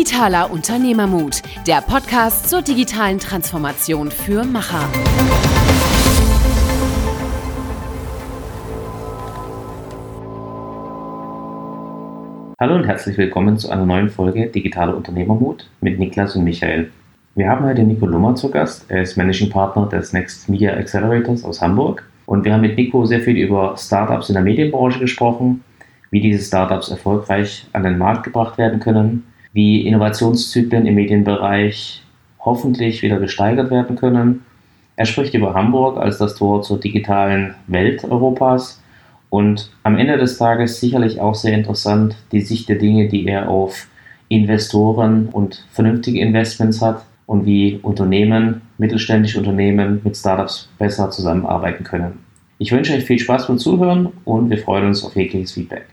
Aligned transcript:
Digitaler 0.00 0.50
Unternehmermut, 0.50 1.42
der 1.66 1.82
Podcast 1.82 2.48
zur 2.48 2.62
digitalen 2.62 3.18
Transformation 3.18 4.10
für 4.10 4.44
Macher. 4.44 4.88
Hallo 12.58 12.76
und 12.76 12.86
herzlich 12.86 13.18
willkommen 13.18 13.58
zu 13.58 13.68
einer 13.68 13.84
neuen 13.84 14.08
Folge 14.08 14.46
Digitaler 14.46 14.96
Unternehmermut 14.96 15.68
mit 15.82 15.98
Niklas 15.98 16.34
und 16.34 16.44
Michael. 16.44 16.90
Wir 17.34 17.50
haben 17.50 17.66
heute 17.66 17.82
Nico 17.82 18.06
Lummer 18.06 18.34
zu 18.34 18.50
Gast. 18.50 18.86
Er 18.90 19.02
ist 19.02 19.18
Managing 19.18 19.50
Partner 19.50 19.86
des 19.86 20.14
Next 20.14 20.48
Media 20.48 20.72
Accelerators 20.72 21.44
aus 21.44 21.60
Hamburg. 21.60 22.08
Und 22.24 22.46
wir 22.46 22.54
haben 22.54 22.62
mit 22.62 22.78
Nico 22.78 23.04
sehr 23.04 23.20
viel 23.20 23.36
über 23.36 23.76
Startups 23.76 24.30
in 24.30 24.34
der 24.34 24.44
Medienbranche 24.44 24.98
gesprochen, 24.98 25.62
wie 26.10 26.22
diese 26.22 26.42
Startups 26.42 26.88
erfolgreich 26.88 27.66
an 27.74 27.82
den 27.82 27.98
Markt 27.98 28.24
gebracht 28.24 28.56
werden 28.56 28.80
können, 28.80 29.26
wie 29.52 29.86
Innovationszyklen 29.86 30.86
im 30.86 30.94
Medienbereich 30.94 32.02
hoffentlich 32.40 33.02
wieder 33.02 33.18
gesteigert 33.18 33.70
werden 33.70 33.96
können. 33.96 34.44
Er 34.96 35.06
spricht 35.06 35.34
über 35.34 35.54
Hamburg 35.54 35.98
als 35.98 36.18
das 36.18 36.34
Tor 36.34 36.62
zur 36.62 36.78
digitalen 36.78 37.54
Welt 37.66 38.04
Europas 38.04 38.82
und 39.28 39.70
am 39.82 39.96
Ende 39.96 40.18
des 40.18 40.38
Tages 40.38 40.80
sicherlich 40.80 41.20
auch 41.20 41.34
sehr 41.34 41.54
interessant 41.54 42.16
die 42.32 42.40
Sicht 42.40 42.68
der 42.68 42.76
Dinge, 42.76 43.08
die 43.08 43.26
er 43.26 43.48
auf 43.48 43.86
Investoren 44.28 45.28
und 45.30 45.64
vernünftige 45.72 46.20
Investments 46.20 46.82
hat 46.82 47.04
und 47.26 47.46
wie 47.46 47.78
Unternehmen, 47.82 48.62
mittelständische 48.78 49.38
Unternehmen 49.38 50.00
mit 50.04 50.16
Startups 50.16 50.68
besser 50.78 51.10
zusammenarbeiten 51.10 51.84
können. 51.84 52.18
Ich 52.58 52.72
wünsche 52.72 52.92
euch 52.92 53.04
viel 53.04 53.18
Spaß 53.18 53.46
beim 53.46 53.58
Zuhören 53.58 54.08
und 54.24 54.50
wir 54.50 54.58
freuen 54.58 54.88
uns 54.88 55.04
auf 55.04 55.16
jegliches 55.16 55.52
Feedback. 55.52 55.86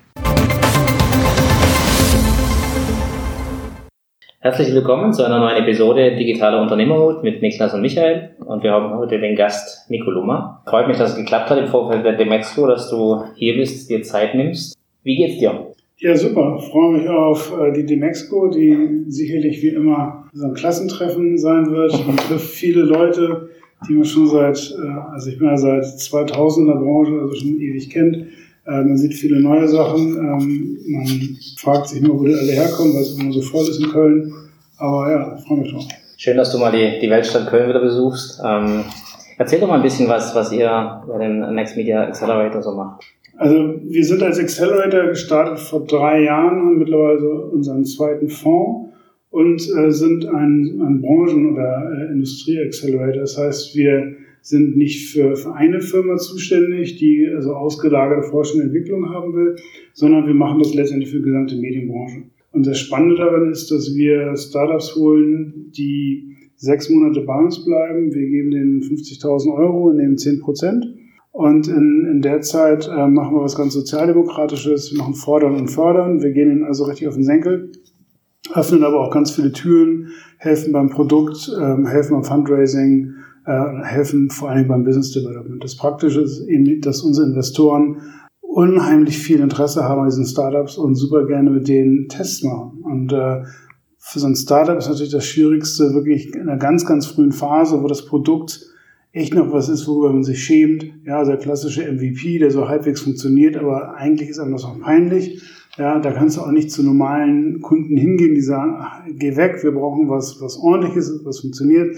Herzlich 4.48 4.74
willkommen 4.74 5.12
zu 5.12 5.26
einer 5.26 5.40
neuen 5.40 5.62
Episode 5.62 6.16
Digitaler 6.16 6.62
Unternehmerhut 6.62 7.22
mit 7.22 7.42
Niklas 7.42 7.74
und 7.74 7.82
Michael. 7.82 8.30
Und 8.46 8.64
wir 8.64 8.72
haben 8.72 8.98
heute 8.98 9.20
den 9.20 9.36
Gast 9.36 9.92
Nico 9.92 10.10
Lummer. 10.10 10.64
Freut 10.66 10.88
mich, 10.88 10.96
dass 10.96 11.10
es 11.10 11.16
geklappt 11.18 11.50
hat 11.50 11.58
im 11.58 11.68
Vorfeld 11.68 12.06
der 12.06 12.14
Demexco, 12.14 12.66
dass 12.66 12.90
du 12.90 13.26
hier 13.36 13.58
bist, 13.58 13.90
dir 13.90 14.04
Zeit 14.04 14.36
nimmst. 14.36 14.78
Wie 15.04 15.18
geht's 15.18 15.40
dir? 15.40 15.74
Ja, 15.98 16.16
super. 16.16 16.60
Ich 16.62 16.70
freue 16.70 16.98
mich 16.98 17.10
auf 17.10 17.60
äh, 17.60 17.74
die 17.74 17.86
Demexco, 17.86 18.48
die 18.48 19.04
sicherlich 19.10 19.62
wie 19.62 19.68
immer 19.68 20.30
so 20.32 20.46
ein 20.46 20.54
Klassentreffen 20.54 21.38
sein 21.38 21.70
wird. 21.74 22.08
Man 22.08 22.16
trifft 22.16 22.48
viele 22.48 22.84
Leute, 22.84 23.50
die 23.90 23.96
man 23.96 24.06
schon 24.06 24.28
seit, 24.28 24.74
äh, 24.82 25.14
also 25.14 25.30
ich 25.30 25.40
bin 25.40 25.50
ja 25.50 25.58
seit 25.58 25.84
2000 25.84 26.70
in 26.70 26.74
der 26.74 26.80
Branche, 26.80 27.20
also 27.20 27.36
schon 27.36 27.60
ewig 27.60 27.90
kennt. 27.90 28.28
Äh, 28.68 28.84
man 28.84 28.98
sieht 28.98 29.14
viele 29.14 29.40
neue 29.40 29.68
Sachen. 29.68 30.18
Ähm, 30.18 30.78
man 30.88 31.38
fragt 31.58 31.90
sich 31.90 32.02
nur, 32.02 32.20
wo 32.20 32.26
die 32.26 32.34
alle 32.34 32.52
herkommen, 32.52 32.94
weil 32.94 33.02
es 33.02 33.18
immer 33.18 33.32
so 33.32 33.42
voll 33.42 33.68
ist 33.68 33.80
in 33.82 33.90
Köln. 33.90 34.34
Aber 34.78 35.12
ja, 35.12 35.38
ich 35.38 35.48
freue 35.48 35.60
mich 35.60 35.72
drauf. 35.72 35.86
Schön, 36.18 36.38
dass 36.38 36.52
du 36.52 36.58
mal 36.58 36.72
die, 36.72 37.00
die 37.00 37.10
Weltstadt 37.10 37.48
Köln 37.48 37.70
wieder 37.70 37.82
besuchst. 37.82 38.42
Ähm, 38.46 38.84
erzähl 39.38 39.60
doch 39.60 39.68
mal 39.68 39.76
ein 39.76 39.84
bisschen 39.84 40.10
was, 40.10 40.36
was 40.36 40.52
ihr 40.52 41.02
bei 41.08 41.18
dem 41.20 41.40
Next 41.56 41.78
Media 41.78 42.04
Accelerator 42.04 42.62
so 42.62 42.74
macht. 42.74 43.04
Also 43.38 43.76
wir 43.84 44.04
sind 44.04 44.24
als 44.24 44.40
Accelerator 44.40 45.10
gestartet 45.10 45.60
vor 45.60 45.86
drei 45.86 46.24
Jahren, 46.24 46.58
haben 46.58 46.80
mittlerweile 46.80 47.46
unseren 47.52 47.86
zweiten 47.86 48.30
Fonds 48.30 48.92
und 49.30 49.62
äh, 49.62 49.92
sind 49.92 50.26
ein, 50.26 50.82
ein 50.82 51.02
Branchen- 51.02 51.54
oder 51.54 51.84
äh, 51.92 52.14
Industrie-Accelerator. 52.14 53.22
Das 53.22 53.38
heißt, 53.38 53.76
wir 53.76 54.16
sind 54.48 54.78
nicht 54.78 55.12
für, 55.12 55.36
für 55.36 55.54
eine 55.54 55.82
Firma 55.82 56.16
zuständig, 56.16 56.96
die 56.96 57.28
also 57.36 57.54
ausgelagerte 57.54 58.30
Forschung 58.30 58.62
und 58.62 58.68
Entwicklung 58.68 59.10
haben 59.10 59.34
will, 59.34 59.58
sondern 59.94 60.26
wir 60.26 60.34
machen 60.34 60.60
das 60.60 60.74
letztendlich 60.74 61.12
für 61.12 61.18
die 61.18 61.24
gesamte 61.24 61.58
Medienbranche. 61.58 62.24
Und 62.54 62.66
das 62.66 62.80
Spannende 62.80 63.18
daran 63.18 63.52
ist, 63.52 63.70
dass 63.72 63.94
wir 63.94 64.38
Startups 64.38 64.96
holen, 64.96 65.70
die 65.78 66.38
sechs 66.56 66.90
Monate 66.90 67.22
bei 67.22 67.38
uns 67.38 67.66
bleiben. 67.66 68.14
Wir 68.14 68.26
geben 68.26 68.52
denen 68.52 68.82
50.000 68.82 69.54
Euro 69.54 69.90
und 69.90 69.98
nehmen 69.98 70.18
10 70.18 70.40
Prozent. 70.40 70.86
Und 71.32 71.68
in, 71.68 72.08
in 72.10 72.22
der 72.22 72.40
Zeit 72.40 72.88
äh, 72.88 73.06
machen 73.06 73.36
wir 73.36 73.42
was 73.42 73.58
ganz 73.58 73.74
Sozialdemokratisches. 73.74 74.94
Wir 74.94 75.00
machen 75.00 75.14
Fordern 75.14 75.56
und 75.56 75.68
Fördern. 75.68 76.24
Wir 76.24 76.32
gehen 76.32 76.50
ihnen 76.50 76.64
also 76.64 76.86
richtig 76.86 77.10
auf 77.10 77.16
den 77.16 77.26
Senkel, 77.26 77.74
öffnen 78.54 78.84
aber 78.84 79.02
auch 79.02 79.12
ganz 79.12 79.32
viele 79.32 79.52
Türen, 79.52 80.08
helfen 80.38 80.72
beim 80.72 80.90
Produkt, 80.90 81.52
ähm, 81.62 81.86
helfen 81.86 82.14
beim 82.14 82.24
Fundraising, 82.24 83.14
äh, 83.48 83.84
helfen 83.84 84.30
vor 84.30 84.50
allem 84.50 84.68
beim 84.68 84.84
Business 84.84 85.12
Development. 85.12 85.64
Das 85.64 85.78
Praktische 85.78 86.22
ist 86.22 86.46
eben, 86.48 86.82
dass 86.82 87.02
unsere 87.02 87.28
Investoren 87.28 88.02
unheimlich 88.42 89.18
viel 89.18 89.40
Interesse 89.40 89.84
haben 89.84 90.02
an 90.02 90.10
diesen 90.10 90.26
Startups 90.26 90.78
und 90.78 90.96
super 90.96 91.26
gerne 91.26 91.50
mit 91.50 91.68
denen 91.68 92.10
Tests 92.10 92.44
machen. 92.44 92.84
Und 92.84 93.14
äh, 93.14 93.44
für 93.98 94.20
so 94.20 94.28
ein 94.28 94.36
Startup 94.36 94.78
ist 94.78 94.90
natürlich 94.90 95.12
das 95.12 95.26
Schwierigste 95.26 95.94
wirklich 95.94 96.34
in 96.34 96.42
einer 96.42 96.58
ganz, 96.58 96.86
ganz 96.86 97.06
frühen 97.06 97.32
Phase, 97.32 97.82
wo 97.82 97.88
das 97.88 98.06
Produkt 98.06 98.66
echt 99.14 99.34
noch 99.34 99.52
was 99.52 99.70
ist, 99.70 99.88
worüber 99.88 100.12
man 100.12 100.24
sich 100.24 100.44
schämt. 100.44 100.86
Ja, 101.06 101.24
der 101.24 101.38
klassische 101.38 101.90
MVP, 101.90 102.40
der 102.40 102.52
so 102.52 102.68
halbwegs 102.68 103.02
funktioniert, 103.02 103.56
aber 103.56 103.96
eigentlich 103.96 104.30
ist 104.30 104.40
einem 104.40 104.52
das 104.52 104.66
auch 104.66 104.80
peinlich. 104.80 105.42
Ja, 105.78 106.00
da 106.00 106.12
kannst 106.12 106.38
du 106.38 106.42
auch 106.42 106.52
nicht 106.52 106.72
zu 106.72 106.84
normalen 106.84 107.62
Kunden 107.62 107.96
hingehen, 107.96 108.34
die 108.34 108.42
sagen, 108.42 108.76
ach, 108.80 109.04
geh 109.08 109.36
weg, 109.38 109.64
wir 109.64 109.72
brauchen 109.72 110.10
was, 110.10 110.42
was 110.42 110.58
ordentliches, 110.58 111.22
was 111.24 111.40
funktioniert. 111.40 111.96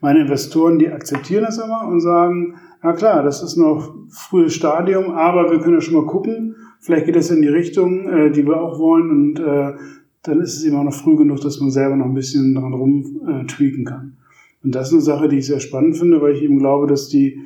Meine 0.00 0.20
Investoren, 0.20 0.78
die 0.78 0.88
akzeptieren 0.88 1.44
das 1.44 1.58
immer 1.58 1.86
und 1.88 2.00
sagen, 2.00 2.54
ja 2.82 2.92
klar, 2.92 3.22
das 3.22 3.42
ist 3.42 3.56
noch 3.56 3.94
frühes 4.08 4.54
Stadium, 4.54 5.10
aber 5.10 5.50
wir 5.50 5.58
können 5.58 5.74
ja 5.74 5.80
schon 5.80 5.94
mal 5.94 6.06
gucken. 6.06 6.54
Vielleicht 6.80 7.06
geht 7.06 7.16
es 7.16 7.30
in 7.30 7.42
die 7.42 7.48
Richtung, 7.48 8.08
äh, 8.08 8.30
die 8.30 8.46
wir 8.46 8.60
auch 8.60 8.78
wollen 8.78 9.10
und 9.10 9.40
äh, 9.40 9.72
dann 10.22 10.40
ist 10.40 10.56
es 10.56 10.64
immer 10.64 10.84
noch 10.84 10.94
früh 10.94 11.16
genug, 11.16 11.40
dass 11.40 11.60
man 11.60 11.70
selber 11.70 11.96
noch 11.96 12.06
ein 12.06 12.14
bisschen 12.14 12.54
dran 12.54 12.72
rum 12.72 13.20
äh, 13.26 13.44
tweaken 13.46 13.84
kann. 13.84 14.16
Und 14.62 14.74
das 14.74 14.88
ist 14.88 14.94
eine 14.94 15.02
Sache, 15.02 15.28
die 15.28 15.38
ich 15.38 15.46
sehr 15.46 15.60
spannend 15.60 15.96
finde, 15.96 16.20
weil 16.20 16.34
ich 16.34 16.42
eben 16.42 16.58
glaube, 16.58 16.86
dass 16.86 17.08
die, 17.08 17.40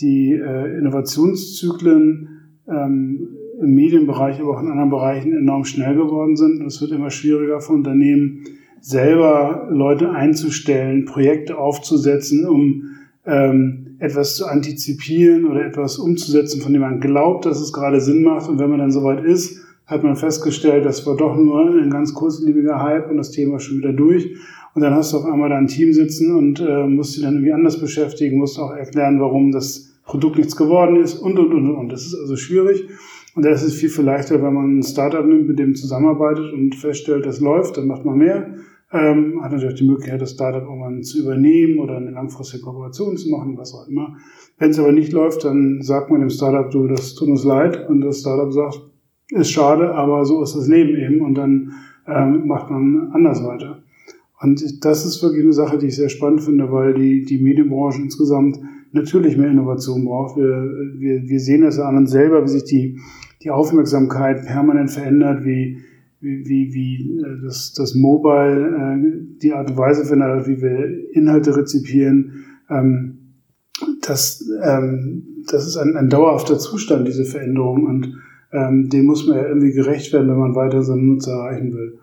die 0.00 0.32
äh, 0.32 0.78
Innovationszyklen 0.78 2.28
ähm, 2.68 3.28
im 3.60 3.74
Medienbereich, 3.74 4.40
aber 4.40 4.56
auch 4.56 4.62
in 4.62 4.70
anderen 4.70 4.90
Bereichen 4.90 5.32
enorm 5.32 5.64
schnell 5.64 5.94
geworden 5.94 6.36
sind. 6.36 6.60
Und 6.60 6.66
es 6.66 6.80
wird 6.80 6.92
immer 6.92 7.10
schwieriger 7.10 7.60
für 7.60 7.72
Unternehmen, 7.72 8.44
selber 8.84 9.66
Leute 9.70 10.10
einzustellen, 10.10 11.06
Projekte 11.06 11.56
aufzusetzen, 11.56 12.46
um 12.46 12.82
ähm, 13.24 13.96
etwas 13.98 14.36
zu 14.36 14.44
antizipieren 14.44 15.46
oder 15.46 15.64
etwas 15.64 15.96
umzusetzen, 15.96 16.60
von 16.60 16.74
dem 16.74 16.82
man 16.82 17.00
glaubt, 17.00 17.46
dass 17.46 17.62
es 17.62 17.72
gerade 17.72 18.02
Sinn 18.02 18.22
macht. 18.22 18.46
Und 18.46 18.58
wenn 18.58 18.68
man 18.68 18.80
dann 18.80 18.90
soweit 18.90 19.24
ist, 19.24 19.64
hat 19.86 20.02
man 20.02 20.16
festgestellt, 20.16 20.84
das 20.84 21.06
war 21.06 21.16
doch 21.16 21.34
nur 21.34 21.70
ein 21.70 21.88
ganz 21.88 22.12
kurzlebiger 22.12 22.82
Hype 22.82 23.10
und 23.10 23.16
das 23.16 23.30
Thema 23.30 23.58
schon 23.58 23.78
wieder 23.78 23.94
durch. 23.94 24.36
Und 24.74 24.82
dann 24.82 24.92
hast 24.92 25.14
du 25.14 25.16
auf 25.16 25.24
einmal 25.24 25.48
da 25.48 25.56
ein 25.56 25.66
Team 25.66 25.94
sitzen 25.94 26.36
und 26.36 26.60
äh, 26.60 26.86
musst 26.86 27.16
dich 27.16 27.22
dann 27.22 27.34
irgendwie 27.34 27.54
anders 27.54 27.80
beschäftigen, 27.80 28.36
musst 28.36 28.58
auch 28.58 28.72
erklären, 28.72 29.18
warum 29.18 29.50
das 29.50 29.94
Produkt 30.04 30.36
nichts 30.36 30.56
geworden 30.56 30.96
ist 30.96 31.14
und, 31.14 31.38
und, 31.38 31.54
und, 31.54 31.70
und. 31.74 31.90
Das 31.90 32.04
ist 32.04 32.14
also 32.14 32.36
schwierig. 32.36 32.86
Und 33.34 33.46
da 33.46 33.50
ist 33.50 33.62
es 33.62 33.72
viel, 33.72 33.88
viel 33.88 34.04
leichter, 34.04 34.42
wenn 34.42 34.52
man 34.52 34.78
ein 34.78 34.82
Startup 34.82 35.24
nimmt, 35.24 35.48
mit 35.48 35.58
dem 35.58 35.74
zusammenarbeitet 35.74 36.52
und 36.52 36.74
feststellt, 36.74 37.24
das 37.24 37.40
läuft, 37.40 37.78
dann 37.78 37.86
macht 37.86 38.04
man 38.04 38.18
mehr. 38.18 38.54
Ähm, 38.94 39.42
hat 39.42 39.50
natürlich 39.50 39.80
die 39.80 39.88
Möglichkeit, 39.88 40.22
das 40.22 40.30
Startup 40.30 40.62
irgendwann 40.62 41.02
zu 41.02 41.18
übernehmen 41.18 41.80
oder 41.80 41.96
eine 41.96 42.12
langfristige 42.12 42.62
Kooperation 42.62 43.16
zu 43.16 43.28
machen, 43.28 43.58
was 43.58 43.74
auch 43.74 43.88
immer. 43.88 44.16
Wenn 44.56 44.70
es 44.70 44.78
aber 44.78 44.92
nicht 44.92 45.12
läuft, 45.12 45.44
dann 45.44 45.82
sagt 45.82 46.10
man 46.10 46.20
dem 46.20 46.30
Startup, 46.30 46.70
du, 46.70 46.86
das 46.86 47.14
tut 47.16 47.28
uns 47.28 47.44
leid. 47.44 47.88
Und 47.88 48.02
das 48.02 48.20
Startup 48.20 48.52
sagt, 48.52 48.82
ist 49.30 49.50
schade, 49.50 49.92
aber 49.92 50.24
so 50.24 50.40
ist 50.44 50.54
das 50.54 50.68
Leben 50.68 50.96
eben. 50.96 51.22
Und 51.22 51.34
dann 51.34 51.72
ähm, 52.06 52.46
macht 52.46 52.70
man 52.70 53.10
anders 53.12 53.44
weiter. 53.44 53.82
Und 54.40 54.84
das 54.84 55.04
ist 55.04 55.20
wirklich 55.24 55.42
eine 55.42 55.52
Sache, 55.52 55.76
die 55.76 55.86
ich 55.86 55.96
sehr 55.96 56.08
spannend 56.08 56.42
finde, 56.42 56.70
weil 56.70 56.94
die, 56.94 57.24
die 57.24 57.42
Medienbranche 57.42 58.00
insgesamt 58.00 58.60
natürlich 58.92 59.36
mehr 59.36 59.50
Innovation 59.50 60.04
braucht. 60.04 60.36
Wir, 60.36 60.70
wir, 60.98 61.28
wir 61.28 61.40
sehen 61.40 61.62
das 61.62 61.80
an 61.80 61.96
uns 61.96 62.12
selber, 62.12 62.44
wie 62.44 62.48
sich 62.48 62.64
die, 62.64 63.00
die 63.42 63.50
Aufmerksamkeit 63.50 64.46
permanent 64.46 64.92
verändert, 64.92 65.44
wie, 65.44 65.78
wie, 66.24 66.48
wie, 66.48 66.74
wie 66.74 67.20
äh, 67.20 67.42
das, 67.44 67.72
das 67.74 67.94
Mobile, 67.94 68.76
äh, 68.76 69.38
die 69.42 69.52
Art 69.52 69.70
und 69.70 69.76
Weise 69.76 70.04
wie 70.10 70.62
wir 70.62 71.14
Inhalte 71.14 71.56
rezipieren. 71.56 72.44
Ähm, 72.70 73.18
das, 74.02 74.44
ähm, 74.62 75.44
das 75.50 75.66
ist 75.66 75.76
ein, 75.76 75.96
ein 75.96 76.08
dauerhafter 76.08 76.58
Zustand, 76.58 77.06
diese 77.06 77.24
Veränderung. 77.24 77.84
Und 77.84 78.14
ähm, 78.52 78.88
dem 78.88 79.06
muss 79.06 79.26
man 79.26 79.36
ja 79.36 79.48
irgendwie 79.48 79.72
gerecht 79.72 80.12
werden, 80.12 80.28
wenn 80.28 80.38
man 80.38 80.54
weiter 80.54 80.82
seine 80.82 81.02
Nutzer 81.02 81.32
erreichen 81.32 81.74
will. 81.74 81.98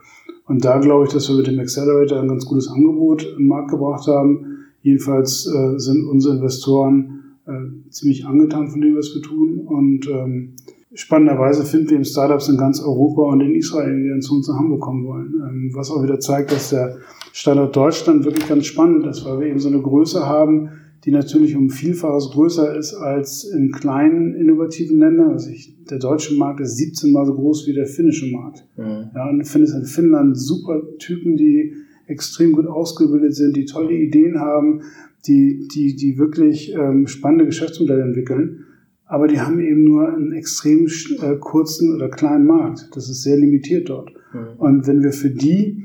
Und 0.45 0.65
da 0.65 0.79
glaube 0.79 1.05
ich, 1.05 1.13
dass 1.13 1.29
wir 1.29 1.37
mit 1.37 1.47
dem 1.47 1.59
Accelerator 1.59 2.19
ein 2.19 2.27
ganz 2.27 2.45
gutes 2.45 2.67
Angebot 2.67 3.23
in 3.23 3.37
den 3.37 3.47
Markt 3.47 3.71
gebracht 3.71 4.07
haben. 4.07 4.45
Jedenfalls 4.81 5.47
äh, 5.47 5.77
sind 5.77 6.05
unsere 6.07 6.35
Investoren 6.35 7.37
äh, 7.45 7.89
ziemlich 7.89 8.25
angetan 8.25 8.69
von 8.69 8.81
dem, 8.81 8.95
was 8.95 9.13
wir 9.15 9.21
tun. 9.21 9.59
Und 9.59 10.07
ähm, 10.07 10.55
spannenderweise 10.93 11.65
finden 11.65 11.89
wir 11.89 11.95
eben 11.95 12.05
Startups 12.05 12.49
in 12.49 12.57
ganz 12.57 12.81
Europa 12.81 13.21
und 13.23 13.41
in 13.41 13.55
Israel, 13.55 14.01
die 14.01 14.09
dann 14.09 14.21
zu 14.21 14.35
uns 14.35 14.47
nach 14.47 14.57
Hamburg 14.57 14.81
kommen 14.81 15.05
wollen. 15.05 15.33
Ähm, 15.47 15.71
was 15.73 15.91
auch 15.91 16.03
wieder 16.03 16.19
zeigt, 16.19 16.51
dass 16.51 16.69
der 16.69 16.97
Standort 17.31 17.75
Deutschland 17.75 18.25
wirklich 18.25 18.47
ganz 18.47 18.65
spannend 18.65 19.05
ist, 19.07 19.25
weil 19.25 19.39
wir 19.39 19.47
eben 19.47 19.59
so 19.59 19.69
eine 19.69 19.81
Größe 19.81 20.25
haben, 20.25 20.69
die 21.05 21.11
natürlich 21.11 21.55
um 21.55 21.69
Vielfaches 21.69 22.29
größer 22.31 22.77
ist 22.77 22.93
als 22.93 23.43
in 23.43 23.71
kleinen 23.71 24.35
innovativen 24.35 24.99
Ländern. 24.99 25.31
Also 25.31 25.49
ich, 25.49 25.75
der 25.85 25.97
deutsche 25.97 26.35
Markt 26.35 26.59
ist 26.59 26.77
17 26.77 27.11
mal 27.11 27.25
so 27.25 27.33
groß 27.33 27.67
wie 27.67 27.73
der 27.73 27.87
finnische 27.87 28.31
Markt. 28.31 28.65
Mhm. 28.77 29.09
Ja, 29.15 29.29
und 29.29 29.39
du 29.39 29.45
findest 29.45 29.75
in 29.75 29.85
Finnland 29.85 30.37
super 30.37 30.81
Typen, 30.99 31.37
die 31.37 31.73
extrem 32.05 32.51
gut 32.51 32.67
ausgebildet 32.67 33.35
sind, 33.35 33.55
die 33.55 33.65
tolle 33.65 33.93
Ideen 33.93 34.39
haben, 34.39 34.81
die, 35.25 35.67
die, 35.73 35.95
die 35.95 36.17
wirklich 36.17 36.73
ähm, 36.73 37.07
spannende 37.07 37.45
Geschäftsmodelle 37.45 38.03
entwickeln. 38.03 38.65
Aber 39.11 39.27
die 39.27 39.41
haben 39.41 39.59
eben 39.59 39.83
nur 39.83 40.07
einen 40.07 40.31
extrem 40.31 40.87
äh, 41.21 41.35
kurzen 41.37 41.93
oder 41.93 42.07
kleinen 42.07 42.47
Markt. 42.47 42.87
Das 42.93 43.09
ist 43.09 43.23
sehr 43.23 43.35
limitiert 43.35 43.89
dort. 43.89 44.09
Mhm. 44.33 44.57
Und 44.57 44.87
wenn 44.87 45.03
wir 45.03 45.11
für 45.11 45.29
die 45.29 45.83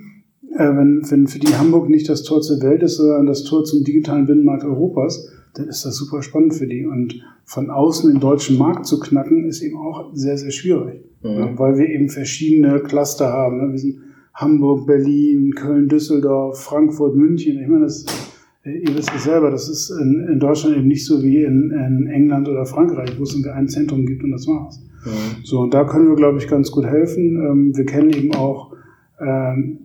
äh, 0.55 0.77
wenn, 0.77 1.03
wenn 1.11 1.27
für 1.27 1.41
die 1.41 1.53
Hamburg 1.57 1.89
nicht 1.89 2.09
das 2.09 2.23
Tor 2.23 2.41
zur 2.41 2.63
Welt 2.63 2.85
ist, 2.85 2.99
sondern 2.99 3.27
das 3.27 3.43
Tor 3.43 3.65
zum 3.65 3.83
digitalen 3.83 4.27
Binnenmarkt 4.27 4.63
Europas, 4.63 5.29
dann 5.55 5.67
ist 5.67 5.85
das 5.85 5.97
super 5.97 6.23
spannend 6.23 6.55
für 6.55 6.69
die. 6.69 6.87
Und 6.87 7.21
von 7.45 7.69
außen 7.69 8.13
den 8.13 8.21
deutschen 8.21 8.59
Markt 8.59 8.87
zu 8.87 9.01
knacken, 9.01 9.45
ist 9.45 9.61
eben 9.61 9.77
auch 9.77 10.15
sehr, 10.15 10.39
sehr 10.39 10.53
schwierig. 10.53 11.03
Mhm. 11.25 11.31
Ja, 11.31 11.59
weil 11.59 11.79
wir 11.79 11.89
eben 11.89 12.09
verschiedene 12.09 12.79
Cluster 12.79 13.33
haben. 13.33 13.57
Ne? 13.57 13.73
Wir 13.73 13.79
sind 13.79 13.99
Hamburg, 14.35 14.87
Berlin, 14.87 15.53
Köln, 15.57 15.89
Düsseldorf, 15.89 16.61
Frankfurt, 16.61 17.17
München. 17.17 17.61
Ich 17.61 17.67
meine, 17.67 17.87
das, 17.87 18.07
ihr 18.67 18.97
wisst 18.97 19.13
es 19.15 19.25
selber, 19.25 19.51
das 19.51 19.69
ist 19.69 19.91
in, 19.91 20.27
in, 20.29 20.41
Deutschland 20.41 20.77
eben 20.77 20.89
nicht 20.89 21.05
so 21.05 21.23
wie 21.23 21.45
in, 21.45 21.71
in 21.71 22.09
England 22.09 22.49
oder 22.49 22.67
Frankreich, 22.67 23.11
wo 23.19 23.23
es 23.23 23.33
irgendwie 23.33 23.51
ein 23.51 23.69
Zentrum 23.69 24.05
gibt 24.05 24.25
und 24.25 24.33
das 24.33 24.47
war's. 24.47 24.81
Mhm. 25.05 25.45
So, 25.45 25.61
und 25.61 25.73
da 25.73 25.85
können 25.85 26.09
wir, 26.09 26.17
glaube 26.17 26.39
ich, 26.39 26.49
ganz 26.49 26.71
gut 26.71 26.85
helfen. 26.85 27.37
Ähm, 27.37 27.77
wir 27.77 27.87
kennen 27.87 28.11
eben 28.11 28.35
auch 28.35 28.73
ähm, 29.21 29.79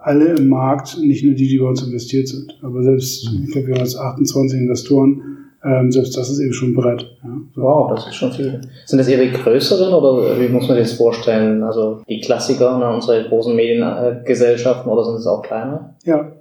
alle 0.00 0.34
im 0.34 0.48
Markt, 0.48 0.98
nicht 1.00 1.24
nur 1.24 1.34
die, 1.34 1.48
die 1.48 1.58
bei 1.58 1.66
uns 1.66 1.82
investiert 1.82 2.28
sind. 2.28 2.58
Aber 2.62 2.82
selbst, 2.82 3.30
mhm. 3.30 3.44
ich 3.44 3.52
glaube, 3.52 3.68
wir 3.68 3.74
haben 3.74 3.84
jetzt 3.84 3.98
28 3.98 4.60
Investoren, 4.60 5.22
ähm, 5.64 5.90
selbst 5.90 6.16
das 6.16 6.30
ist 6.30 6.38
eben 6.38 6.52
schon 6.52 6.70
ein 6.70 6.74
Brett. 6.74 7.16
Ja. 7.24 7.30
So. 7.54 7.62
Wow, 7.62 7.90
das 7.90 8.06
ist 8.06 8.14
schon 8.14 8.32
viel. 8.32 8.60
Sind 8.84 8.98
das 8.98 9.08
eher 9.08 9.24
die 9.24 9.32
größeren 9.32 9.92
oder 9.92 10.38
wie 10.38 10.48
muss 10.48 10.68
man 10.68 10.76
das 10.76 10.92
vorstellen? 10.92 11.62
Also 11.62 12.02
die 12.08 12.20
Klassiker, 12.20 12.78
ne, 12.78 12.94
unsere 12.94 13.26
großen 13.28 13.56
Mediengesellschaften 13.56 14.90
oder 14.90 15.04
sind 15.04 15.16
es 15.16 15.26
auch 15.26 15.42
kleine? 15.42 15.94
Ja. 16.04 16.32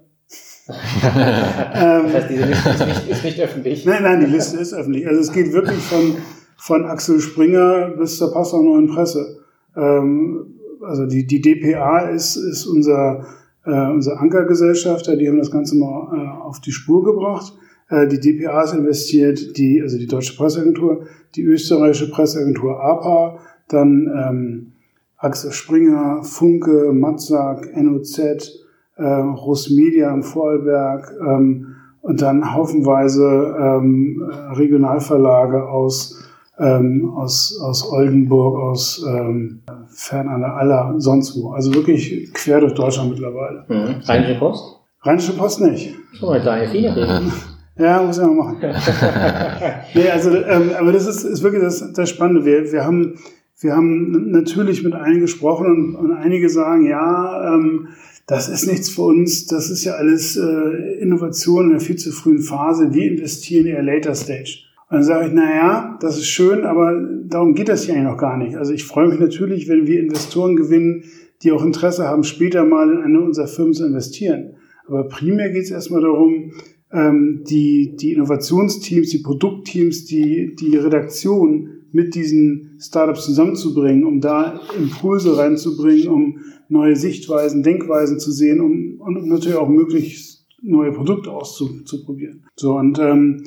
das 1.01 2.13
heißt, 2.13 2.29
diese 2.29 2.45
Liste 2.45 2.69
ist 2.69 2.85
nicht, 2.85 3.09
ist 3.09 3.23
nicht 3.23 3.41
öffentlich. 3.41 3.85
Nein, 3.85 4.03
nein, 4.03 4.19
die 4.19 4.31
Liste 4.31 4.57
ist 4.57 4.73
öffentlich. 4.73 5.07
Also 5.07 5.21
es 5.21 5.31
geht 5.31 5.53
wirklich 5.53 5.77
von, 5.77 6.15
von 6.57 6.85
Axel 6.85 7.19
Springer 7.19 7.89
bis 7.97 8.17
zur 8.17 8.33
Passau 8.33 8.63
Neuen 8.63 8.87
Presse. 8.87 9.43
Ähm, 9.75 10.55
also 10.81 11.05
die, 11.05 11.27
die 11.27 11.41
DPA 11.41 12.09
ist, 12.09 12.35
ist 12.35 12.65
unser, 12.65 13.25
äh, 13.65 13.91
unser 13.91 14.19
Ankergesellschafter, 14.19 15.15
die 15.15 15.27
haben 15.27 15.37
das 15.37 15.51
Ganze 15.51 15.75
mal 15.75 16.11
äh, 16.13 16.43
auf 16.43 16.59
die 16.61 16.71
Spur 16.71 17.03
gebracht. 17.03 17.53
Äh, 17.89 18.07
die 18.07 18.19
DPA 18.19 18.63
ist 18.63 18.73
investiert, 18.73 19.57
die, 19.57 19.81
also 19.83 19.99
die 19.99 20.07
Deutsche 20.07 20.35
Presseagentur, 20.35 21.05
die 21.35 21.43
österreichische 21.43 22.09
Presseagentur 22.09 22.83
APA, 22.83 23.39
dann 23.67 24.11
ähm, 24.15 24.71
Axel 25.17 25.51
Springer, 25.51 26.23
Funke, 26.23 26.91
Matzak, 26.91 27.69
NOZ, 27.75 28.64
äh, 28.97 29.03
Russmedia 29.03 30.13
im 30.13 30.23
Vorarlberg 30.23 31.13
ähm, 31.21 31.75
und 32.01 32.21
dann 32.21 32.53
haufenweise 32.53 33.55
ähm, 33.59 34.31
Regionalverlage 34.53 35.67
aus 35.67 36.21
ähm, 36.57 37.13
aus, 37.15 37.59
aus 37.61 37.91
Oldenburg, 37.91 38.57
aus 38.57 39.05
ähm, 39.07 39.61
fern 39.89 40.29
an 40.29 40.41
der 40.41 40.53
Aller, 40.53 40.93
sonst 40.97 41.35
wo. 41.35 41.51
Also 41.51 41.73
wirklich 41.73 42.31
quer 42.33 42.61
durch 42.61 42.73
Deutschland 42.73 43.11
mittlerweile. 43.11 43.65
Mhm. 43.67 44.01
Rheinische 44.05 44.39
Post? 44.39 44.63
Rheinische 45.03 45.33
Post 45.33 45.61
nicht. 45.61 45.93
So, 46.19 46.31
mit 46.31 46.45
deine 46.45 46.67
viele 46.69 46.95
reden. 46.95 47.31
Ja, 47.77 48.01
muss 48.01 48.17
ich 48.17 48.23
mal 48.23 48.33
machen. 48.33 48.57
nee, 49.93 50.09
also, 50.09 50.33
ähm, 50.33 50.71
aber 50.79 50.93
das 50.93 51.07
ist, 51.07 51.25
ist 51.25 51.43
wirklich 51.43 51.61
das, 51.61 51.91
das 51.91 52.09
Spannende. 52.09 52.45
Wir, 52.45 52.71
wir, 52.71 52.85
haben, 52.85 53.19
wir 53.59 53.75
haben 53.75 54.31
natürlich 54.31 54.81
mit 54.81 54.93
einigen 54.93 55.19
gesprochen 55.19 55.65
und, 55.65 55.95
und 55.95 56.13
einige 56.13 56.47
sagen, 56.47 56.87
ja, 56.87 57.53
ähm, 57.53 57.89
das 58.27 58.49
ist 58.49 58.65
nichts 58.65 58.89
für 58.89 59.03
uns, 59.03 59.45
das 59.45 59.69
ist 59.69 59.83
ja 59.83 59.93
alles 59.93 60.35
äh, 60.35 60.99
Innovation 60.99 61.65
in 61.65 61.71
einer 61.71 61.79
viel 61.79 61.95
zu 61.95 62.11
frühen 62.11 62.39
Phase. 62.39 62.93
Wir 62.93 63.11
investieren 63.11 63.67
eher 63.67 63.83
later 63.83 64.15
stage. 64.15 64.63
Und 64.89 64.97
dann 64.97 65.03
sage 65.03 65.27
ich, 65.27 65.33
na 65.33 65.55
ja, 65.55 65.97
das 66.01 66.17
ist 66.17 66.27
schön, 66.27 66.63
aber 66.63 66.99
darum 67.25 67.53
geht 67.53 67.69
das 67.69 67.85
hier 67.85 67.95
eigentlich 67.95 68.07
noch 68.11 68.17
gar 68.17 68.37
nicht. 68.37 68.55
Also 68.55 68.73
ich 68.73 68.83
freue 68.83 69.07
mich 69.07 69.19
natürlich, 69.19 69.67
wenn 69.67 69.87
wir 69.87 69.99
Investoren 69.99 70.55
gewinnen, 70.55 71.03
die 71.43 71.51
auch 71.51 71.63
Interesse 71.63 72.05
haben, 72.07 72.23
später 72.23 72.63
mal 72.65 72.91
in 72.91 73.01
eine 73.01 73.21
unserer 73.21 73.47
Firmen 73.47 73.73
zu 73.73 73.85
investieren. 73.85 74.55
Aber 74.87 75.07
primär 75.07 75.49
geht 75.49 75.63
es 75.63 75.71
erstmal 75.71 76.01
darum, 76.01 76.53
ähm, 76.91 77.43
die, 77.47 77.95
die 77.99 78.13
Innovationsteams, 78.13 79.09
die 79.09 79.19
Produktteams, 79.19 80.05
die, 80.05 80.55
die 80.59 80.77
Redaktion 80.77 81.69
mit 81.91 82.15
diesen 82.15 82.74
Startups 82.79 83.25
zusammenzubringen, 83.25 84.05
um 84.05 84.21
da 84.21 84.59
Impulse 84.77 85.37
reinzubringen, 85.37 86.07
um 86.09 86.39
neue 86.67 86.95
Sichtweisen, 86.95 87.63
Denkweisen 87.63 88.19
zu 88.19 88.31
sehen, 88.31 88.59
um, 88.59 88.99
und 88.99 89.27
natürlich 89.27 89.57
auch 89.57 89.69
möglichst 89.69 90.45
neue 90.61 90.91
Produkte 90.91 91.31
auszuprobieren. 91.31 92.45
So, 92.55 92.75
und 92.75 92.99
ähm, 92.99 93.43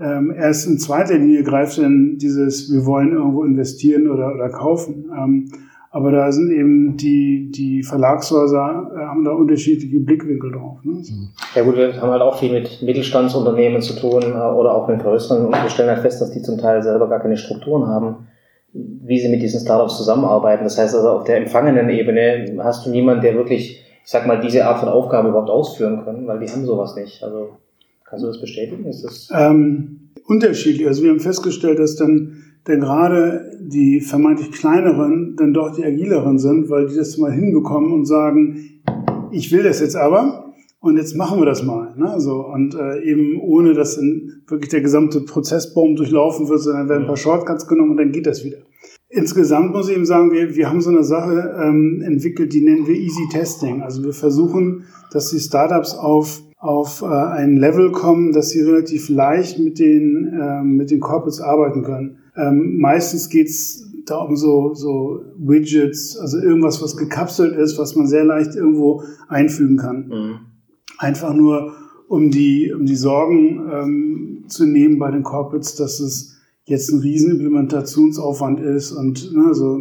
ähm, 0.00 0.32
erst 0.36 0.66
in 0.66 0.78
zweiter 0.78 1.18
Linie 1.18 1.42
greift 1.42 1.78
dann 1.78 2.18
dieses, 2.18 2.72
wir 2.72 2.86
wollen 2.86 3.12
irgendwo 3.12 3.44
investieren 3.44 4.08
oder, 4.08 4.34
oder 4.34 4.48
kaufen. 4.50 5.10
Ähm, 5.16 5.50
aber 5.90 6.12
da 6.12 6.30
sind 6.30 6.50
eben 6.52 6.96
die, 6.96 7.50
die 7.50 7.82
Verlagshäuser, 7.82 8.92
äh, 8.94 8.98
haben 9.06 9.24
da 9.24 9.32
unterschiedliche 9.32 10.00
Blickwinkel 10.00 10.52
drauf. 10.52 10.78
Ne? 10.84 10.92
Mhm. 10.92 11.30
Ja 11.54 11.62
gut, 11.62 11.76
wir 11.76 12.00
haben 12.00 12.10
halt 12.10 12.22
auch 12.22 12.38
viel 12.38 12.52
mit 12.52 12.82
Mittelstandsunternehmen 12.82 13.80
zu 13.80 13.98
tun 13.98 14.22
äh, 14.22 14.36
oder 14.36 14.74
auch 14.74 14.86
mit 14.88 15.00
größeren 15.00 15.46
und 15.46 15.52
wir 15.52 15.70
stellen 15.70 15.88
halt 15.88 16.02
fest, 16.02 16.20
dass 16.20 16.30
die 16.30 16.42
zum 16.42 16.58
Teil 16.58 16.82
selber 16.82 17.08
gar 17.08 17.20
keine 17.20 17.36
Strukturen 17.36 17.86
haben, 17.86 18.26
wie 18.72 19.18
sie 19.18 19.28
mit 19.28 19.42
diesen 19.42 19.60
Startups 19.60 19.96
zusammenarbeiten. 19.96 20.64
Das 20.64 20.78
heißt 20.78 20.94
also, 20.94 21.10
auf 21.10 21.24
der 21.24 21.38
empfangenen 21.38 21.88
Ebene 21.88 22.56
hast 22.58 22.86
du 22.86 22.90
niemanden, 22.90 23.22
der 23.22 23.34
wirklich, 23.34 23.82
ich 24.04 24.10
sag 24.10 24.26
mal, 24.26 24.40
diese 24.40 24.66
Art 24.66 24.80
von 24.80 24.88
Aufgabe 24.88 25.28
überhaupt 25.28 25.50
ausführen 25.50 26.04
kann, 26.04 26.26
weil 26.26 26.38
die 26.40 26.48
haben 26.48 26.64
sowas 26.64 26.94
nicht. 26.96 27.22
Also 27.22 27.50
Kannst 28.08 28.24
du 28.24 28.28
das 28.28 28.40
bestätigen? 28.40 28.86
Ist 28.86 29.04
das 29.04 29.28
ähm, 29.34 30.08
unterschiedlich. 30.24 30.86
Also 30.86 31.02
wir 31.02 31.10
haben 31.10 31.20
festgestellt, 31.20 31.78
dass 31.78 31.96
dann 31.96 32.42
denn 32.66 32.80
gerade 32.80 33.52
die 33.60 34.00
vermeintlich 34.00 34.50
kleineren 34.50 35.36
dann 35.36 35.52
doch 35.52 35.74
die 35.74 35.84
agileren 35.84 36.38
sind, 36.38 36.70
weil 36.70 36.86
die 36.86 36.96
das 36.96 37.18
mal 37.18 37.32
hinbekommen 37.32 37.92
und 37.92 38.06
sagen, 38.06 38.80
ich 39.30 39.52
will 39.52 39.62
das 39.62 39.80
jetzt 39.80 39.96
aber 39.96 40.47
und 40.80 40.96
jetzt 40.96 41.16
machen 41.16 41.40
wir 41.40 41.46
das 41.46 41.62
mal. 41.62 41.94
Ne? 41.96 42.14
So, 42.18 42.46
und 42.46 42.74
äh, 42.74 43.02
eben 43.02 43.40
ohne, 43.40 43.74
dass 43.74 43.96
dann 43.96 44.42
wirklich 44.46 44.70
der 44.70 44.80
gesamte 44.80 45.20
Prozessbaum 45.20 45.96
durchlaufen 45.96 46.48
wird, 46.48 46.60
sondern 46.60 46.88
werden 46.88 47.02
ein 47.02 47.06
paar 47.06 47.16
Shortcuts 47.16 47.66
genommen 47.66 47.92
und 47.92 47.96
dann 47.96 48.12
geht 48.12 48.26
das 48.26 48.44
wieder. 48.44 48.58
Insgesamt 49.08 49.72
muss 49.72 49.88
ich 49.88 49.96
eben 49.96 50.04
sagen, 50.04 50.30
wir, 50.32 50.54
wir 50.54 50.68
haben 50.68 50.80
so 50.80 50.90
eine 50.90 51.02
Sache 51.02 51.54
ähm, 51.62 52.02
entwickelt, 52.04 52.52
die 52.52 52.60
nennen 52.60 52.86
wir 52.86 52.94
Easy 52.94 53.26
Testing. 53.30 53.82
Also 53.82 54.04
wir 54.04 54.12
versuchen, 54.12 54.84
dass 55.10 55.30
die 55.30 55.40
Startups 55.40 55.94
auf 55.94 56.42
auf 56.60 57.02
äh, 57.02 57.06
ein 57.06 57.56
Level 57.56 57.92
kommen, 57.92 58.32
dass 58.32 58.50
sie 58.50 58.60
relativ 58.60 59.08
leicht 59.08 59.58
mit 59.60 59.78
den, 59.78 60.26
äh, 60.38 60.62
mit 60.62 60.90
den 60.90 61.00
Corporates 61.00 61.40
arbeiten 61.40 61.84
können. 61.84 62.18
Ähm, 62.36 62.78
meistens 62.78 63.28
geht's 63.28 63.84
da 64.06 64.18
um 64.18 64.36
so, 64.36 64.74
so 64.74 65.20
Widgets, 65.38 66.16
also 66.18 66.38
irgendwas, 66.38 66.82
was 66.82 66.96
gekapselt 66.96 67.56
ist, 67.56 67.78
was 67.78 67.94
man 67.94 68.06
sehr 68.06 68.24
leicht 68.24 68.56
irgendwo 68.56 69.02
einfügen 69.28 69.76
kann. 69.76 70.08
Mhm. 70.08 70.34
Einfach 70.98 71.32
nur, 71.32 71.72
um 72.08 72.30
die, 72.30 72.72
um 72.72 72.84
die 72.86 72.96
Sorgen 72.96 73.60
ähm, 73.72 74.44
zu 74.48 74.66
nehmen 74.66 74.98
bei 74.98 75.10
den 75.10 75.22
Corporates, 75.22 75.76
dass 75.76 76.00
es 76.00 76.36
jetzt 76.64 76.90
ein 76.90 77.00
riesen 77.00 77.32
Implementationsaufwand 77.32 78.60
ist 78.60 78.92
und 78.92 79.34
ne, 79.34 79.54
so 79.54 79.80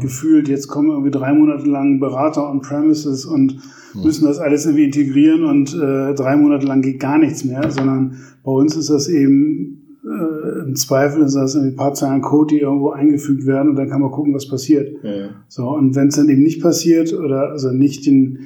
gefühlt, 0.00 0.48
jetzt 0.48 0.68
kommen 0.68 0.90
irgendwie 0.90 1.10
drei 1.10 1.32
Monate 1.32 1.68
lang 1.68 1.98
Berater 1.98 2.48
on 2.48 2.60
Premises 2.60 3.24
und 3.24 3.56
hm. 3.92 4.02
müssen 4.02 4.24
das 4.26 4.38
alles 4.38 4.64
irgendwie 4.64 4.84
integrieren 4.84 5.44
und 5.44 5.74
äh, 5.74 6.14
drei 6.14 6.36
Monate 6.36 6.66
lang 6.66 6.82
geht 6.82 7.00
gar 7.00 7.18
nichts 7.18 7.44
mehr, 7.44 7.70
sondern 7.70 8.16
bei 8.44 8.52
uns 8.52 8.76
ist 8.76 8.90
das 8.90 9.08
eben 9.08 9.98
äh, 10.04 10.60
im 10.66 10.76
Zweifel 10.76 11.22
ist 11.22 11.34
das 11.34 11.56
ein 11.56 11.76
paar 11.76 11.94
Zeilen 11.94 12.22
Code, 12.22 12.54
die 12.54 12.60
irgendwo 12.60 12.90
eingefügt 12.90 13.46
werden 13.46 13.70
und 13.70 13.76
dann 13.76 13.88
kann 13.88 14.00
man 14.00 14.10
gucken, 14.10 14.34
was 14.34 14.48
passiert. 14.48 14.96
Ja. 15.02 15.30
So, 15.48 15.68
und 15.70 15.96
wenn 15.96 16.08
es 16.08 16.16
dann 16.16 16.28
eben 16.28 16.42
nicht 16.42 16.62
passiert 16.62 17.12
oder 17.12 17.50
also 17.50 17.72
nicht 17.72 18.06
den, 18.06 18.40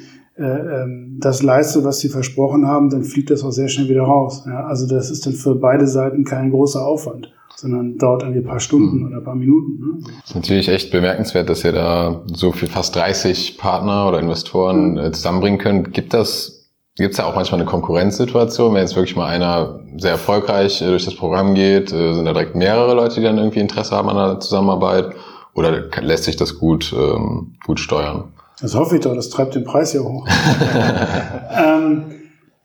das 1.19 1.43
leiste, 1.43 1.85
was 1.85 2.01
sie 2.01 2.09
versprochen 2.09 2.67
haben, 2.67 2.91
dann 2.91 3.05
fliegt 3.05 3.31
das 3.31 3.45
auch 3.45 3.51
sehr 3.51 3.69
schnell 3.69 3.89
wieder 3.89 4.03
raus. 4.03 4.45
Ja, 4.47 4.65
also 4.65 4.87
das 4.87 5.11
ist 5.11 5.27
dann 5.27 5.35
für 5.35 5.55
beide 5.55 5.87
Seiten 5.87 6.25
kein 6.25 6.51
großer 6.51 6.85
Aufwand 6.85 7.33
sondern 7.55 7.97
dauert 7.97 8.23
irgendwie 8.23 8.41
ein 8.41 8.47
paar 8.47 8.59
Stunden 8.59 8.99
mhm. 8.99 9.07
oder 9.07 9.19
ein 9.19 9.25
paar 9.25 9.37
Minuten. 9.37 9.79
Ne? 9.79 10.05
Ist 10.25 10.35
natürlich 10.35 10.69
echt 10.69 10.91
bemerkenswert, 10.91 11.49
dass 11.49 11.63
ihr 11.65 11.71
da 11.71 12.23
so 12.27 12.51
viel 12.51 12.67
fast 12.67 12.97
30 12.97 13.57
Partner 13.57 14.09
oder 14.09 14.19
Investoren 14.19 14.95
mhm. 14.95 15.13
zusammenbringen 15.13 15.61
könnt. 15.61 15.93
Gibt 15.93 16.13
das 16.13 16.63
Gibt 16.97 17.13
es 17.13 17.17
da 17.17 17.25
auch 17.25 17.35
manchmal 17.35 17.59
eine 17.59 17.71
Konkurrenzsituation, 17.71 18.75
wenn 18.75 18.83
jetzt 18.83 18.97
wirklich 18.97 19.17
mal 19.17 19.27
einer 19.27 19.81
sehr 19.97 20.11
erfolgreich 20.11 20.83
äh, 20.83 20.87
durch 20.87 21.07
das 21.07 21.15
Programm 21.15 21.55
geht, 21.55 21.91
äh, 21.91 22.13
sind 22.13 22.27
da 22.27 22.35
direkt 22.35 22.55
mehrere 22.55 22.95
Leute, 22.95 23.15
die 23.15 23.23
dann 23.23 23.39
irgendwie 23.39 23.61
Interesse 23.61 23.97
haben 23.97 24.11
an 24.11 24.17
der 24.17 24.41
Zusammenarbeit 24.41 25.15
oder 25.55 25.85
lässt 26.03 26.25
sich 26.25 26.37
das 26.37 26.59
gut, 26.59 26.95
ähm, 26.95 27.55
gut 27.65 27.81
steuern? 27.81 28.35
Das 28.61 28.75
hoffe 28.75 28.97
ich 28.97 29.01
doch, 29.01 29.15
das 29.15 29.31
treibt 29.31 29.55
den 29.55 29.65
Preis 29.65 29.93
ja 29.93 30.01
hoch. 30.01 30.29
ähm, 31.51 32.05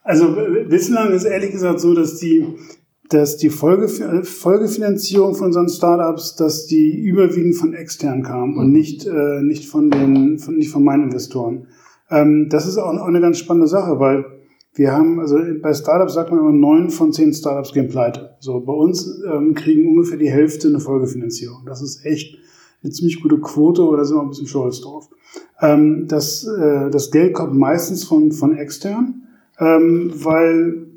also 0.04 0.36
bislang 0.70 1.12
ist 1.12 1.24
ehrlich 1.24 1.52
gesagt 1.52 1.80
so, 1.80 1.94
dass 1.94 2.18
die 2.18 2.46
dass 3.10 3.38
die 3.38 3.50
Folge, 3.50 3.88
Folgefinanzierung 4.24 5.36
von 5.36 5.48
unseren 5.48 5.70
Startups, 5.70 6.36
dass 6.36 6.68
die 6.68 7.00
überwiegend 7.00 7.56
von 7.56 7.74
extern 7.74 8.24
kam 8.24 8.58
und 8.58 8.72
nicht, 8.72 9.06
äh, 9.06 9.42
nicht, 9.42 9.66
von 9.66 9.90
den, 9.90 10.40
von, 10.40 10.58
nicht 10.58 10.72
von 10.72 10.84
meinen 10.84 11.04
Investoren. 11.04 11.68
Ähm, 12.10 12.48
das 12.50 12.68
ist 12.68 12.78
auch, 12.78 12.88
auch 12.88 13.08
eine 13.08 13.22
ganz 13.22 13.38
spannende 13.40 13.68
Sache, 13.68 14.00
weil 14.00 14.26
wir 14.76 14.92
haben, 14.92 15.20
also 15.20 15.38
bei 15.62 15.74
Startups 15.74 16.14
sagt 16.14 16.32
man 16.32 16.40
immer, 16.40 16.52
neun 16.52 16.90
von 16.90 17.12
zehn 17.12 17.34
Startups 17.34 17.74
gehen 17.74 17.88
pleite. 17.88 18.36
So, 18.40 18.60
bei 18.60 18.74
uns 18.74 19.22
ähm, 19.32 19.54
kriegen 19.56 19.88
ungefähr 19.88 20.18
die 20.18 20.30
Hälfte 20.30 20.68
eine 20.68 20.80
Folgefinanzierung. 20.80 21.64
Das 21.66 21.82
ist 21.82 22.06
echt 22.06 22.38
eine 22.88 22.94
ziemlich 22.94 23.22
gute 23.22 23.40
Quote 23.40 23.84
oder 23.84 24.06
sind 24.06 24.18
wir 24.18 24.22
ein 24.22 24.30
bisschen 24.30 24.48
stolz 24.48 24.82
drauf. 24.82 25.10
Ähm, 25.62 26.06
das, 26.08 26.48
äh, 26.48 26.90
das 26.90 27.12
Geld 27.12 27.34
kommt 27.34 27.56
meistens 27.56 28.06
von, 28.06 28.32
von 28.32 28.56
extern, 28.56 29.24
ähm, 29.60 30.12
weil 30.16 30.88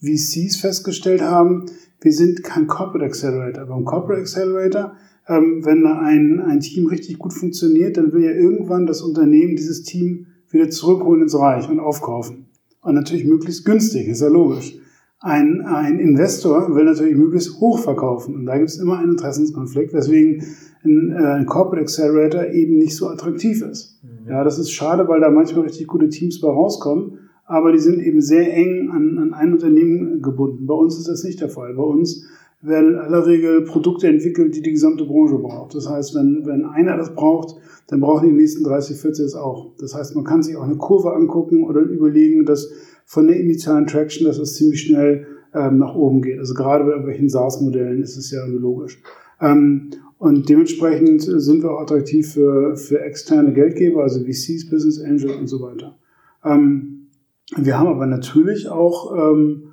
äh, 0.00 0.06
VCs 0.06 0.56
festgestellt 0.56 1.22
haben, 1.22 1.66
wir 2.00 2.12
sind 2.12 2.44
kein 2.44 2.66
Corporate 2.66 3.04
Accelerator. 3.04 3.66
Beim 3.66 3.84
Corporate 3.84 4.20
Accelerator, 4.20 4.92
ähm, 5.28 5.64
wenn 5.64 5.84
ein, 5.86 6.40
ein 6.40 6.60
Team 6.60 6.86
richtig 6.86 7.18
gut 7.18 7.32
funktioniert, 7.32 7.96
dann 7.96 8.12
will 8.12 8.22
ja 8.22 8.32
irgendwann 8.32 8.86
das 8.86 9.02
Unternehmen 9.02 9.56
dieses 9.56 9.82
Team 9.82 10.26
wieder 10.50 10.70
zurückholen 10.70 11.22
ins 11.22 11.36
Reich 11.36 11.68
und 11.68 11.80
aufkaufen. 11.80 12.46
Und 12.82 12.94
natürlich 12.94 13.24
möglichst 13.24 13.64
günstig, 13.64 14.06
ist 14.06 14.20
ja 14.20 14.28
logisch. 14.28 14.78
Ein, 15.20 15.62
ein 15.62 15.98
Investor 15.98 16.74
will 16.74 16.84
natürlich 16.84 17.16
möglichst 17.16 17.58
hoch 17.58 17.78
verkaufen. 17.78 18.34
Und 18.34 18.46
da 18.46 18.58
gibt 18.58 18.68
es 18.68 18.78
immer 18.78 18.98
einen 18.98 19.12
Interessenskonflikt, 19.12 19.94
weswegen 19.94 20.44
ein, 20.84 21.12
äh, 21.12 21.26
ein 21.38 21.46
Corporate 21.46 21.82
Accelerator 21.82 22.46
eben 22.52 22.76
nicht 22.76 22.96
so 22.96 23.08
attraktiv 23.08 23.62
ist. 23.62 23.98
Mhm. 24.02 24.30
Ja, 24.30 24.44
das 24.44 24.58
ist 24.58 24.72
schade, 24.72 25.08
weil 25.08 25.20
da 25.20 25.30
manchmal 25.30 25.64
richtig 25.64 25.86
gute 25.86 26.10
Teams 26.10 26.40
bei 26.40 26.48
rauskommen, 26.48 27.18
aber 27.46 27.72
die 27.72 27.78
sind 27.78 28.00
eben 28.00 28.20
sehr 28.20 28.52
eng 28.52 28.90
an, 28.90 29.18
an 29.18 29.32
ein 29.32 29.52
Unternehmen 29.52 30.20
gebunden. 30.20 30.66
Bei 30.66 30.74
uns 30.74 30.98
ist 30.98 31.08
das 31.08 31.24
nicht 31.24 31.40
der 31.40 31.48
Fall. 31.48 31.74
Bei 31.74 31.82
uns 31.82 32.26
werden 32.60 32.90
in 32.90 32.98
aller 32.98 33.26
Regel 33.26 33.62
Produkte 33.62 34.08
entwickelt, 34.08 34.56
die 34.56 34.62
die 34.62 34.72
gesamte 34.72 35.04
Branche 35.04 35.38
braucht. 35.38 35.74
Das 35.74 35.88
heißt, 35.88 36.14
wenn, 36.14 36.42
wenn 36.44 36.64
einer 36.64 36.96
das 36.96 37.14
braucht, 37.14 37.56
dann 37.88 38.00
brauchen 38.00 38.28
die 38.28 38.34
nächsten 38.34 38.64
30, 38.64 38.98
40 38.98 39.26
es 39.26 39.34
auch. 39.34 39.72
Das 39.78 39.94
heißt, 39.94 40.16
man 40.16 40.24
kann 40.24 40.42
sich 40.42 40.56
auch 40.56 40.64
eine 40.64 40.76
Kurve 40.76 41.14
angucken 41.14 41.64
oder 41.64 41.80
überlegen, 41.80 42.44
dass 42.44 42.68
von 43.06 43.28
der 43.28 43.40
initialen 43.40 43.86
Traction, 43.86 44.26
dass 44.26 44.38
es 44.38 44.56
ziemlich 44.56 44.82
schnell 44.82 45.26
ähm, 45.54 45.78
nach 45.78 45.94
oben 45.94 46.20
geht. 46.20 46.38
Also 46.38 46.54
gerade 46.54 46.84
bei 46.84 46.90
irgendwelchen 46.90 47.28
SaaS-Modellen 47.28 48.02
ist 48.02 48.16
es 48.16 48.30
ja 48.30 48.44
logisch. 48.44 49.00
Ähm, 49.40 49.90
und 50.18 50.48
dementsprechend 50.48 51.22
sind 51.22 51.62
wir 51.62 51.70
auch 51.70 51.82
attraktiv 51.82 52.32
für, 52.32 52.76
für 52.76 53.00
externe 53.00 53.52
Geldgeber, 53.52 54.02
also 54.02 54.20
VCs, 54.20 54.68
Business 54.68 55.00
Angel 55.00 55.30
und 55.30 55.46
so 55.46 55.60
weiter. 55.62 55.96
Ähm, 56.44 57.08
wir 57.56 57.78
haben 57.78 57.88
aber 57.88 58.06
natürlich 58.06 58.68
auch 58.68 59.14
ähm, 59.14 59.68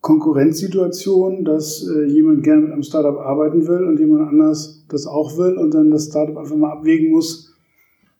Konkurrenzsituation, 0.00 1.44
dass 1.44 1.86
äh, 1.88 2.04
jemand 2.06 2.42
gerne 2.42 2.62
mit 2.62 2.72
einem 2.72 2.82
Startup 2.82 3.18
arbeiten 3.18 3.68
will 3.68 3.84
und 3.84 4.00
jemand 4.00 4.28
anders 4.28 4.84
das 4.88 5.06
auch 5.06 5.38
will 5.38 5.56
und 5.58 5.74
dann 5.74 5.90
das 5.90 6.06
Startup 6.06 6.36
einfach 6.36 6.56
mal 6.56 6.72
abwägen 6.72 7.10
muss, 7.10 7.54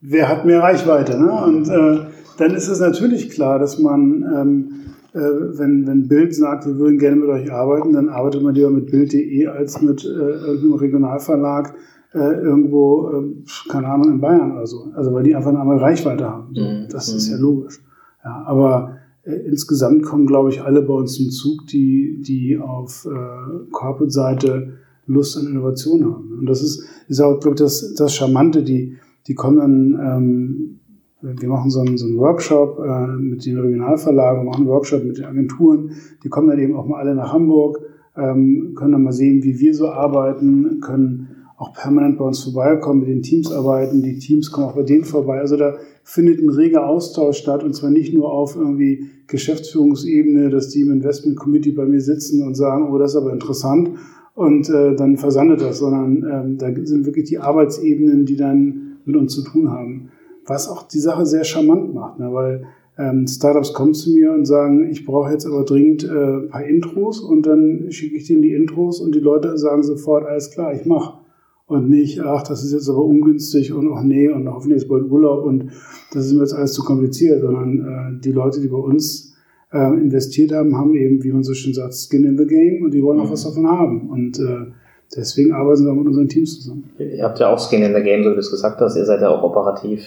wer 0.00 0.28
hat 0.28 0.45
mehr 0.45 0.61
Reichweite. 0.61 1.18
Ne? 1.18 1.45
Und 1.45 1.68
äh, 1.68 2.07
dann 2.38 2.54
ist 2.54 2.68
es 2.68 2.80
natürlich 2.80 3.30
klar, 3.30 3.59
dass 3.59 3.78
man, 3.78 4.25
ähm, 4.35 4.71
äh, 5.12 5.59
wenn, 5.59 5.87
wenn 5.87 6.09
Bild 6.09 6.35
sagt, 6.35 6.66
wir 6.66 6.78
würden 6.78 6.99
gerne 6.99 7.16
mit 7.16 7.28
euch 7.28 7.52
arbeiten, 7.52 7.92
dann 7.92 8.09
arbeitet 8.09 8.42
man 8.42 8.54
lieber 8.54 8.71
mit 8.71 8.90
Bild.de 8.90 9.47
als 9.47 9.83
mit 9.83 10.04
äh, 10.04 10.09
irgendeinem 10.09 10.75
Regionalverlag 10.75 11.75
äh, 12.14 12.18
irgendwo, 12.18 13.11
äh, 13.11 13.71
keine 13.71 13.88
Ahnung, 13.88 14.12
in 14.12 14.21
Bayern 14.21 14.52
oder 14.52 14.66
so. 14.66 14.90
Also 14.95 15.12
weil 15.12 15.25
die 15.25 15.35
einfach 15.35 15.50
eine 15.50 15.61
andere 15.61 15.80
Reichweite 15.80 16.28
haben. 16.28 16.54
So, 16.54 16.62
mhm. 16.62 16.87
das 16.90 17.12
ist 17.12 17.28
ja 17.28 17.37
mhm. 17.37 17.42
logisch. 17.42 17.80
Ja, 18.25 18.45
aber 18.47 18.97
äh, 19.25 19.33
insgesamt 19.33 20.02
kommen, 20.04 20.26
glaube 20.26 20.50
ich, 20.50 20.62
alle 20.62 20.83
bei 20.83 20.95
uns 20.95 21.14
zum 21.14 21.30
Zug, 21.30 21.66
die, 21.66 22.23
die 22.26 22.59
auf 22.59 23.07
äh, 23.07 23.71
Corporate-Seite 23.73 24.75
Lust 25.07 25.38
an 25.38 25.47
Innovation 25.47 26.04
haben. 26.04 26.38
Und 26.38 26.47
das 26.47 26.62
ist, 26.62 26.85
ist 27.09 27.21
auch, 27.21 27.40
glaube 27.40 27.54
ich, 27.54 27.61
das, 27.61 27.95
das 27.95 28.14
Charmante, 28.14 28.62
die, 28.62 28.97
die 29.26 29.35
kommen 29.35 29.59
dann, 29.59 30.00
ähm, 30.07 30.80
wir 31.21 31.49
machen 31.49 31.71
so 31.71 31.81
einen, 31.81 31.99
so 31.99 32.07
einen 32.07 32.19
Workshop 32.19 32.79
äh, 32.79 33.07
mit 33.17 33.45
den 33.45 33.59
Regionalverlagen, 33.59 34.45
machen 34.45 34.63
einen 34.63 34.69
Workshop 34.69 35.05
mit 35.05 35.19
den 35.19 35.25
Agenturen, 35.25 35.93
die 36.23 36.29
kommen 36.29 36.49
dann 36.49 36.61
eben 36.61 36.77
auch 36.77 36.87
mal 36.87 37.01
alle 37.01 37.15
nach 37.15 37.33
Hamburg, 37.33 37.81
ähm, 38.17 38.75
können 38.77 38.93
dann 38.93 39.03
mal 39.03 39.13
sehen, 39.13 39.43
wie 39.43 39.59
wir 39.59 39.75
so 39.75 39.89
arbeiten, 39.89 40.81
können 40.81 41.29
auch 41.57 41.73
permanent 41.73 42.19
bei 42.19 42.25
uns 42.25 42.45
vorbeikommen, 42.45 43.01
mit 43.01 43.09
den 43.09 43.23
Teams 43.23 43.51
arbeiten, 43.51 44.01
die 44.01 44.19
Teams 44.19 44.53
kommen 44.53 44.69
auch 44.69 44.77
bei 44.77 44.85
denen 44.85 45.05
vorbei. 45.05 45.41
Also 45.41 45.57
da 45.57 45.75
findet 46.05 46.41
ein 46.41 46.51
reger 46.51 46.87
Austausch 46.87 47.39
statt 47.39 47.65
und 47.65 47.75
zwar 47.75 47.91
nicht 47.91 48.15
nur 48.15 48.33
auf 48.33 48.55
irgendwie 48.55 49.07
Geschäftsführungsebene, 49.27 50.51
dass 50.51 50.69
die 50.69 50.83
im 50.83 50.93
Investment 50.93 51.37
Committee 51.37 51.73
bei 51.73 51.85
mir 51.85 52.01
sitzen 52.01 52.47
und 52.47 52.55
sagen, 52.55 52.89
oh, 52.93 52.99
das 52.99 53.11
ist 53.11 53.17
aber 53.17 53.33
interessant 53.33 53.91
und 54.37 54.71
äh, 54.71 54.95
dann 54.95 55.17
versandet 55.17 55.61
das, 55.61 55.81
sondern 55.81 56.25
ähm, 56.31 56.59
da 56.59 56.73
sind 56.85 57.07
wirklich 57.07 57.29
die 57.29 57.41
Arbeitsebenen, 57.41 58.25
die 58.25 58.37
dann 58.37 58.99
mit 59.05 59.17
uns 59.17 59.35
zu 59.35 59.43
tun 59.43 59.69
haben. 59.69 60.11
Was 60.49 60.69
auch 60.69 60.88
die 60.88 60.99
Sache 60.99 61.26
sehr 61.26 61.45
charmant 61.45 61.95
macht, 61.95 62.19
ne? 62.19 62.33
weil 62.33 62.64
ähm, 62.99 63.26
Startups 63.28 63.73
kommen 63.73 63.95
zu 63.95 64.11
mir 64.11 64.33
und 64.33 64.45
sagen, 64.45 64.90
ich 64.90 65.07
brauche 65.07 65.31
jetzt 65.31 65.47
aber 65.47 65.64
dringend 65.64 66.05
äh, 66.05 66.09
ein 66.09 66.49
paar 66.49 66.64
Intros 66.64 67.21
und 67.21 67.47
dann 67.47 67.87
schicke 67.90 68.17
ich 68.17 68.26
denen 68.26 68.43
die 68.43 68.55
Intros 68.55 69.00
und 69.00 69.14
die 69.14 69.21
Leute 69.21 69.57
sagen 69.57 69.83
sofort, 69.85 70.26
alles 70.26 70.50
klar, 70.50 70.75
ich 70.75 70.85
mache 70.85 71.19
und 71.67 71.88
nicht, 71.88 72.21
ach, 72.21 72.43
das 72.43 72.64
ist 72.64 72.73
jetzt 72.73 72.88
aber 72.88 73.05
ungünstig 73.05 73.73
und 73.73 73.93
ach 73.93 74.02
nee, 74.02 74.28
und 74.28 74.49
hoffentlich 74.49 74.83
ist 74.83 74.88
bald 74.88 75.11
Urlaub 75.11 75.45
und 75.45 75.71
das 76.12 76.26
ist 76.26 76.33
mir 76.33 76.40
jetzt 76.40 76.55
alles 76.55 76.73
zu 76.73 76.83
kompliziert, 76.83 77.43
sondern 77.43 78.19
äh, 78.19 78.21
die 78.21 78.33
Leute, 78.33 78.61
die 78.61 78.69
bei 78.69 78.78
uns 78.78 79.37
äh, 79.73 79.95
investiert 79.95 80.52
haben, 80.52 80.76
haben 80.76 80.95
eben, 80.95 81.23
wie 81.23 81.31
man 81.31 81.45
so 81.45 81.55
schön 81.55 81.75
sagt, 81.75 81.95
Skin 81.95 82.25
in 82.25 82.38
the 82.38 82.47
Game 82.47 82.83
und 82.83 82.93
die 82.93 83.02
wollen 83.02 83.21
auch 83.21 83.26
mhm. 83.26 83.33
was 83.33 83.45
davon 83.45 83.67
haben. 83.67 84.09
Und 84.09 84.38
äh, 84.38 84.73
deswegen 85.14 85.52
arbeiten 85.52 85.85
wir 85.85 85.93
mit 85.93 86.07
unseren 86.07 86.28
Teams 86.28 86.61
zusammen. 86.61 86.90
Ihr 86.99 87.23
habt 87.23 87.38
ja 87.38 87.52
auch 87.52 87.59
Skin 87.59 87.83
in 87.83 87.95
the 87.95 88.02
Game, 88.02 88.25
so 88.25 88.31
wie 88.31 88.35
du 88.35 88.40
es 88.40 88.50
gesagt 88.50 88.81
hast, 88.81 88.97
ihr 88.97 89.05
seid 89.05 89.21
ja 89.21 89.28
auch 89.28 89.43
operativ. 89.43 90.02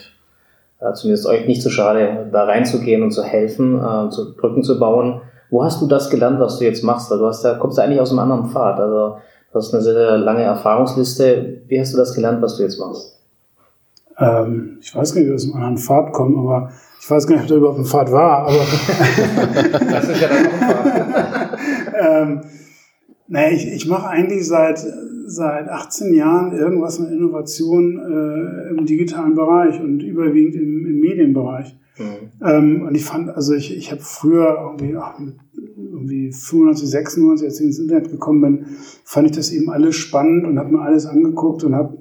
Äh, 0.82 0.94
zumindest 0.94 1.28
euch 1.28 1.48
nicht 1.48 1.62
zu 1.62 1.70
so 1.70 1.76
schade, 1.76 2.28
da 2.32 2.44
reinzugehen 2.44 3.04
und 3.04 3.12
zu 3.12 3.24
helfen, 3.24 3.80
äh, 3.80 4.10
zu 4.10 4.36
Brücken 4.36 4.64
zu 4.64 4.80
bauen. 4.80 5.22
Wo 5.50 5.64
hast 5.64 5.82
du 5.82 5.88
das 5.88 6.10
gelernt, 6.10 6.40
was 6.40 6.60
du 6.60 6.66
jetzt 6.66 6.84
machst? 6.84 7.12
Also 7.12 7.24
du 7.24 7.30
hast 7.30 7.44
ja, 7.44 7.54
kommst 7.56 7.78
du 7.78 7.82
eigentlich 7.82 8.00
aus 8.00 8.10
einem 8.10 8.20
anderen 8.20 8.50
Pfad. 8.50 8.80
Also 8.80 9.18
Du 9.52 9.60
hast 9.60 9.74
eine 9.74 9.84
sehr 9.84 10.18
lange 10.18 10.44
Erfahrungsliste. 10.44 11.64
Wie 11.68 11.80
hast 11.80 11.94
du 11.94 11.98
das 11.98 12.14
gelernt, 12.14 12.42
was 12.42 12.56
du 12.56 12.64
jetzt 12.64 12.80
machst? 12.80 13.20
Ähm, 14.18 14.78
ich 14.80 14.96
weiß 14.96 15.14
gar 15.14 15.22
nicht, 15.22 15.30
wie 15.30 15.36
aus 15.36 15.44
einem 15.44 15.56
anderen 15.56 15.78
Pfad 15.78 16.14
kommt, 16.14 16.38
aber 16.38 16.72
ich 17.02 17.10
weiß 17.10 17.28
gar 17.28 17.36
nicht, 17.36 17.44
ob 17.44 17.50
da 17.50 17.56
überhaupt 17.56 17.80
ein 17.80 17.86
Pfad 17.86 18.12
war. 18.14 18.48
Aber 18.48 18.54
das 19.92 20.08
ist 20.08 20.22
ja 20.22 20.28
dann 20.30 20.48
auch 20.48 20.54
ein 20.54 20.60
Pfad. 20.60 21.60
ähm, 22.00 22.42
naja, 23.32 23.56
ich, 23.56 23.66
ich 23.66 23.88
mache 23.88 24.10
eigentlich 24.10 24.46
seit, 24.46 24.86
seit 25.26 25.70
18 25.70 26.14
Jahren 26.14 26.52
irgendwas 26.52 27.00
mit 27.00 27.12
Innovation 27.12 27.98
äh, 27.98 28.70
im 28.72 28.86
digitalen 28.86 29.36
Bereich 29.36 29.80
und 29.80 30.04
überwiegend 30.04 30.56
im, 30.56 30.86
im 30.86 31.00
Medienbereich. 31.00 31.74
Mhm. 31.98 32.46
Ähm, 32.46 32.82
und 32.82 32.94
ich 32.94 33.06
fand, 33.06 33.30
also 33.30 33.54
ich, 33.54 33.74
ich 33.76 33.90
habe 33.90 34.02
früher 34.02 34.58
irgendwie 34.60 34.98
ach, 34.98 35.18
mit 35.18 35.36
irgendwie 35.56 36.34
95, 36.34 36.90
96, 36.90 37.48
als 37.48 37.60
ich 37.62 37.68
ins 37.68 37.80
Internet 37.80 38.12
gekommen 38.12 38.42
bin, 38.42 38.66
fand 39.06 39.30
ich 39.30 39.36
das 39.38 39.52
eben 39.52 39.70
alles 39.70 39.96
spannend 39.96 40.46
und 40.46 40.60
habe 40.60 40.74
mir 40.74 40.82
alles 40.82 41.06
angeguckt 41.06 41.64
und 41.64 41.74
habe 41.74 41.98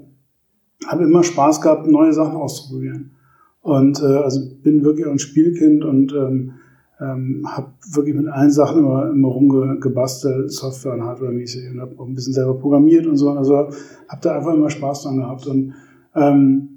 hab 0.89 1.01
immer 1.01 1.23
Spaß 1.23 1.61
gehabt, 1.61 1.87
neue 1.87 2.13
Sachen 2.13 2.35
auszuprobieren. 2.35 3.13
Und 3.61 4.03
äh, 4.03 4.07
also 4.07 4.41
bin 4.65 4.83
wirklich 4.83 5.07
ein 5.07 5.21
Spielkind 5.21 5.85
und 5.85 6.13
ähm, 6.13 6.55
ähm, 7.01 7.47
habe 7.47 7.73
wirklich 7.93 8.15
mit 8.15 8.29
allen 8.29 8.51
Sachen 8.51 8.81
immer, 8.81 9.11
immer 9.11 9.29
rumgebastelt, 9.29 10.53
Software 10.53 10.95
und 10.95 11.05
Hardware-mäßig 11.05 11.71
und 11.71 11.81
habe 11.81 11.99
auch 11.99 12.07
ein 12.07 12.15
bisschen 12.15 12.35
selber 12.35 12.55
programmiert 12.55 13.07
und 13.07 13.17
so. 13.17 13.31
Also 13.31 13.57
habe 13.57 13.73
da 14.21 14.37
einfach 14.37 14.55
immer 14.55 14.71
Spaß 14.71 15.05
dran 15.05 15.17
gehabt 15.17 15.47
und 15.47 15.75
ähm, 16.15 16.69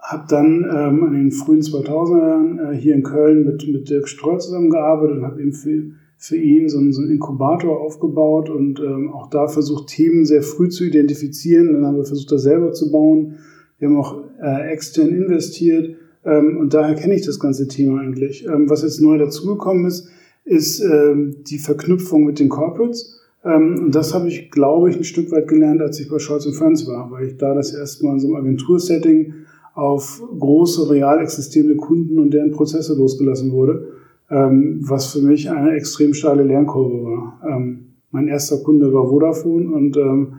habe 0.00 0.24
dann 0.28 0.66
ähm, 0.74 1.06
in 1.06 1.12
den 1.12 1.32
frühen 1.32 1.60
2000er 1.60 2.18
Jahren 2.18 2.58
äh, 2.58 2.76
hier 2.76 2.94
in 2.94 3.02
Köln 3.02 3.44
mit, 3.44 3.66
mit 3.68 3.88
Dirk 3.88 4.08
Stroll 4.08 4.40
zusammengearbeitet 4.40 5.18
und 5.18 5.24
habe 5.24 5.40
eben 5.40 5.52
für, 5.52 5.90
für 6.16 6.36
ihn 6.36 6.68
so 6.68 6.78
einen, 6.78 6.92
so 6.92 7.00
einen 7.00 7.10
Inkubator 7.12 7.80
aufgebaut 7.80 8.50
und 8.50 8.80
ähm, 8.80 9.10
auch 9.12 9.30
da 9.30 9.48
versucht, 9.48 9.88
Themen 9.88 10.24
sehr 10.24 10.42
früh 10.42 10.68
zu 10.68 10.84
identifizieren. 10.84 11.72
Dann 11.72 11.86
haben 11.86 11.96
wir 11.96 12.04
versucht, 12.04 12.32
das 12.32 12.42
selber 12.42 12.72
zu 12.72 12.90
bauen. 12.90 13.36
Wir 13.78 13.88
haben 13.88 13.96
auch 13.96 14.22
äh, 14.42 14.70
extern 14.70 15.08
investiert 15.08 15.96
und 16.36 16.74
daher 16.74 16.94
kenne 16.94 17.14
ich 17.14 17.24
das 17.24 17.40
ganze 17.40 17.68
Thema 17.68 18.00
eigentlich. 18.00 18.46
Ähm, 18.46 18.68
was 18.68 18.82
jetzt 18.82 19.00
neu 19.00 19.18
dazugekommen 19.18 19.86
ist, 19.86 20.08
ist 20.44 20.80
ähm, 20.80 21.36
die 21.46 21.58
Verknüpfung 21.58 22.24
mit 22.24 22.38
den 22.38 22.48
Corporates. 22.48 23.20
Ähm, 23.44 23.84
und 23.84 23.94
das 23.94 24.14
habe 24.14 24.28
ich, 24.28 24.50
glaube 24.50 24.90
ich, 24.90 24.96
ein 24.96 25.04
Stück 25.04 25.30
weit 25.30 25.48
gelernt, 25.48 25.80
als 25.80 26.00
ich 26.00 26.08
bei 26.08 26.18
Scholz 26.18 26.46
Friends 26.56 26.86
war, 26.86 27.10
weil 27.10 27.28
ich 27.28 27.36
da 27.36 27.54
das 27.54 27.72
erste 27.72 28.04
Mal 28.04 28.14
in 28.14 28.20
so 28.20 28.26
einem 28.28 28.36
Agentursetting 28.36 29.34
auf 29.74 30.22
große, 30.38 30.90
real 30.90 31.20
existierende 31.20 31.76
Kunden 31.76 32.18
und 32.18 32.34
deren 32.34 32.50
Prozesse 32.50 32.94
losgelassen 32.96 33.52
wurde, 33.52 33.92
ähm, 34.30 34.80
was 34.82 35.12
für 35.12 35.20
mich 35.20 35.50
eine 35.50 35.72
extrem 35.72 36.14
steile 36.14 36.42
Lernkurve 36.42 37.04
war. 37.04 37.40
Ähm, 37.48 37.94
mein 38.10 38.26
erster 38.26 38.58
Kunde 38.58 38.92
war 38.92 39.08
Vodafone 39.08 39.70
und 39.70 39.96
ähm, 39.96 40.32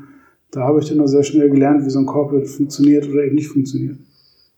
da 0.51 0.61
habe 0.61 0.79
ich 0.79 0.89
dann 0.89 0.99
auch 0.99 1.07
sehr 1.07 1.23
schnell 1.23 1.49
gelernt, 1.49 1.85
wie 1.85 1.89
so 1.89 1.99
ein 1.99 2.05
Corporate 2.05 2.47
funktioniert 2.47 3.07
oder 3.07 3.23
eben 3.23 3.35
nicht 3.35 3.47
funktioniert. 3.47 3.97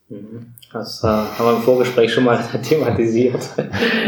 Mhm. 0.09 0.47
Das 0.73 1.03
äh, 1.03 1.07
haben 1.07 1.45
wir 1.45 1.55
im 1.57 1.63
Vorgespräch 1.63 2.13
schon 2.13 2.23
mal 2.23 2.39
thematisiert. 2.63 3.41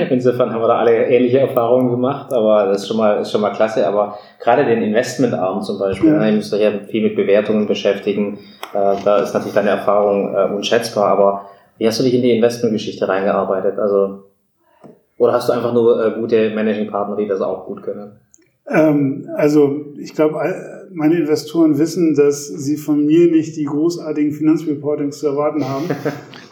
Insofern 0.10 0.52
haben 0.52 0.62
wir 0.62 0.68
da 0.68 0.78
alle 0.78 1.08
ähnliche 1.08 1.40
Erfahrungen 1.40 1.92
gemacht, 1.92 2.32
aber 2.32 2.68
das 2.68 2.84
ist 2.84 2.88
schon 2.88 2.98
mal, 2.98 3.20
ist 3.22 3.32
schon 3.32 3.42
mal 3.42 3.52
klasse. 3.52 3.86
Aber 3.86 4.18
gerade 4.40 4.64
den 4.64 4.82
Investmentarm 4.82 5.62
zum 5.62 5.78
Beispiel, 5.78 6.12
ne, 6.12 6.30
ihr 6.30 6.36
müsst 6.36 6.54
euch 6.54 6.62
ja 6.62 6.72
viel 6.90 7.04
mit 7.04 7.16
Bewertungen 7.16 7.68
beschäftigen. 7.68 8.40
Äh, 8.74 8.96
da 9.04 9.18
ist 9.18 9.34
natürlich 9.34 9.54
deine 9.54 9.72
Erfahrung 9.72 10.34
äh, 10.34 10.54
unschätzbar. 10.54 11.08
Aber 11.08 11.50
wie 11.78 11.88
hast 11.88 12.00
du 12.00 12.04
dich 12.04 12.14
in 12.14 12.22
die 12.22 12.36
Investmentgeschichte 12.36 13.08
reingearbeitet? 13.10 13.78
Also, 13.78 14.24
oder 15.18 15.34
hast 15.34 15.50
du 15.50 15.54
einfach 15.54 15.74
nur 15.74 16.06
äh, 16.06 16.12
gute 16.12 16.52
Managing 16.52 16.90
Partner, 16.90 17.18
die 17.18 17.28
das 17.28 17.42
auch 17.42 17.66
gut 17.66 17.84
können? 17.84 18.20
Ähm, 18.70 19.28
also 19.36 19.86
ich 19.98 20.14
glaube, 20.14 20.40
meine 20.94 21.16
Investoren 21.16 21.78
wissen, 21.78 22.16
dass 22.16 22.48
sie 22.48 22.78
von 22.78 23.06
mir 23.06 23.30
nicht 23.30 23.58
die 23.58 23.66
großartigen 23.66 24.32
Finanzreportings 24.32 25.20
zu 25.20 25.28
erwarten 25.28 25.68
haben. 25.68 25.86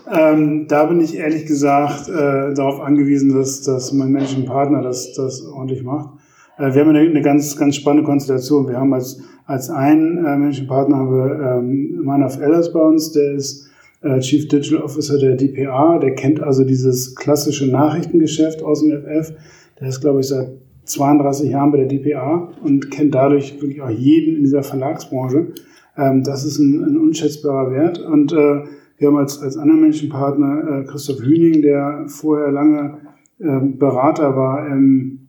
ähm, 0.10 0.68
da 0.68 0.86
bin 0.86 1.02
ich 1.02 1.18
ehrlich 1.18 1.46
gesagt 1.46 2.10
äh, 2.10 2.54
darauf 2.54 2.80
angewiesen, 2.80 3.34
dass, 3.34 3.62
dass 3.62 3.92
mein 3.94 4.12
Managing 4.12 4.46
Partner 4.46 4.82
das, 4.82 5.14
das 5.14 5.46
ordentlich 5.46 5.84
macht. 5.84 6.10
Äh, 6.58 6.74
wir 6.74 6.82
haben 6.82 6.90
eine, 6.90 7.00
eine 7.00 7.22
ganz, 7.22 7.58
ganz 7.58 7.76
spannende 7.76 8.06
Konstellation. 8.06 8.68
Wir 8.68 8.78
haben 8.78 8.94
als, 8.94 9.22
als 9.46 9.70
einen 9.70 10.18
äh, 10.18 10.38
Managing 10.38 10.68
Partner 10.68 10.98
haben 10.98 11.12
wir 11.12 11.60
ähm, 11.60 12.00
Manaf 12.04 12.40
Ellers 12.40 12.72
bei 12.72 12.80
uns, 12.80 13.12
der 13.12 13.34
ist 13.34 13.70
äh, 14.02 14.20
Chief 14.20 14.48
Digital 14.48 14.84
Officer 14.84 15.18
der 15.20 15.36
DPA, 15.36 16.00
der 16.00 16.16
kennt 16.16 16.42
also 16.42 16.64
dieses 16.64 17.16
klassische 17.16 17.68
Nachrichtengeschäft 17.68 18.64
aus 18.64 18.82
dem 18.82 18.92
FF. 18.92 19.34
Der 19.80 19.88
ist, 19.88 20.02
glaube 20.02 20.22
ich, 20.22 20.28
seit 20.28 20.50
32 20.86 21.50
Jahren 21.52 21.72
bei 21.72 21.78
der 21.78 21.88
DPA 21.88 22.52
und 22.64 22.92
kennt 22.92 23.14
dadurch 23.14 23.62
wirklich 23.62 23.82
auch 23.82 23.90
jeden 23.90 24.38
in 24.38 24.44
dieser 24.44 24.64
Verlagsbranche. 24.64 25.54
Ähm, 25.98 26.24
das 26.24 26.46
ist 26.46 26.60
ein, 26.60 26.84
ein, 26.84 26.98
unschätzbarer 26.98 27.72
Wert. 27.72 28.00
Und 28.00 28.34
äh, 28.34 28.64
wir 29.02 29.08
haben 29.08 29.18
als, 29.18 29.42
als 29.42 29.58
anderen 29.58 29.82
Menschenpartner 29.82 30.82
äh, 30.82 30.84
Christoph 30.86 31.24
Hüning, 31.24 31.64
der 31.64 32.06
vorher 32.06 32.52
lange 32.52 33.00
äh, 33.40 33.60
Berater 33.60 34.36
war 34.36 34.68
im, 34.68 35.22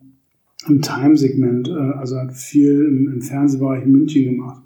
im 0.67 0.79
Time-Segment, 0.79 1.69
äh, 1.69 1.97
also 1.97 2.17
hat 2.17 2.33
viel 2.33 2.85
im, 2.85 3.13
im, 3.15 3.21
Fernsehbereich 3.23 3.83
in 3.83 3.91
München 3.91 4.25
gemacht. 4.25 4.61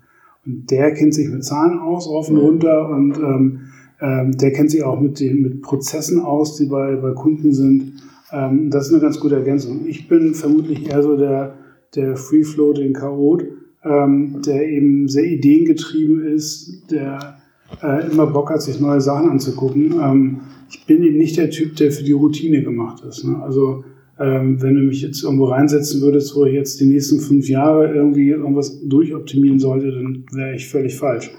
Und 0.46 0.70
der 0.70 0.94
kennt 0.94 1.14
sich 1.14 1.30
mit 1.30 1.46
Zahlen 1.46 1.80
aus, 1.80 2.10
rauf 2.10 2.30
und 2.30 2.36
runter 2.36 2.90
und 2.90 3.18
ähm, 3.18 3.60
ähm, 4.02 4.38
der 4.38 4.52
kennt 4.52 4.72
sich 4.72 4.84
auch 4.84 5.00
mit 5.00 5.22
den 5.22 5.42
mit 5.42 5.62
Prozessen 5.62 6.20
aus, 6.20 6.58
die 6.58 6.66
bei, 6.66 6.98
bei 6.98 7.14
Kunden 7.14 7.54
sind. 7.54 7.94
Ähm, 8.34 8.70
das 8.70 8.88
ist 8.88 8.92
eine 8.92 9.02
ganz 9.02 9.22
gute 9.22 9.36
Ergänzung. 9.36 9.88
Ich 9.88 10.10
bin 10.10 10.34
vermutlich 10.34 10.90
eher 10.90 11.02
so 11.02 11.16
der, 11.16 11.56
der 11.96 12.18
Free-Floating 12.18 12.92
Chaot, 12.92 13.46
ähm, 13.86 14.42
der 14.46 14.68
eben 14.68 15.08
sehr 15.08 15.24
ideengetrieben 15.24 16.26
ist, 16.26 16.92
der 16.92 17.38
äh, 17.84 18.10
immer 18.12 18.28
Bock 18.28 18.50
hat, 18.50 18.62
sich 18.62 18.80
neue 18.80 19.02
Sachen 19.02 19.30
anzugucken. 19.30 20.00
Ähm, 20.02 20.40
ich 20.70 20.86
bin 20.86 21.04
eben 21.04 21.18
nicht 21.18 21.38
der 21.38 21.50
Typ, 21.50 21.76
der 21.76 21.92
für 21.92 22.04
die 22.04 22.14
Routine 22.14 22.62
gemacht 22.62 23.04
ist. 23.04 23.24
Ne? 23.24 23.42
Also 23.42 23.84
ähm, 24.20 24.62
wenn 24.62 24.76
du 24.76 24.82
mich 24.82 25.02
jetzt 25.02 25.24
irgendwo 25.24 25.46
reinsetzen 25.46 26.02
würdest, 26.02 26.36
wo 26.36 26.46
ich 26.46 26.54
jetzt 26.54 26.80
die 26.80 26.86
nächsten 26.86 27.20
fünf 27.20 27.48
Jahre 27.48 27.94
irgendwie 27.94 28.30
irgendwas 28.30 28.82
durchoptimieren 28.88 29.60
sollte, 29.60 29.92
dann 29.92 30.26
wäre 30.32 30.56
ich 30.56 30.68
völlig 30.68 30.96
falsch. 30.98 31.32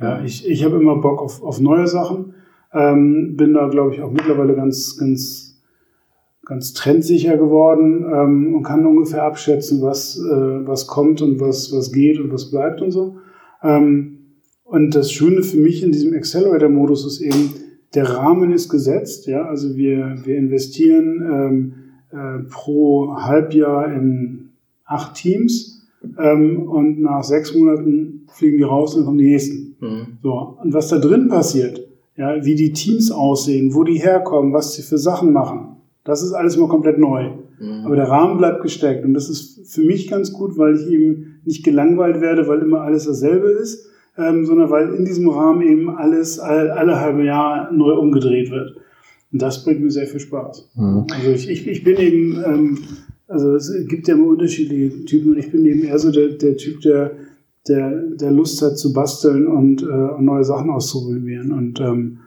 Ja, 0.00 0.22
ich, 0.24 0.48
ich 0.48 0.64
habe 0.64 0.76
immer 0.76 0.96
Bock 0.96 1.22
auf, 1.22 1.42
auf 1.42 1.60
neue 1.60 1.86
Sachen. 1.86 2.34
Ähm, 2.72 3.36
bin 3.36 3.54
da, 3.54 3.68
glaube 3.68 3.94
ich, 3.94 4.02
auch 4.02 4.10
mittlerweile 4.10 4.54
ganz, 4.54 4.96
ganz 4.98 5.54
ganz 6.44 6.74
trendsicher 6.74 7.36
geworden 7.36 8.04
ähm, 8.12 8.54
und 8.54 8.62
kann 8.62 8.86
ungefähr 8.86 9.22
abschätzen, 9.22 9.82
was, 9.82 10.18
äh, 10.18 10.66
was 10.66 10.86
kommt 10.86 11.22
und 11.22 11.40
was, 11.40 11.72
was 11.72 11.92
geht 11.92 12.20
und 12.20 12.32
was 12.32 12.50
bleibt 12.50 12.82
und 12.82 12.90
so. 12.90 13.16
Ähm, 13.62 14.13
und 14.64 14.94
das 14.94 15.12
Schöne 15.12 15.42
für 15.42 15.58
mich 15.58 15.82
in 15.82 15.92
diesem 15.92 16.14
Accelerator-Modus 16.14 17.06
ist 17.06 17.20
eben, 17.20 17.50
der 17.94 18.08
Rahmen 18.08 18.52
ist 18.52 18.68
gesetzt. 18.70 19.26
Ja? 19.26 19.44
Also 19.46 19.76
wir, 19.76 20.16
wir 20.24 20.36
investieren 20.36 21.22
ähm, 21.30 21.74
äh, 22.10 22.44
pro 22.50 23.14
Halbjahr 23.14 23.92
in 23.92 24.50
acht 24.84 25.14
Teams 25.14 25.86
ähm, 26.18 26.62
und 26.68 27.00
nach 27.00 27.22
sechs 27.22 27.54
Monaten 27.54 28.26
fliegen 28.32 28.58
die 28.58 28.64
raus 28.64 28.94
und 28.94 29.04
kommen 29.04 29.18
die 29.18 29.30
nächsten. 29.30 29.76
Mhm. 29.80 30.18
So. 30.22 30.56
Und 30.62 30.72
was 30.72 30.88
da 30.88 30.98
drin 30.98 31.28
passiert, 31.28 31.86
ja, 32.16 32.44
wie 32.44 32.54
die 32.54 32.72
Teams 32.72 33.10
aussehen, 33.10 33.74
wo 33.74 33.84
die 33.84 33.98
herkommen, 33.98 34.52
was 34.52 34.74
sie 34.74 34.82
für 34.82 34.98
Sachen 34.98 35.32
machen, 35.32 35.76
das 36.04 36.22
ist 36.22 36.32
alles 36.32 36.56
immer 36.56 36.68
komplett 36.68 36.98
neu. 36.98 37.30
Mhm. 37.60 37.84
Aber 37.84 37.96
der 37.96 38.08
Rahmen 38.08 38.38
bleibt 38.38 38.62
gesteckt. 38.62 39.04
Und 39.04 39.14
das 39.14 39.28
ist 39.28 39.72
für 39.72 39.82
mich 39.82 40.08
ganz 40.08 40.32
gut, 40.32 40.58
weil 40.58 40.74
ich 40.74 40.88
eben 40.88 41.40
nicht 41.44 41.64
gelangweilt 41.64 42.20
werde, 42.20 42.48
weil 42.48 42.60
immer 42.60 42.80
alles 42.80 43.04
dasselbe 43.04 43.48
ist, 43.48 43.90
ähm, 44.16 44.46
sondern 44.46 44.70
weil 44.70 44.94
in 44.94 45.04
diesem 45.04 45.28
Rahmen 45.28 45.62
eben 45.62 45.90
alles 45.90 46.38
alle, 46.38 46.74
alle 46.74 47.00
halbe 47.00 47.24
Jahr 47.24 47.72
neu 47.72 47.94
umgedreht 47.94 48.50
wird. 48.50 48.76
Und 49.32 49.42
das 49.42 49.64
bringt 49.64 49.80
mir 49.80 49.90
sehr 49.90 50.06
viel 50.06 50.20
Spaß. 50.20 50.70
Mhm. 50.76 51.06
Also 51.12 51.30
ich, 51.30 51.50
ich, 51.50 51.66
ich 51.66 51.84
bin 51.84 51.96
eben, 51.96 52.42
ähm, 52.46 52.78
also 53.26 53.56
es 53.56 53.72
gibt 53.88 54.06
ja 54.06 54.14
immer 54.14 54.28
unterschiedliche 54.28 55.04
Typen 55.06 55.32
und 55.32 55.38
ich 55.38 55.50
bin 55.50 55.66
eben 55.66 55.82
eher 55.82 55.98
so 55.98 56.12
der, 56.12 56.28
der 56.28 56.56
Typ, 56.56 56.80
der, 56.82 57.12
der, 57.66 58.02
der 58.20 58.30
Lust 58.30 58.62
hat 58.62 58.78
zu 58.78 58.92
basteln 58.92 59.46
und 59.46 59.82
äh, 59.82 60.22
neue 60.22 60.44
Sachen 60.44 60.70
auszuprobieren. 60.70 61.50
Und 61.50 61.80
ähm, 61.80 62.18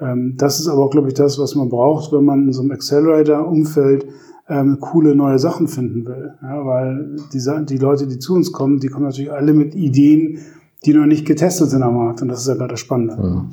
ähm, 0.00 0.34
das 0.36 0.58
ist 0.58 0.68
aber 0.68 0.84
auch, 0.84 0.90
glaube 0.90 1.08
ich, 1.08 1.14
das, 1.14 1.38
was 1.38 1.54
man 1.54 1.68
braucht, 1.68 2.12
wenn 2.12 2.24
man 2.24 2.46
in 2.46 2.52
so 2.52 2.62
einem 2.62 2.72
Accelerator-Umfeld 2.72 4.06
ähm, 4.48 4.78
coole 4.80 5.14
neue 5.14 5.38
Sachen 5.38 5.68
finden 5.68 6.06
will. 6.06 6.32
Ja, 6.42 6.64
weil 6.64 7.16
die, 7.32 7.66
die 7.66 7.78
Leute, 7.78 8.06
die 8.06 8.18
zu 8.18 8.34
uns 8.34 8.50
kommen, 8.52 8.80
die 8.80 8.88
kommen 8.88 9.04
natürlich 9.04 9.30
alle 9.32 9.52
mit 9.52 9.74
Ideen, 9.74 10.38
die 10.84 10.94
noch 10.94 11.06
nicht 11.06 11.26
getestet 11.26 11.70
sind 11.70 11.82
am 11.82 11.96
Markt. 11.96 12.22
Und 12.22 12.28
das 12.28 12.40
ist 12.40 12.48
ja 12.48 12.54
gerade 12.54 12.70
das 12.70 12.80
Spannende. 12.80 13.16
Mhm. 13.16 13.50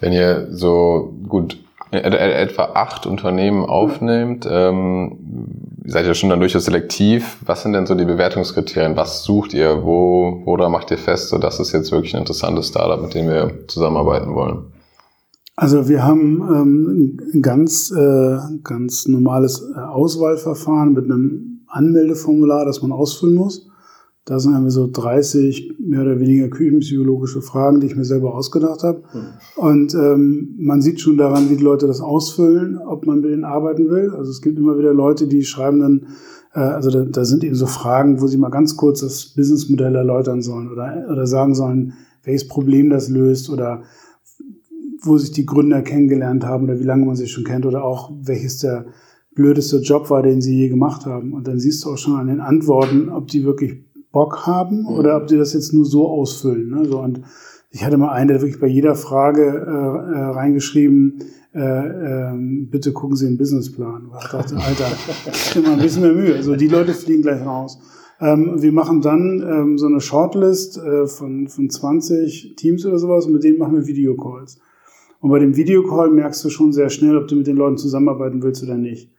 Wenn 0.00 0.12
ihr 0.12 0.48
so 0.50 1.14
gut 1.28 1.58
etwa 1.90 2.64
acht 2.74 3.06
Unternehmen 3.06 3.64
aufnehmt, 3.64 4.46
ähm, 4.50 5.18
seid 5.84 6.06
ihr 6.06 6.14
schon 6.14 6.30
dann 6.30 6.40
durchaus 6.40 6.64
selektiv. 6.64 7.38
Was 7.44 7.62
sind 7.62 7.72
denn 7.72 7.86
so 7.86 7.94
die 7.94 8.04
Bewertungskriterien? 8.04 8.96
Was 8.96 9.22
sucht 9.22 9.54
ihr? 9.54 9.84
Wo, 9.84 10.56
da 10.56 10.68
macht 10.68 10.90
ihr 10.90 10.98
fest, 10.98 11.28
so 11.28 11.38
das 11.38 11.60
ist 11.60 11.72
jetzt 11.72 11.92
wirklich 11.92 12.14
ein 12.14 12.20
interessantes 12.20 12.68
Startup, 12.68 13.00
mit 13.00 13.14
dem 13.14 13.28
wir 13.28 13.68
zusammenarbeiten 13.68 14.34
wollen? 14.34 14.64
Also 15.56 15.88
wir 15.88 16.02
haben 16.04 16.40
ähm, 16.40 17.18
ein 17.32 17.42
ganz, 17.42 17.92
äh, 17.92 18.38
ganz 18.64 19.06
normales 19.06 19.62
äh, 19.76 19.78
Auswahlverfahren 19.78 20.94
mit 20.94 21.04
einem 21.04 21.60
Anmeldeformular, 21.68 22.64
das 22.64 22.82
man 22.82 22.90
ausfüllen 22.90 23.36
muss. 23.36 23.68
Da 24.26 24.38
sind 24.38 24.52
wir 24.52 24.70
so 24.70 24.88
30 24.90 25.74
mehr 25.78 26.00
oder 26.00 26.18
weniger 26.18 26.48
küchenpsychologische 26.48 27.42
Fragen, 27.42 27.80
die 27.80 27.88
ich 27.88 27.96
mir 27.96 28.06
selber 28.06 28.34
ausgedacht 28.34 28.82
habe. 28.82 29.02
Mhm. 29.12 29.62
Und 29.62 29.94
ähm, 29.94 30.54
man 30.58 30.80
sieht 30.80 31.00
schon 31.00 31.18
daran, 31.18 31.50
wie 31.50 31.56
die 31.56 31.62
Leute 31.62 31.86
das 31.86 32.00
ausfüllen, 32.00 32.78
ob 32.78 33.04
man 33.06 33.20
mit 33.20 33.30
denen 33.30 33.44
arbeiten 33.44 33.90
will. 33.90 34.10
Also 34.16 34.30
es 34.30 34.40
gibt 34.40 34.58
immer 34.58 34.78
wieder 34.78 34.94
Leute, 34.94 35.26
die 35.26 35.42
schreiben 35.44 35.80
dann, 35.80 36.06
äh, 36.54 36.60
also 36.60 36.90
da, 36.90 37.04
da 37.04 37.26
sind 37.26 37.44
eben 37.44 37.54
so 37.54 37.66
Fragen, 37.66 38.22
wo 38.22 38.26
sie 38.26 38.38
mal 38.38 38.48
ganz 38.48 38.78
kurz 38.78 39.00
das 39.00 39.34
Businessmodell 39.36 39.94
erläutern 39.94 40.40
sollen 40.40 40.72
oder, 40.72 41.06
oder 41.10 41.26
sagen 41.26 41.54
sollen, 41.54 41.92
welches 42.22 42.48
Problem 42.48 42.88
das 42.88 43.10
löst 43.10 43.50
oder 43.50 43.82
wo 45.02 45.18
sich 45.18 45.32
die 45.32 45.44
Gründer 45.44 45.82
kennengelernt 45.82 46.46
haben 46.46 46.64
oder 46.64 46.80
wie 46.80 46.84
lange 46.84 47.04
man 47.04 47.16
sich 47.16 47.30
schon 47.30 47.44
kennt 47.44 47.66
oder 47.66 47.84
auch 47.84 48.10
welches 48.22 48.56
der 48.56 48.86
blödeste 49.34 49.78
Job 49.80 50.08
war, 50.08 50.22
den 50.22 50.40
sie 50.40 50.56
je 50.56 50.68
gemacht 50.70 51.04
haben. 51.04 51.34
Und 51.34 51.46
dann 51.46 51.58
siehst 51.58 51.84
du 51.84 51.90
auch 51.90 51.98
schon 51.98 52.16
an 52.16 52.28
den 52.28 52.40
Antworten, 52.40 53.10
ob 53.10 53.26
die 53.26 53.44
wirklich 53.44 53.84
Bock 54.14 54.46
haben 54.46 54.82
mhm. 54.82 54.86
oder 54.86 55.16
ob 55.18 55.26
die 55.26 55.36
das 55.36 55.52
jetzt 55.52 55.74
nur 55.74 55.84
so 55.84 56.08
ausfüllen. 56.08 56.70
Ne? 56.70 56.86
So, 56.86 57.00
und 57.00 57.20
ich 57.70 57.84
hatte 57.84 57.98
mal 57.98 58.12
einen, 58.12 58.28
der 58.28 58.40
wirklich 58.40 58.60
bei 58.60 58.68
jeder 58.68 58.94
Frage 58.94 59.42
äh, 59.42 60.14
äh, 60.16 60.24
reingeschrieben, 60.26 61.24
äh, 61.52 61.58
äh, 61.58 62.32
bitte 62.70 62.92
gucken 62.92 63.16
Sie 63.16 63.26
den 63.26 63.36
Businessplan. 63.36 64.06
Und 64.06 64.18
ich 64.22 64.30
dachte, 64.30 64.56
Alter, 64.56 64.86
immer 65.58 65.72
ein 65.72 65.80
bisschen 65.80 66.02
mehr 66.02 66.12
Mühe. 66.12 66.34
Also 66.36 66.56
die 66.56 66.68
Leute 66.68 66.94
fliegen 66.94 67.22
gleich 67.22 67.44
raus. 67.44 67.78
Ähm, 68.20 68.62
wir 68.62 68.72
machen 68.72 69.02
dann 69.02 69.44
ähm, 69.46 69.78
so 69.78 69.86
eine 69.86 70.00
Shortlist 70.00 70.78
äh, 70.78 71.06
von, 71.08 71.48
von 71.48 71.68
20 71.68 72.54
Teams 72.56 72.86
oder 72.86 72.98
sowas 72.98 73.26
und 73.26 73.32
mit 73.32 73.42
denen 73.42 73.58
machen 73.58 73.74
wir 73.74 73.86
Videocalls. 73.86 74.60
Und 75.20 75.30
bei 75.30 75.40
dem 75.40 75.56
Videocall 75.56 76.10
merkst 76.10 76.44
du 76.44 76.50
schon 76.50 76.72
sehr 76.72 76.90
schnell, 76.90 77.16
ob 77.16 77.26
du 77.26 77.34
mit 77.34 77.48
den 77.48 77.56
Leuten 77.56 77.76
zusammenarbeiten 77.76 78.42
willst 78.42 78.62
oder 78.62 78.76
nicht. 78.76 79.10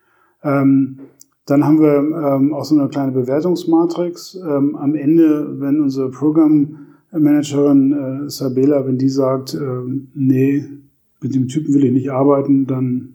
Ähm, 0.44 1.00
dann 1.46 1.64
haben 1.64 1.80
wir 1.80 1.98
ähm, 1.98 2.54
auch 2.54 2.66
so 2.66 2.78
eine 2.78 2.90
kleine 2.90 3.12
Bewertungsmatrix. 3.12 4.36
Ähm, 4.36 4.76
am 4.76 4.96
Ende, 4.96 5.60
wenn 5.60 5.80
unsere 5.80 6.10
Programmmanagerin 6.10 8.26
äh, 8.26 8.30
Sabela, 8.30 8.88
wenn 8.88 8.98
die 8.98 9.10
sagt, 9.10 9.54
äh, 9.54 9.60
nee, 10.16 10.66
mit 11.22 11.36
dem 11.36 11.48
Typen 11.48 11.74
will 11.74 11.86
ich 11.86 11.94
nicht 11.94 12.12
arbeiten, 12.12 12.66
dann 12.66 13.15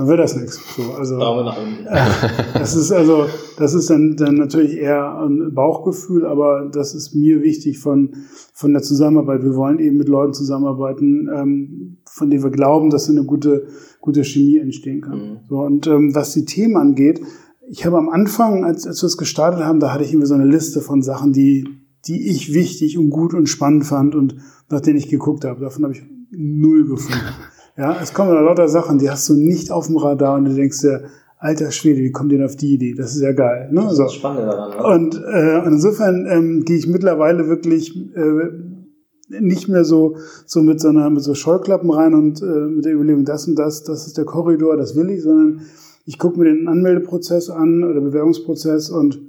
dann 0.00 0.08
wird 0.08 0.18
das 0.18 0.34
nichts. 0.34 0.58
So, 0.74 0.94
also, 0.94 1.18
äh, 1.18 2.08
das 2.54 2.74
ist 2.74 2.90
also, 2.90 3.26
das 3.58 3.74
ist 3.74 3.90
dann, 3.90 4.16
dann 4.16 4.36
natürlich 4.36 4.78
eher 4.78 5.20
ein 5.20 5.52
Bauchgefühl, 5.52 6.24
aber 6.24 6.70
das 6.72 6.94
ist 6.94 7.14
mir 7.14 7.42
wichtig 7.42 7.78
von, 7.80 8.14
von 8.54 8.72
der 8.72 8.80
Zusammenarbeit. 8.80 9.42
Wir 9.42 9.54
wollen 9.56 9.78
eben 9.78 9.98
mit 9.98 10.08
Leuten 10.08 10.32
zusammenarbeiten, 10.32 11.28
ähm, 11.30 11.98
von 12.06 12.30
denen 12.30 12.42
wir 12.42 12.50
glauben, 12.50 12.88
dass 12.88 13.10
eine 13.10 13.24
gute, 13.24 13.66
gute 14.00 14.24
Chemie 14.24 14.56
entstehen 14.56 15.02
kann. 15.02 15.18
Mhm. 15.18 15.36
So, 15.50 15.58
und 15.58 15.86
ähm, 15.86 16.14
was 16.14 16.32
die 16.32 16.46
Themen 16.46 16.78
angeht, 16.78 17.20
ich 17.68 17.84
habe 17.84 17.98
am 17.98 18.08
Anfang, 18.08 18.64
als, 18.64 18.86
als 18.86 19.02
wir 19.02 19.06
es 19.06 19.18
gestartet 19.18 19.60
haben, 19.60 19.80
da 19.80 19.92
hatte 19.92 20.04
ich 20.04 20.12
irgendwie 20.12 20.28
so 20.28 20.34
eine 20.34 20.46
Liste 20.46 20.80
von 20.80 21.02
Sachen, 21.02 21.34
die, 21.34 21.68
die 22.06 22.26
ich 22.30 22.54
wichtig 22.54 22.96
und 22.96 23.10
gut 23.10 23.34
und 23.34 23.50
spannend 23.50 23.84
fand 23.84 24.14
und 24.14 24.36
nach 24.70 24.80
denen 24.80 24.96
ich 24.96 25.10
geguckt 25.10 25.44
habe. 25.44 25.60
Davon 25.60 25.84
habe 25.84 25.92
ich 25.92 26.02
null 26.30 26.86
gefunden. 26.88 27.20
Ja, 27.76 27.96
es 28.02 28.12
kommen 28.12 28.30
da 28.30 28.40
lauter 28.40 28.68
Sachen, 28.68 28.98
die 28.98 29.10
hast 29.10 29.28
du 29.28 29.34
nicht 29.34 29.70
auf 29.70 29.86
dem 29.86 29.96
Radar 29.96 30.36
und 30.36 30.46
du 30.46 30.54
denkst 30.54 30.80
dir, 30.80 31.04
alter 31.38 31.70
Schwede, 31.70 32.00
wie 32.00 32.12
kommt 32.12 32.32
denn 32.32 32.44
auf 32.44 32.56
die 32.56 32.74
Idee? 32.74 32.94
Das 32.94 33.14
ist 33.14 33.22
ja 33.22 33.32
geil. 33.32 33.68
Ne? 33.72 33.80
Das 33.82 33.92
ist 33.92 33.96
so. 33.96 34.02
das 34.04 34.14
Spannende 34.14 34.46
daran. 34.46 34.70
Ne? 34.70 34.84
Und 34.84 35.24
äh, 35.24 35.66
insofern 35.66 36.26
ähm, 36.30 36.64
gehe 36.64 36.76
ich 36.76 36.86
mittlerweile 36.86 37.48
wirklich 37.48 37.96
äh, 38.14 39.40
nicht 39.40 39.68
mehr 39.68 39.84
so, 39.84 40.16
so 40.44 40.60
mit 40.62 40.80
so 40.80 40.88
einer 40.88 41.08
mit 41.08 41.22
so 41.22 41.34
Scheuklappen 41.34 41.90
rein 41.90 42.14
und 42.14 42.42
äh, 42.42 42.44
mit 42.44 42.84
der 42.84 42.94
Überlegung, 42.94 43.24
das 43.24 43.46
und 43.48 43.58
das, 43.58 43.84
das 43.84 44.06
ist 44.06 44.18
der 44.18 44.24
Korridor, 44.24 44.76
das 44.76 44.96
will 44.96 45.08
ich, 45.10 45.22
sondern 45.22 45.62
ich 46.04 46.18
gucke 46.18 46.38
mir 46.38 46.46
den 46.46 46.68
Anmeldeprozess 46.68 47.48
an 47.50 47.84
oder 47.84 48.00
Bewerbungsprozess 48.00 48.90
und 48.90 49.20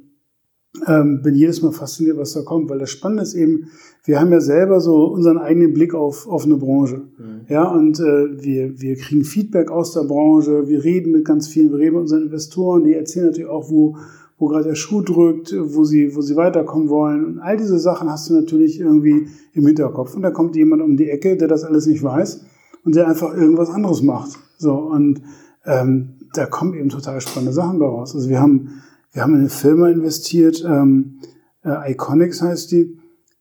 ähm, 0.88 1.22
bin 1.22 1.36
jedes 1.36 1.62
Mal 1.62 1.72
fasziniert, 1.72 2.18
was 2.18 2.34
da 2.34 2.42
kommt, 2.42 2.70
weil 2.70 2.80
das 2.80 2.90
Spannende 2.90 3.24
ist 3.24 3.34
eben, 3.34 3.68
wir 4.06 4.20
haben 4.20 4.32
ja 4.32 4.40
selber 4.40 4.80
so 4.80 5.06
unseren 5.06 5.38
eigenen 5.38 5.74
Blick 5.74 5.94
auf, 5.94 6.28
auf 6.28 6.46
eine 6.46 6.56
Branche. 6.56 7.02
Mhm. 7.18 7.42
Ja, 7.50 7.70
und 7.70 8.00
äh, 8.00 8.42
wir, 8.42 8.80
wir 8.80 8.96
kriegen 8.96 9.24
Feedback 9.24 9.70
aus 9.70 9.94
der 9.94 10.04
Branche, 10.04 10.68
wir 10.68 10.84
reden 10.84 11.12
mit 11.12 11.26
ganz 11.26 11.48
vielen, 11.48 11.72
wir 11.72 11.80
reden 11.80 11.94
mit 11.94 12.02
unseren 12.04 12.24
Investoren, 12.24 12.84
die 12.84 12.94
erzählen 12.94 13.28
natürlich 13.28 13.50
auch, 13.50 13.70
wo, 13.70 13.98
wo 14.38 14.48
gerade 14.48 14.70
der 14.70 14.76
Schuh 14.76 15.02
drückt, 15.02 15.54
wo 15.60 15.84
sie, 15.84 16.16
wo 16.16 16.22
sie 16.22 16.38
weiterkommen 16.38 16.90
wollen. 16.90 17.26
Und 17.26 17.40
all 17.40 17.58
diese 17.58 17.78
Sachen 17.78 18.10
hast 18.10 18.30
du 18.30 18.34
natürlich 18.34 18.80
irgendwie 18.80 19.28
im 19.54 19.68
Hinterkopf. 19.68 20.16
Und 20.16 20.22
da 20.22 20.32
kommt 20.32 20.56
jemand 20.56 20.82
um 20.82 20.96
die 20.96 21.10
Ecke, 21.10 21.36
der 21.36 21.50
das 21.50 21.64
alles 21.64 21.86
nicht 21.86 22.02
weiß 22.02 22.46
und 22.86 22.96
der 22.96 23.08
einfach 23.08 23.36
irgendwas 23.36 23.70
anderes 23.70 24.02
macht. 24.02 24.40
So, 24.58 24.74
und 24.74 25.22
ähm, 25.66 26.14
da 26.34 26.46
kommen 26.46 26.74
eben 26.74 26.90
total 26.90 27.20
spannende 27.20 27.54
Sachen 27.54 27.80
daraus. 27.80 28.16
Also 28.16 28.30
wir 28.30 28.40
haben 28.40 28.82
wir 29.12 29.22
haben 29.22 29.34
in 29.34 29.40
eine 29.42 29.50
Firma 29.50 29.90
investiert, 29.90 30.64
ähm, 30.66 31.20
äh, 31.64 31.92
Iconics 31.92 32.42
heißt 32.42 32.72
die, 32.72 32.98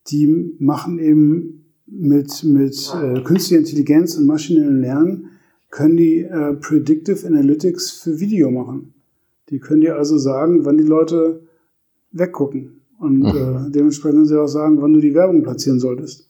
die 0.08 0.56
machen 0.58 0.98
eben 0.98 1.64
mit, 1.86 2.44
mit 2.44 2.94
äh, 3.00 3.22
künstlicher 3.22 3.60
Intelligenz 3.60 4.16
und 4.16 4.26
maschinellem 4.26 4.80
Lernen, 4.80 5.26
können 5.70 5.96
die 5.96 6.22
äh, 6.22 6.54
Predictive 6.54 7.26
Analytics 7.26 7.90
für 7.90 8.18
Video 8.18 8.50
machen. 8.50 8.94
Die 9.50 9.58
können 9.58 9.80
dir 9.80 9.96
also 9.96 10.18
sagen, 10.18 10.64
wann 10.64 10.78
die 10.78 10.84
Leute 10.84 11.42
weggucken. 12.12 12.82
Und 12.98 13.24
äh, 13.24 13.70
dementsprechend 13.70 14.16
können 14.16 14.26
sie 14.26 14.40
auch 14.40 14.46
sagen, 14.46 14.80
wann 14.80 14.92
du 14.92 15.00
die 15.00 15.14
Werbung 15.14 15.42
platzieren 15.42 15.80
solltest. 15.80 16.28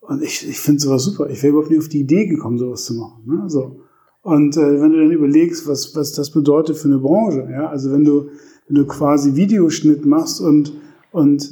Und 0.00 0.22
ich, 0.22 0.48
ich 0.48 0.60
finde 0.60 0.80
sowas 0.80 1.04
super. 1.04 1.28
Ich 1.30 1.42
wäre 1.42 1.52
überhaupt 1.52 1.70
nicht 1.70 1.80
auf 1.80 1.88
die 1.88 2.00
Idee 2.00 2.26
gekommen, 2.26 2.58
sowas 2.58 2.84
zu 2.84 2.94
machen. 2.94 3.22
Ne? 3.26 3.44
So. 3.48 3.80
Und 4.22 4.56
äh, 4.56 4.80
wenn 4.80 4.92
du 4.92 4.98
dann 4.98 5.10
überlegst, 5.10 5.66
was, 5.66 5.94
was 5.96 6.12
das 6.12 6.30
bedeutet 6.30 6.76
für 6.76 6.88
eine 6.88 6.98
Branche, 6.98 7.48
ja, 7.50 7.68
also 7.68 7.90
wenn 7.92 8.04
du, 8.04 8.28
wenn 8.66 8.76
du 8.76 8.86
quasi 8.86 9.36
Videoschnitt 9.36 10.04
machst 10.06 10.40
und, 10.40 10.72
und 11.12 11.50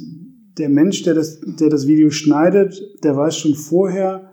der 0.57 0.69
Mensch, 0.69 1.03
der 1.03 1.13
das, 1.13 1.39
der 1.41 1.69
das 1.69 1.87
Video 1.87 2.09
schneidet, 2.09 2.81
der 3.03 3.15
weiß 3.15 3.37
schon 3.37 3.55
vorher, 3.55 4.31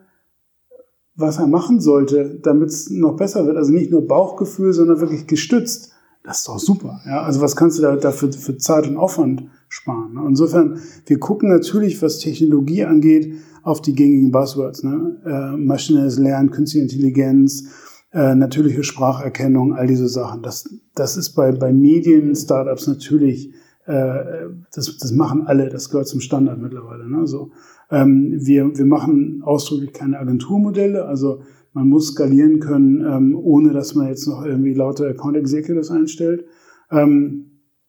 was 1.14 1.38
er 1.38 1.46
machen 1.46 1.80
sollte, 1.80 2.40
damit 2.42 2.70
es 2.70 2.90
noch 2.90 3.16
besser 3.16 3.46
wird. 3.46 3.56
Also 3.56 3.72
nicht 3.72 3.90
nur 3.90 4.06
Bauchgefühl, 4.06 4.72
sondern 4.72 5.00
wirklich 5.00 5.26
gestützt. 5.26 5.92
Das 6.22 6.38
ist 6.38 6.48
doch 6.48 6.58
super. 6.58 7.00
Ja? 7.06 7.22
Also 7.22 7.40
was 7.40 7.56
kannst 7.56 7.78
du 7.78 7.82
da 7.82 7.96
dafür 7.96 8.32
für 8.32 8.56
Zeit 8.56 8.86
und 8.86 8.96
Aufwand 8.96 9.44
sparen? 9.68 10.14
Ne? 10.14 10.24
Insofern, 10.28 10.80
wir 11.06 11.18
gucken 11.18 11.50
natürlich, 11.50 12.00
was 12.02 12.18
Technologie 12.18 12.84
angeht, 12.84 13.34
auf 13.62 13.82
die 13.82 13.94
gängigen 13.94 14.30
Buzzwords. 14.30 14.82
Ne? 14.82 15.16
Äh, 15.24 15.56
maschinelles 15.56 16.18
Lernen, 16.18 16.50
künstliche 16.50 16.84
Intelligenz, 16.84 17.68
äh, 18.12 18.34
natürliche 18.34 18.82
Spracherkennung, 18.82 19.74
all 19.74 19.86
diese 19.86 20.08
Sachen. 20.08 20.42
Das, 20.42 20.68
das 20.94 21.16
ist 21.16 21.30
bei, 21.30 21.52
bei 21.52 21.72
Medien-Startups 21.72 22.86
natürlich, 22.86 23.54
äh, 23.86 24.48
das, 24.74 24.96
das 24.98 25.12
machen 25.12 25.46
alle, 25.46 25.68
das 25.68 25.90
gehört 25.90 26.08
zum 26.08 26.20
Standard 26.20 26.60
mittlerweile. 26.60 27.08
Ne? 27.08 27.26
So, 27.26 27.52
ähm, 27.90 28.36
wir, 28.40 28.76
wir 28.76 28.86
machen 28.86 29.42
ausdrücklich 29.44 29.92
keine 29.92 30.18
Agenturmodelle, 30.18 31.04
also 31.04 31.42
man 31.72 31.88
muss 31.88 32.08
skalieren 32.08 32.58
können, 32.58 33.04
ähm, 33.06 33.38
ohne 33.40 33.72
dass 33.72 33.94
man 33.94 34.08
jetzt 34.08 34.26
noch 34.26 34.44
irgendwie 34.44 34.74
lauter 34.74 35.06
Account 35.06 35.36
Executives 35.36 35.90
einstellt. 35.90 36.44
Ähm, 36.90 37.46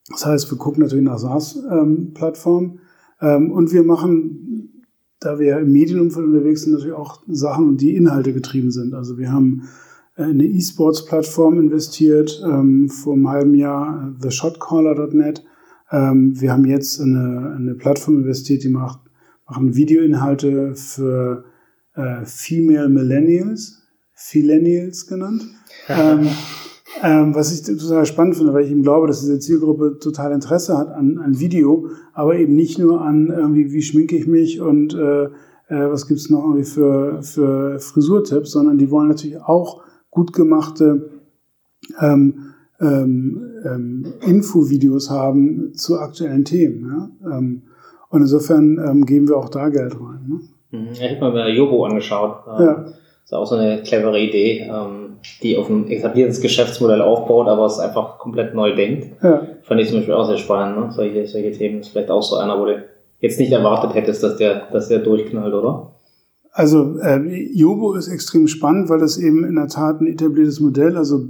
das 0.09 0.25
heißt, 0.25 0.51
wir 0.51 0.57
gucken 0.57 0.83
natürlich 0.83 1.05
nach 1.05 1.17
SaaS-Plattformen 1.17 2.79
ähm, 3.21 3.51
und 3.51 3.71
wir 3.71 3.83
machen, 3.83 4.83
da 5.19 5.39
wir 5.39 5.59
im 5.59 5.71
Medienumfeld 5.71 6.25
unterwegs 6.25 6.63
sind, 6.63 6.73
natürlich 6.73 6.95
auch 6.95 7.23
Sachen, 7.27 7.77
die 7.77 7.95
Inhalte 7.95 8.33
getrieben 8.33 8.71
sind. 8.71 8.93
Also 8.93 9.17
wir 9.17 9.31
haben 9.31 9.63
eine 10.23 10.45
E-Sports-Plattform 10.45 11.59
investiert 11.59 12.41
ähm, 12.45 12.89
vor 12.89 13.13
einem 13.13 13.29
halben 13.29 13.55
Jahr, 13.55 14.13
äh, 14.17 14.21
theshotcaller.net. 14.21 15.43
Ähm, 15.91 16.39
wir 16.39 16.51
haben 16.51 16.65
jetzt 16.65 17.01
eine, 17.01 17.55
eine 17.57 17.75
Plattform 17.75 18.19
investiert, 18.23 18.63
die 18.63 18.69
macht, 18.69 18.99
machen 19.47 19.75
Videoinhalte 19.75 20.75
für 20.75 21.45
äh, 21.95 22.25
Female 22.25 22.89
Millennials, 22.89 23.81
Phillennials 24.13 25.07
genannt. 25.07 25.43
ähm, 25.89 26.27
ähm, 27.03 27.33
was 27.33 27.53
ich 27.53 27.63
total 27.63 28.05
spannend 28.05 28.35
finde, 28.35 28.53
weil 28.53 28.65
ich 28.65 28.71
eben 28.71 28.83
glaube, 28.83 29.07
dass 29.07 29.21
diese 29.21 29.39
Zielgruppe 29.39 29.97
total 29.99 30.33
Interesse 30.33 30.77
hat 30.77 30.89
an, 30.89 31.17
an 31.17 31.39
Video, 31.39 31.87
aber 32.13 32.35
eben 32.35 32.55
nicht 32.55 32.79
nur 32.79 33.01
an 33.01 33.27
irgendwie, 33.27 33.71
wie 33.71 33.81
schminke 33.81 34.15
ich 34.15 34.27
mich 34.27 34.59
und 34.59 34.93
äh, 34.93 35.25
äh, 35.71 35.89
was 35.89 36.07
gibt's 36.07 36.29
noch 36.29 36.43
irgendwie 36.43 36.65
für, 36.65 37.23
für 37.23 37.79
Frisurtipps, 37.79 38.51
sondern 38.51 38.77
die 38.77 38.91
wollen 38.91 39.07
natürlich 39.07 39.39
auch 39.39 39.81
gut 40.11 40.33
gemachte 40.33 41.09
ähm, 41.99 42.53
ähm, 42.79 43.41
ähm, 43.65 44.13
Infovideos 44.21 45.09
haben 45.09 45.73
zu 45.73 45.97
aktuellen 45.99 46.45
Themen. 46.45 46.87
Ja? 47.23 47.37
Ähm, 47.37 47.63
und 48.09 48.21
insofern 48.21 48.77
ähm, 48.85 49.05
geben 49.05 49.27
wir 49.29 49.37
auch 49.37 49.49
da 49.49 49.69
Geld 49.69 49.95
rein. 49.95 50.27
Ne? 50.27 50.79
Mhm. 50.79 50.87
Ich 50.91 51.01
habe 51.21 51.31
mir 51.31 51.49
Jobo 51.49 51.85
angeschaut. 51.85 52.43
Ähm, 52.59 52.65
Ja. 52.65 52.85
ist 53.23 53.33
auch 53.33 53.45
so 53.45 53.55
eine 53.55 53.81
clevere 53.83 54.19
Idee, 54.19 54.69
ähm, 54.69 55.17
die 55.41 55.57
auf 55.57 55.69
ein 55.69 55.87
etabliertes 55.89 56.41
Geschäftsmodell 56.41 57.01
aufbaut, 57.01 57.47
aber 57.47 57.65
es 57.65 57.79
einfach 57.79 58.17
komplett 58.17 58.53
neu 58.53 58.75
denkt. 58.75 59.23
Ja. 59.23 59.47
Fand 59.61 59.79
ich 59.79 59.87
zum 59.87 59.97
Beispiel 59.97 60.15
auch 60.15 60.25
sehr 60.27 60.37
spannend, 60.37 60.77
ne? 60.79 60.91
solche, 60.91 61.25
solche 61.27 61.51
Themen. 61.51 61.79
Ist 61.79 61.89
vielleicht 61.89 62.09
auch 62.11 62.23
so 62.23 62.37
einer, 62.37 62.59
wo 62.59 62.65
du 62.65 62.83
jetzt 63.19 63.39
nicht 63.39 63.51
erwartet 63.51 63.93
hättest, 63.93 64.23
dass 64.23 64.37
der, 64.37 64.63
dass 64.71 64.89
der 64.89 64.99
durchknallt, 64.99 65.53
oder? 65.53 65.91
Also 66.51 66.97
äh, 66.99 67.51
Jobo 67.53 67.93
ist 67.93 68.09
extrem 68.09 68.47
spannend, 68.47 68.89
weil 68.89 68.99
das 68.99 69.17
eben 69.17 69.45
in 69.45 69.55
der 69.55 69.67
Tat 69.67 70.01
ein 70.01 70.07
etabliertes 70.07 70.59
Modell, 70.59 70.97
also 70.97 71.25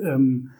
ähm, 0.00 0.50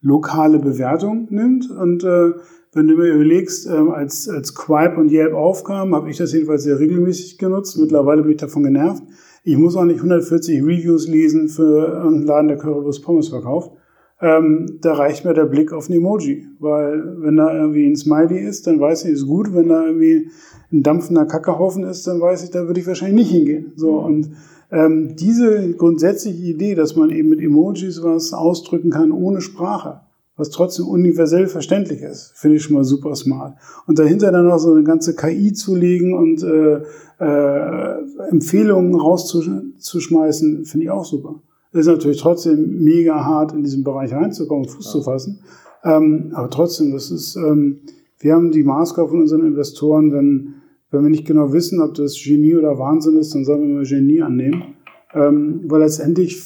lokale 0.00 0.58
Bewertung 0.58 1.28
nimmt. 1.30 1.70
Und 1.70 2.04
äh, 2.04 2.32
wenn 2.72 2.88
du 2.88 2.96
mir 2.96 3.12
überlegst, 3.12 3.66
ähm, 3.66 3.90
als, 3.90 4.28
als 4.28 4.54
Quipe 4.54 4.96
und 4.96 5.10
Yelp 5.10 5.34
aufkamen, 5.34 5.94
habe 5.94 6.10
ich 6.10 6.16
das 6.16 6.32
jedenfalls 6.32 6.62
sehr 6.62 6.78
regelmäßig 6.78 7.38
genutzt. 7.38 7.78
Mittlerweile 7.78 8.22
bin 8.22 8.32
ich 8.32 8.38
davon 8.38 8.62
genervt. 8.62 9.02
Ich 9.44 9.56
muss 9.56 9.76
auch 9.76 9.84
nicht 9.84 9.98
140 9.98 10.62
Reviews 10.62 11.08
lesen 11.08 11.48
für 11.48 12.02
einen 12.02 12.22
Laden, 12.22 12.48
der 12.48 12.58
Currywurst 12.58 13.02
Pommes 13.02 13.28
verkauft. 13.28 13.72
Ähm, 14.20 14.78
da 14.80 14.94
reicht 14.94 15.24
mir 15.24 15.34
der 15.34 15.44
Blick 15.44 15.72
auf 15.72 15.88
ein 15.88 15.92
Emoji, 15.92 16.46
weil 16.58 17.22
wenn 17.22 17.36
da 17.36 17.54
irgendwie 17.54 17.86
ein 17.86 17.96
Smiley 17.96 18.40
ist, 18.40 18.66
dann 18.66 18.80
weiß 18.80 19.04
ich, 19.04 19.12
ist 19.12 19.26
gut. 19.26 19.54
Wenn 19.54 19.68
da 19.68 19.86
irgendwie 19.86 20.28
ein 20.72 20.82
dampfender 20.82 21.26
Kackehaufen 21.26 21.84
ist, 21.84 22.06
dann 22.06 22.20
weiß 22.20 22.44
ich, 22.44 22.50
da 22.50 22.66
würde 22.66 22.80
ich 22.80 22.86
wahrscheinlich 22.86 23.28
nicht 23.28 23.30
hingehen. 23.30 23.72
So 23.76 23.98
und 23.98 24.32
ähm, 24.70 25.14
diese 25.16 25.72
grundsätzliche 25.74 26.42
Idee, 26.42 26.74
dass 26.74 26.96
man 26.96 27.10
eben 27.10 27.30
mit 27.30 27.40
Emojis 27.40 28.02
was 28.02 28.32
ausdrücken 28.32 28.90
kann 28.90 29.12
ohne 29.12 29.40
Sprache, 29.40 30.00
was 30.36 30.50
trotzdem 30.50 30.86
universell 30.86 31.46
verständlich 31.46 32.02
ist, 32.02 32.32
finde 32.34 32.56
ich 32.56 32.62
schon 32.62 32.74
mal 32.74 32.84
super 32.84 33.14
smart. 33.14 33.56
Und 33.86 33.98
dahinter 33.98 34.30
dann 34.30 34.46
noch 34.46 34.58
so 34.58 34.74
eine 34.74 34.84
ganze 34.84 35.16
KI 35.16 35.52
zu 35.52 35.74
legen 35.74 36.12
und 36.12 36.42
äh, 36.42 36.82
äh, 37.20 38.28
Empfehlungen 38.30 38.94
rauszuschmeißen, 38.94 40.64
finde 40.64 40.84
ich 40.84 40.90
auch 40.90 41.04
super. 41.04 41.40
Das 41.78 41.86
ist 41.86 41.92
natürlich 41.92 42.20
trotzdem 42.20 42.82
mega 42.82 43.24
hart, 43.24 43.52
in 43.52 43.62
diesem 43.62 43.84
Bereich 43.84 44.12
reinzukommen, 44.12 44.68
Fuß 44.68 44.84
ja. 44.86 44.90
zu 44.90 45.02
fassen. 45.02 45.38
Ähm, 45.84 46.32
aber 46.34 46.50
trotzdem, 46.50 46.90
das 46.90 47.12
ist, 47.12 47.36
ähm, 47.36 47.82
wir 48.18 48.34
haben 48.34 48.50
die 48.50 48.64
Maßgabe 48.64 49.10
von 49.10 49.20
unseren 49.20 49.46
Investoren, 49.46 50.12
wenn, 50.12 50.54
wenn 50.90 51.04
wir 51.04 51.10
nicht 51.10 51.24
genau 51.24 51.52
wissen, 51.52 51.80
ob 51.80 51.94
das 51.94 52.20
Genie 52.20 52.56
oder 52.56 52.80
Wahnsinn 52.80 53.16
ist, 53.16 53.32
dann 53.32 53.44
sollen 53.44 53.60
wir 53.60 53.76
mal 53.76 53.84
Genie 53.84 54.22
annehmen. 54.22 54.74
Ähm, 55.14 55.60
weil 55.66 55.82
letztendlich, 55.82 56.42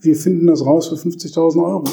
wir 0.00 0.16
finden 0.16 0.46
das 0.46 0.64
raus 0.64 0.88
für 0.88 0.94
50.000 0.94 1.62
Euro. 1.62 1.84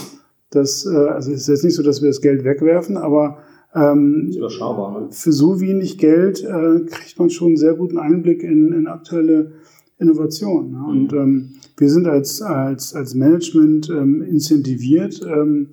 Das, 0.49 0.85
äh, 0.85 0.95
also 0.95 1.33
es 1.33 1.41
ist 1.41 1.47
jetzt 1.49 1.65
nicht 1.65 1.75
so, 1.75 1.83
dass 1.83 2.01
wir 2.01 2.07
das 2.07 2.21
Geld 2.21 2.45
wegwerfen, 2.45 2.95
aber 2.95 3.39
ähm, 3.75 4.29
ne? 4.29 5.07
für 5.11 5.33
so 5.33 5.59
wenig 5.59 5.97
Geld 5.97 6.45
äh, 6.45 6.79
kriegt 6.85 7.19
man 7.19 7.29
schon 7.29 7.47
einen 7.47 7.57
sehr 7.57 7.73
guten 7.73 7.97
Einblick 7.97 8.41
in, 8.41 8.71
in 8.71 8.87
aktuelle 8.87 9.51
Innovation. 9.99 10.71
Ne? 10.71 10.83
Und 10.87 11.13
ähm, 11.13 11.49
wir 11.77 11.89
sind 11.89 12.07
als, 12.07 12.41
als, 12.41 12.95
als 12.95 13.13
Management 13.13 13.89
ähm, 13.89 14.21
incentiviert, 14.21 15.21
ähm, 15.25 15.69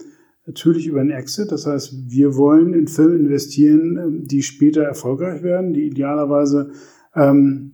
natürlich 0.47 0.87
über 0.87 1.01
einen 1.01 1.11
Exit. 1.11 1.51
Das 1.53 1.67
heißt, 1.67 2.11
wir 2.11 2.37
wollen 2.37 2.75
in 2.75 2.89
Firmen 2.89 3.21
investieren, 3.21 3.97
ähm, 3.97 4.25
die 4.27 4.43
später 4.43 4.83
erfolgreich 4.83 5.43
werden, 5.43 5.73
die 5.73 5.87
idealerweise 5.87 6.71
ähm, 7.15 7.73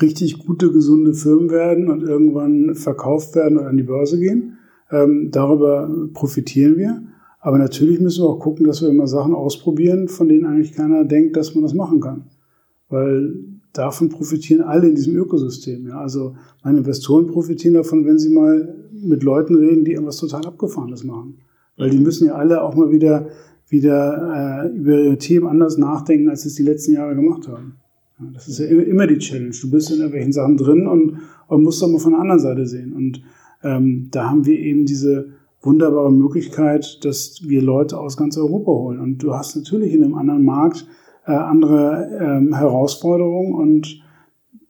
richtig 0.00 0.38
gute, 0.38 0.70
gesunde 0.70 1.14
Firmen 1.14 1.50
werden 1.50 1.90
und 1.90 2.02
irgendwann 2.02 2.74
verkauft 2.74 3.34
werden 3.34 3.58
und 3.58 3.66
an 3.66 3.76
die 3.76 3.82
Börse 3.82 4.18
gehen. 4.18 4.58
Ähm, 4.90 5.30
darüber 5.32 5.90
profitieren 6.14 6.76
wir. 6.76 7.02
Aber 7.40 7.58
natürlich 7.58 7.98
müssen 7.98 8.22
wir 8.22 8.28
auch 8.28 8.38
gucken, 8.38 8.66
dass 8.66 8.82
wir 8.82 8.88
immer 8.88 9.08
Sachen 9.08 9.34
ausprobieren, 9.34 10.06
von 10.06 10.28
denen 10.28 10.46
eigentlich 10.46 10.74
keiner 10.74 11.04
denkt, 11.04 11.36
dass 11.36 11.56
man 11.56 11.62
das 11.62 11.74
machen 11.74 12.00
kann. 12.00 12.26
Weil 12.88 13.34
davon 13.72 14.08
profitieren 14.08 14.62
alle 14.62 14.88
in 14.88 14.94
diesem 14.94 15.16
Ökosystem. 15.16 15.86
Ja. 15.88 16.00
Also 16.00 16.34
meine 16.62 16.78
Investoren 16.78 17.26
profitieren 17.26 17.74
davon, 17.74 18.04
wenn 18.04 18.18
sie 18.18 18.30
mal 18.30 18.74
mit 18.92 19.22
Leuten 19.22 19.54
reden, 19.54 19.84
die 19.84 19.92
irgendwas 19.92 20.18
total 20.18 20.46
Abgefahrenes 20.46 21.04
machen. 21.04 21.38
Weil 21.76 21.90
die 21.90 21.98
müssen 21.98 22.26
ja 22.26 22.34
alle 22.34 22.62
auch 22.62 22.74
mal 22.74 22.90
wieder, 22.90 23.28
wieder 23.68 24.66
äh, 24.66 24.76
über 24.76 24.98
ihre 24.98 25.18
Themen 25.18 25.46
anders 25.46 25.78
nachdenken, 25.78 26.28
als 26.28 26.42
sie 26.42 26.48
es 26.48 26.54
die 26.54 26.62
letzten 26.62 26.92
Jahre 26.92 27.14
gemacht 27.14 27.48
haben. 27.48 27.76
Ja, 28.20 28.26
das 28.34 28.46
ist 28.46 28.58
ja 28.58 28.66
immer 28.66 29.06
die 29.06 29.18
Challenge. 29.18 29.54
Du 29.60 29.70
bist 29.70 29.90
in 29.90 29.96
irgendwelchen 29.96 30.32
Sachen 30.32 30.56
drin 30.56 30.86
und, 30.86 31.18
und 31.48 31.62
musst 31.62 31.82
doch 31.82 31.88
mal 31.88 31.98
von 31.98 32.12
der 32.12 32.20
anderen 32.20 32.40
Seite 32.40 32.66
sehen. 32.66 32.92
Und 32.92 33.22
ähm, 33.62 34.08
da 34.10 34.28
haben 34.28 34.44
wir 34.44 34.58
eben 34.58 34.84
diese 34.84 35.30
wunderbare 35.62 36.12
Möglichkeit, 36.12 37.04
dass 37.04 37.40
wir 37.44 37.62
Leute 37.62 37.98
aus 37.98 38.16
ganz 38.16 38.36
Europa 38.36 38.70
holen. 38.70 39.00
Und 39.00 39.18
du 39.22 39.34
hast 39.34 39.56
natürlich 39.56 39.94
in 39.94 40.04
einem 40.04 40.14
anderen 40.14 40.44
Markt 40.44 40.86
äh, 41.26 41.32
andere 41.32 42.08
ähm, 42.20 42.54
Herausforderungen 42.54 43.54
und 43.54 44.02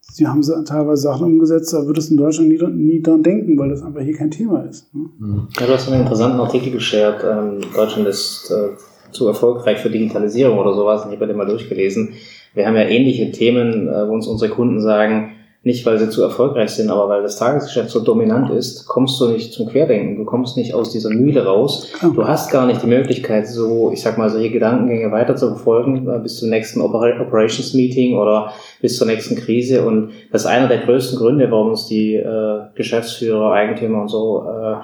sie 0.00 0.26
haben 0.26 0.42
teilweise 0.66 1.02
Sachen 1.02 1.26
umgesetzt, 1.26 1.72
da 1.72 1.86
wird 1.86 1.98
es 1.98 2.10
in 2.10 2.16
Deutschland 2.16 2.48
nie, 2.48 2.58
nie 2.72 3.02
dran 3.02 3.22
denken, 3.22 3.58
weil 3.58 3.70
das 3.70 3.82
einfach 3.82 4.02
hier 4.02 4.16
kein 4.16 4.30
Thema 4.30 4.62
ist. 4.64 4.94
Ne? 4.94 5.08
Mhm. 5.18 5.48
Ja, 5.58 5.66
du 5.66 5.72
hast 5.72 5.90
einen 5.90 6.02
interessanten 6.02 6.40
Artikel 6.40 6.72
geshared. 6.72 7.24
Ähm, 7.24 7.60
Deutschland 7.74 8.06
ist 8.08 8.50
äh, 8.50 8.76
zu 9.12 9.26
erfolgreich 9.26 9.78
für 9.78 9.90
Digitalisierung 9.90 10.58
oder 10.58 10.74
sowas. 10.74 11.06
Ich 11.08 11.14
habe 11.14 11.26
den 11.26 11.36
mal 11.36 11.46
durchgelesen. 11.46 12.14
Wir 12.54 12.66
haben 12.66 12.76
ja 12.76 12.82
ähnliche 12.82 13.32
Themen, 13.32 13.88
äh, 13.88 14.08
wo 14.08 14.12
uns 14.12 14.26
unsere 14.26 14.50
Kunden 14.50 14.80
sagen, 14.80 15.32
nicht, 15.64 15.86
weil 15.86 15.98
sie 15.98 16.10
zu 16.10 16.22
erfolgreich 16.22 16.70
sind, 16.70 16.90
aber 16.90 17.08
weil 17.08 17.22
das 17.22 17.36
Tagesgeschäft 17.36 17.90
so 17.90 18.00
dominant 18.00 18.50
ist, 18.50 18.86
kommst 18.86 19.20
du 19.20 19.28
nicht 19.28 19.52
zum 19.52 19.68
Querdenken. 19.68 20.16
Du 20.16 20.24
kommst 20.24 20.56
nicht 20.56 20.74
aus 20.74 20.90
dieser 20.90 21.10
Mühle 21.10 21.44
raus. 21.44 21.92
Du 22.00 22.26
hast 22.26 22.50
gar 22.50 22.66
nicht 22.66 22.82
die 22.82 22.88
Möglichkeit, 22.88 23.46
so, 23.46 23.92
ich 23.92 24.02
sag 24.02 24.18
mal, 24.18 24.28
solche 24.28 24.50
Gedankengänge 24.50 25.12
weiter 25.12 25.36
zu 25.36 25.48
verfolgen 25.48 26.08
äh, 26.08 26.18
bis 26.18 26.38
zum 26.40 26.50
nächsten 26.50 26.80
Operations 26.80 27.74
Meeting 27.74 28.16
oder 28.16 28.52
bis 28.80 28.96
zur 28.96 29.06
nächsten 29.06 29.36
Krise. 29.36 29.86
Und 29.86 30.10
das 30.32 30.42
ist 30.42 30.48
einer 30.48 30.66
der 30.66 30.78
größten 30.78 31.16
Gründe, 31.18 31.48
warum 31.50 31.70
uns 31.70 31.86
die 31.86 32.16
äh, 32.16 32.62
Geschäftsführer, 32.74 33.52
Eigentümer 33.52 34.02
und 34.02 34.08
so 34.08 34.44
äh, 34.48 34.76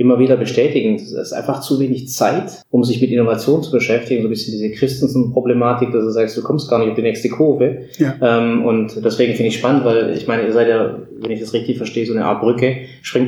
immer 0.00 0.18
wieder 0.18 0.38
bestätigen. 0.38 0.94
Es 0.94 1.12
ist 1.12 1.34
einfach 1.34 1.60
zu 1.60 1.78
wenig 1.78 2.08
Zeit, 2.08 2.64
um 2.70 2.82
sich 2.84 3.02
mit 3.02 3.10
Innovation 3.10 3.62
zu 3.62 3.70
beschäftigen. 3.70 4.22
So 4.22 4.28
ein 4.28 4.30
bisschen 4.30 4.52
diese 4.52 4.70
Christensen-Problematik, 4.70 5.92
dass 5.92 6.02
du 6.02 6.10
sagst, 6.10 6.38
du 6.38 6.42
kommst 6.42 6.70
gar 6.70 6.78
nicht 6.78 6.88
auf 6.88 6.94
die 6.96 7.02
nächste 7.02 7.28
Kurve. 7.28 7.82
Ja. 7.98 8.16
Ähm, 8.22 8.64
und 8.64 9.04
deswegen 9.04 9.34
finde 9.34 9.48
ich 9.48 9.58
spannend, 9.58 9.84
weil 9.84 10.16
ich 10.16 10.26
meine, 10.26 10.44
ihr 10.44 10.52
seid 10.54 10.68
ja, 10.68 11.02
wenn 11.20 11.30
ich 11.30 11.40
das 11.40 11.52
richtig 11.52 11.76
verstehe, 11.76 12.06
so 12.06 12.14
eine 12.14 12.24
Art 12.24 12.40
Brücke. 12.40 12.78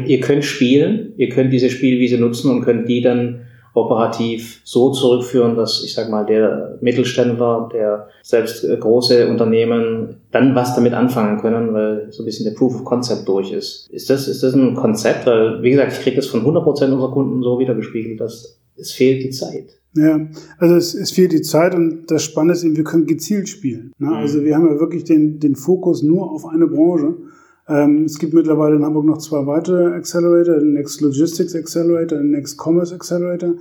Ihr 0.06 0.20
könnt 0.20 0.46
spielen, 0.46 1.12
ihr 1.18 1.28
könnt 1.28 1.52
diese 1.52 1.68
Spielwiese 1.68 2.16
nutzen 2.16 2.50
und 2.50 2.62
könnt 2.62 2.88
die 2.88 3.02
dann 3.02 3.42
operativ 3.74 4.60
so 4.64 4.90
zurückführen, 4.90 5.56
dass 5.56 5.82
ich 5.84 5.94
sag 5.94 6.10
mal 6.10 6.24
der 6.24 6.78
Mittelständler, 6.80 7.68
der 7.72 8.08
selbst 8.22 8.64
äh, 8.64 8.76
große 8.76 9.28
Unternehmen 9.28 10.16
dann 10.30 10.54
was 10.54 10.74
damit 10.74 10.92
anfangen 10.92 11.40
können, 11.40 11.72
weil 11.72 12.08
so 12.10 12.22
ein 12.22 12.26
bisschen 12.26 12.44
der 12.44 12.52
Proof 12.52 12.74
of 12.74 12.84
Concept 12.84 13.26
durch 13.26 13.52
ist. 13.52 13.88
Ist 13.90 14.10
das 14.10 14.28
ist 14.28 14.42
das 14.42 14.54
ein 14.54 14.74
Konzept? 14.74 15.26
Weil 15.26 15.62
wie 15.62 15.70
gesagt, 15.70 15.92
ich 15.92 16.00
kriege 16.00 16.16
das 16.16 16.26
von 16.26 16.44
100% 16.44 16.66
unserer 16.66 17.12
Kunden 17.12 17.42
so 17.42 17.58
wiedergespiegelt, 17.58 18.20
dass 18.20 18.58
es 18.76 18.92
fehlt 18.92 19.22
die 19.22 19.30
Zeit. 19.30 19.66
Ja, 19.94 20.26
also 20.58 20.74
es, 20.74 20.94
es 20.94 21.10
fehlt 21.10 21.32
die 21.32 21.42
Zeit 21.42 21.74
und 21.74 22.10
das 22.10 22.22
Spannende 22.22 22.54
ist 22.54 22.64
eben, 22.64 22.76
wir 22.76 22.84
können 22.84 23.06
gezielt 23.06 23.48
spielen. 23.48 23.92
Ne? 23.98 24.08
Mhm. 24.08 24.14
Also 24.14 24.42
wir 24.42 24.54
haben 24.54 24.66
ja 24.66 24.80
wirklich 24.80 25.04
den, 25.04 25.38
den 25.38 25.54
Fokus 25.54 26.02
nur 26.02 26.30
auf 26.30 26.46
eine 26.46 26.66
Branche. 26.66 27.14
Ähm, 27.72 28.04
es 28.04 28.18
gibt 28.18 28.34
mittlerweile 28.34 28.76
in 28.76 28.84
Hamburg 28.84 29.06
noch 29.06 29.18
zwei 29.18 29.46
weitere 29.46 29.94
Accelerator, 29.94 30.58
den 30.58 30.74
Next 30.74 31.00
Logistics 31.00 31.54
Accelerator, 31.54 32.18
den 32.18 32.30
Next 32.30 32.58
Commerce 32.60 32.94
Accelerator, 32.94 33.54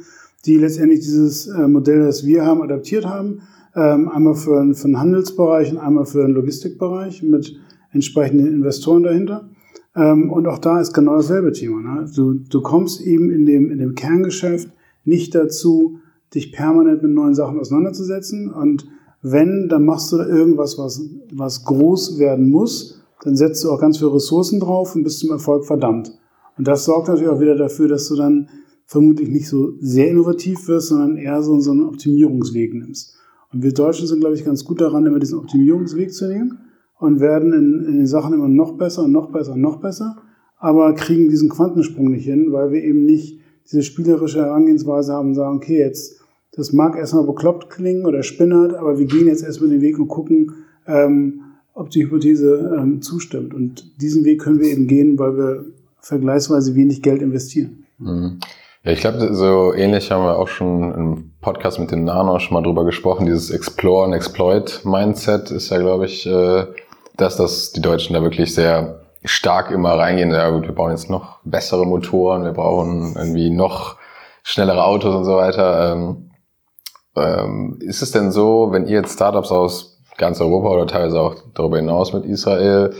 die 0.45 0.57
letztendlich 0.57 0.99
dieses 0.99 1.47
äh, 1.47 1.67
Modell, 1.67 2.03
das 2.03 2.25
wir 2.25 2.45
haben, 2.45 2.61
adaptiert 2.61 3.05
haben. 3.05 3.43
Ähm, 3.73 4.09
einmal 4.09 4.35
für, 4.35 4.73
für 4.73 4.87
den 4.87 4.99
Handelsbereich 4.99 5.71
und 5.71 5.77
einmal 5.77 6.05
für 6.05 6.23
den 6.23 6.31
Logistikbereich 6.31 7.23
mit 7.23 7.55
entsprechenden 7.93 8.47
Investoren 8.47 9.03
dahinter. 9.03 9.49
Ähm, 9.95 10.29
und 10.29 10.45
auch 10.47 10.57
da 10.57 10.81
ist 10.81 10.91
genau 10.91 11.15
dasselbe 11.15 11.53
Thema. 11.53 11.81
Ne? 11.81 12.11
Du, 12.13 12.33
du 12.33 12.61
kommst 12.61 12.99
eben 13.01 13.29
in 13.29 13.45
dem, 13.45 13.71
in 13.71 13.77
dem 13.77 13.95
Kerngeschäft 13.95 14.69
nicht 15.05 15.35
dazu, 15.35 15.99
dich 16.35 16.51
permanent 16.51 17.01
mit 17.01 17.11
neuen 17.13 17.33
Sachen 17.33 17.59
auseinanderzusetzen. 17.59 18.51
Und 18.51 18.87
wenn, 19.21 19.69
dann 19.69 19.85
machst 19.85 20.11
du 20.11 20.17
irgendwas, 20.17 20.77
was, 20.77 21.01
was 21.31 21.63
groß 21.63 22.19
werden 22.19 22.49
muss 22.49 23.00
dann 23.23 23.35
setzt 23.35 23.63
du 23.63 23.71
auch 23.71 23.79
ganz 23.79 23.97
viele 23.97 24.13
Ressourcen 24.13 24.59
drauf 24.59 24.95
und 24.95 25.03
bist 25.03 25.19
zum 25.19 25.31
Erfolg 25.31 25.65
verdammt. 25.65 26.11
Und 26.57 26.67
das 26.67 26.85
sorgt 26.85 27.07
natürlich 27.07 27.29
auch 27.29 27.39
wieder 27.39 27.55
dafür, 27.55 27.87
dass 27.87 28.07
du 28.07 28.15
dann 28.15 28.49
vermutlich 28.85 29.29
nicht 29.29 29.47
so 29.47 29.73
sehr 29.79 30.09
innovativ 30.09 30.67
wirst, 30.67 30.89
sondern 30.89 31.17
eher 31.17 31.41
so, 31.41 31.53
einen 31.53 31.85
Optimierungsweg 31.85 32.73
nimmst. 32.73 33.15
Und 33.53 33.63
wir 33.63 33.73
Deutschen 33.73 34.07
sind, 34.07 34.19
glaube 34.19 34.35
ich, 34.35 34.45
ganz 34.45 34.65
gut 34.65 34.81
daran, 34.81 35.05
immer 35.05 35.19
diesen 35.19 35.39
Optimierungsweg 35.39 36.13
zu 36.13 36.27
nehmen 36.27 36.59
und 36.99 37.19
werden 37.19 37.53
in, 37.53 37.85
in 37.85 37.97
den 37.97 38.07
Sachen 38.07 38.33
immer 38.33 38.47
noch 38.47 38.77
besser 38.77 39.03
und 39.03 39.11
noch 39.11 39.31
besser 39.31 39.53
und 39.53 39.61
noch 39.61 39.79
besser, 39.79 40.17
aber 40.57 40.93
kriegen 40.93 41.29
diesen 41.29 41.49
Quantensprung 41.49 42.11
nicht 42.11 42.25
hin, 42.25 42.51
weil 42.51 42.71
wir 42.71 42.83
eben 42.83 43.05
nicht 43.05 43.39
diese 43.65 43.83
spielerische 43.83 44.41
Herangehensweise 44.41 45.13
haben 45.13 45.29
und 45.29 45.35
sagen, 45.35 45.57
okay, 45.57 45.79
jetzt, 45.79 46.21
das 46.51 46.73
mag 46.73 46.97
erstmal 46.97 47.25
bekloppt 47.25 47.69
klingen 47.69 48.05
oder 48.05 48.23
spinnert, 48.23 48.73
aber 48.73 48.99
wir 48.99 49.05
gehen 49.05 49.27
jetzt 49.27 49.43
erstmal 49.43 49.69
den 49.69 49.81
Weg 49.81 49.99
und 49.99 50.07
gucken, 50.07 50.53
ähm, 50.85 51.41
ob 51.73 51.89
die 51.89 52.03
Hypothese 52.03 52.75
ähm, 52.77 53.01
zustimmt. 53.01 53.53
Und 53.53 54.01
diesen 54.01 54.25
Weg 54.25 54.41
können 54.41 54.59
wir 54.59 54.67
eben 54.67 54.87
gehen, 54.87 55.17
weil 55.17 55.37
wir 55.37 55.65
vergleichsweise 55.99 56.75
wenig 56.75 57.01
Geld 57.01 57.21
investieren. 57.21 57.85
Mhm. 57.97 58.39
Ja, 58.83 58.91
ich 58.91 59.01
glaube, 59.01 59.33
so 59.35 59.73
ähnlich 59.73 60.09
haben 60.09 60.23
wir 60.23 60.39
auch 60.39 60.47
schon 60.47 60.93
im 60.93 61.31
Podcast 61.39 61.79
mit 61.79 61.91
Nano 61.91 62.39
schon 62.39 62.55
mal 62.55 62.63
drüber 62.63 62.83
gesprochen. 62.83 63.27
Dieses 63.27 63.51
Explore 63.51 64.05
and 64.05 64.15
Exploit 64.15 64.81
Mindset 64.83 65.51
ist 65.51 65.69
ja, 65.69 65.77
glaube 65.77 66.05
ich, 66.05 66.25
äh, 66.25 66.65
dass 67.15 67.37
das 67.37 67.71
die 67.71 67.81
Deutschen 67.81 68.15
da 68.15 68.23
wirklich 68.23 68.55
sehr 68.55 69.01
stark 69.23 69.69
immer 69.69 69.91
reingehen. 69.91 70.31
Ja 70.31 70.49
gut, 70.49 70.63
wir 70.63 70.73
brauchen 70.73 70.91
jetzt 70.91 71.11
noch 71.11 71.39
bessere 71.43 71.85
Motoren, 71.85 72.43
wir 72.43 72.53
brauchen 72.53 73.13
irgendwie 73.15 73.51
noch 73.51 73.97
schnellere 74.41 74.83
Autos 74.83 75.13
und 75.13 75.25
so 75.25 75.35
weiter. 75.35 75.93
Ähm, 75.93 76.31
ähm, 77.15 77.77
ist 77.81 78.01
es 78.01 78.11
denn 78.11 78.31
so, 78.31 78.69
wenn 78.71 78.87
ihr 78.87 79.01
jetzt 79.01 79.13
Startups 79.13 79.51
aus 79.51 79.90
ganz 80.21 80.39
Europa 80.39 80.69
oder 80.69 80.87
teilweise 80.87 81.19
auch 81.19 81.35
darüber 81.53 81.77
hinaus 81.77 82.13
mit 82.13 82.23
Israel 82.25 82.93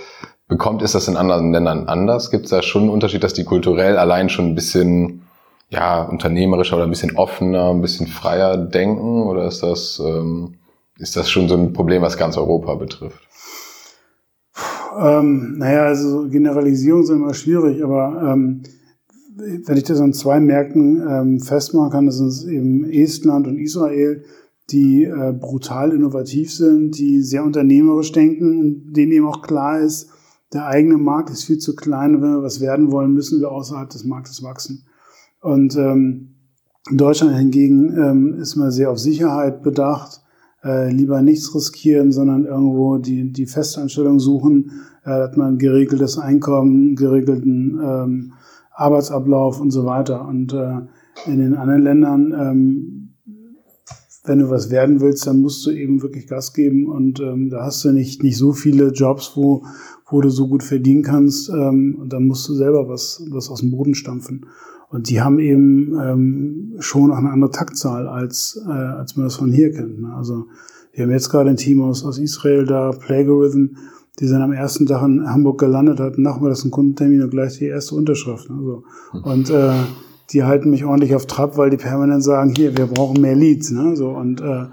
bekommt, 0.50 0.82
ist 0.82 0.96
das 0.96 1.08
in 1.08 1.16
anderen 1.16 1.54
Ländern 1.54 1.88
anders? 1.88 2.32
Gibt 2.32 2.46
es 2.46 2.52
da 2.52 2.62
schon 2.62 2.82
einen 2.82 2.92
Unterschied, 2.92 3.24
dass 3.24 3.34
die 3.34 3.46
kulturell 3.46 3.98
allein 3.98 4.28
schon 4.28 4.48
ein 4.48 4.56
bisschen 4.56 5.22
ja, 5.70 6.04
unternehmerischer 6.04 6.76
oder 6.76 6.84
ein 6.84 6.90
bisschen 6.90 7.16
offener, 7.16 7.70
ein 7.70 7.82
bisschen 7.82 8.08
freier 8.08 8.58
denken? 8.58 9.24
Oder 9.24 9.48
ist 9.48 9.64
das, 9.64 10.02
ähm, 10.06 10.56
ist 10.98 11.16
das 11.16 11.30
schon 11.30 11.48
so 11.48 11.56
ein 11.56 11.72
Problem, 11.72 12.02
was 12.02 12.18
ganz 12.18 12.38
Europa 12.38 12.76
betrifft? 12.76 13.22
Ähm, 15.00 15.58
naja, 15.58 15.84
also 15.84 16.28
Generalisierung 16.28 17.04
ist 17.04 17.10
immer 17.10 17.34
schwierig, 17.34 17.82
aber 17.82 18.34
ähm, 18.34 18.64
wenn 19.38 19.78
ich 19.78 19.84
das 19.84 20.02
an 20.02 20.12
zwei 20.12 20.40
Märkten 20.40 21.02
ähm, 21.08 21.40
festmachen 21.40 21.92
kann, 21.92 22.06
das 22.08 22.18
sind 22.18 22.52
eben 22.52 22.92
Estland 22.92 23.48
und 23.48 23.58
Israel, 23.58 24.26
die 24.72 25.04
äh, 25.04 25.34
brutal 25.34 25.92
innovativ 25.92 26.54
sind, 26.54 26.98
die 26.98 27.22
sehr 27.22 27.44
unternehmerisch 27.44 28.12
denken 28.12 28.94
denen 28.94 29.12
eben 29.12 29.28
auch 29.28 29.42
klar 29.42 29.80
ist, 29.80 30.10
der 30.54 30.66
eigene 30.66 30.98
Markt 30.98 31.30
ist 31.30 31.46
viel 31.46 31.58
zu 31.58 31.76
klein 31.76 32.22
wenn 32.22 32.34
wir 32.34 32.44
was 32.44 32.60
werden 32.60 32.92
wollen, 32.92 33.14
müssen 33.14 33.40
wir 33.40 33.52
außerhalb 33.52 33.90
des 33.90 34.04
Marktes 34.04 34.44
wachsen. 34.44 34.84
Und 35.42 35.76
ähm, 35.78 36.36
in 36.90 36.98
Deutschland 36.98 37.38
hingegen 37.38 37.96
ähm, 37.96 38.34
ist 38.36 38.56
man 38.56 38.72
sehr 38.72 38.92
auf 38.92 39.00
Sicherheit 39.00 39.62
bedacht, 39.62 40.22
äh, 40.64 40.92
lieber 40.92 41.22
nichts 41.22 41.54
riskieren, 41.56 42.12
sondern 42.12 42.46
irgendwo 42.46 42.98
die, 42.98 43.32
die 43.32 43.46
Festanstellung 43.46 44.20
suchen, 44.20 44.72
äh, 45.06 45.10
hat 45.10 45.38
man 45.38 45.58
geregeltes 45.58 46.18
Einkommen, 46.18 46.96
geregelten 46.96 47.80
ähm, 47.84 48.34
Arbeitsablauf 48.74 49.60
und 49.60 49.72
so 49.72 49.86
weiter. 49.86 50.28
Und 50.28 50.54
äh, 50.54 50.82
in 51.28 51.40
den 51.40 51.56
anderen 51.56 51.82
Ländern 51.82 52.34
ähm, 52.38 52.91
wenn 54.24 54.40
du 54.40 54.50
was 54.50 54.70
werden 54.70 55.02
willst, 55.02 55.26
dann 55.26 55.42
musst 55.42 55.66
du 55.66 55.72
eben 55.72 56.02
wirklich 56.02 56.28
Gas 56.28 56.54
geben 56.54 56.88
und 56.88 57.20
ähm, 57.20 57.50
da 57.50 57.66
hast 57.66 57.84
du 57.84 57.92
nicht, 57.92 58.22
nicht 58.22 58.38
so 58.38 58.54
viele 58.54 58.90
Jobs, 58.90 59.32
wo, 59.36 59.64
wo 60.10 60.22
du 60.22 60.30
so 60.30 60.48
gut 60.48 60.64
verdienen 60.64 61.02
kannst 61.02 61.50
ähm, 61.50 61.98
und 62.00 62.14
dann 62.14 62.28
musst 62.28 62.48
du 62.48 62.54
selber 62.54 62.88
was, 62.88 63.24
was 63.30 63.50
aus 63.50 63.62
dem 63.62 63.72
Boden 63.72 63.96
stampfen. 63.96 64.46
Und 64.90 65.10
die 65.10 65.22
haben 65.22 65.40
eben 65.40 65.98
ähm, 66.00 66.74
schon 66.80 67.12
auch 67.12 67.18
eine 67.18 67.32
andere 67.32 67.52
Taktzahl, 67.52 68.08
als, 68.08 68.62
äh, 68.68 68.72
als 68.72 69.16
man 69.16 69.26
das 69.26 69.38
von 69.38 69.52
hier 69.52 69.72
kennt. 69.72 70.02
Ne? 70.02 70.14
Also 70.14 70.48
wir 70.92 71.06
haben 71.06 71.12
jetzt 71.12 71.30
gerade 71.30 71.50
ein 71.50 71.58
Team 71.58 71.82
aus, 71.82 72.04
aus 72.04 72.18
Israel 72.18 72.66
da, 72.66 72.92
Plagiarism, 72.92 73.78
die 74.20 74.28
sind 74.28 74.42
am 74.42 74.52
ersten 74.52 74.86
Tag 74.86 75.04
in 75.04 75.28
Hamburg 75.28 75.60
gelandet, 75.60 76.00
hatten 76.00 76.22
nachmittags 76.22 76.64
einen 76.64 76.72
Kundentermin 76.72 77.24
und 77.24 77.32
gleich 77.32 77.58
die 77.58 77.66
erste 77.66 77.96
Unterschrift. 77.96 78.50
Ne? 78.50 78.58
So. 78.62 78.84
Und 79.24 79.50
äh, 79.50 79.72
die 80.34 80.44
halten 80.44 80.70
mich 80.70 80.86
ordentlich 80.86 81.16
auf 81.16 81.26
Trab, 81.26 81.58
weil 81.58 81.70
die 81.70 81.78
permanent 81.78 82.24
sagen, 82.24 82.54
hier, 82.56 82.78
wir 82.78 82.88
brauchen 82.88 83.22
mehr 83.22 83.36
Leads. 83.36 83.72
Ne? 83.72 83.96
So, 83.96 84.10
und 84.10 84.42
äh, 84.42 84.66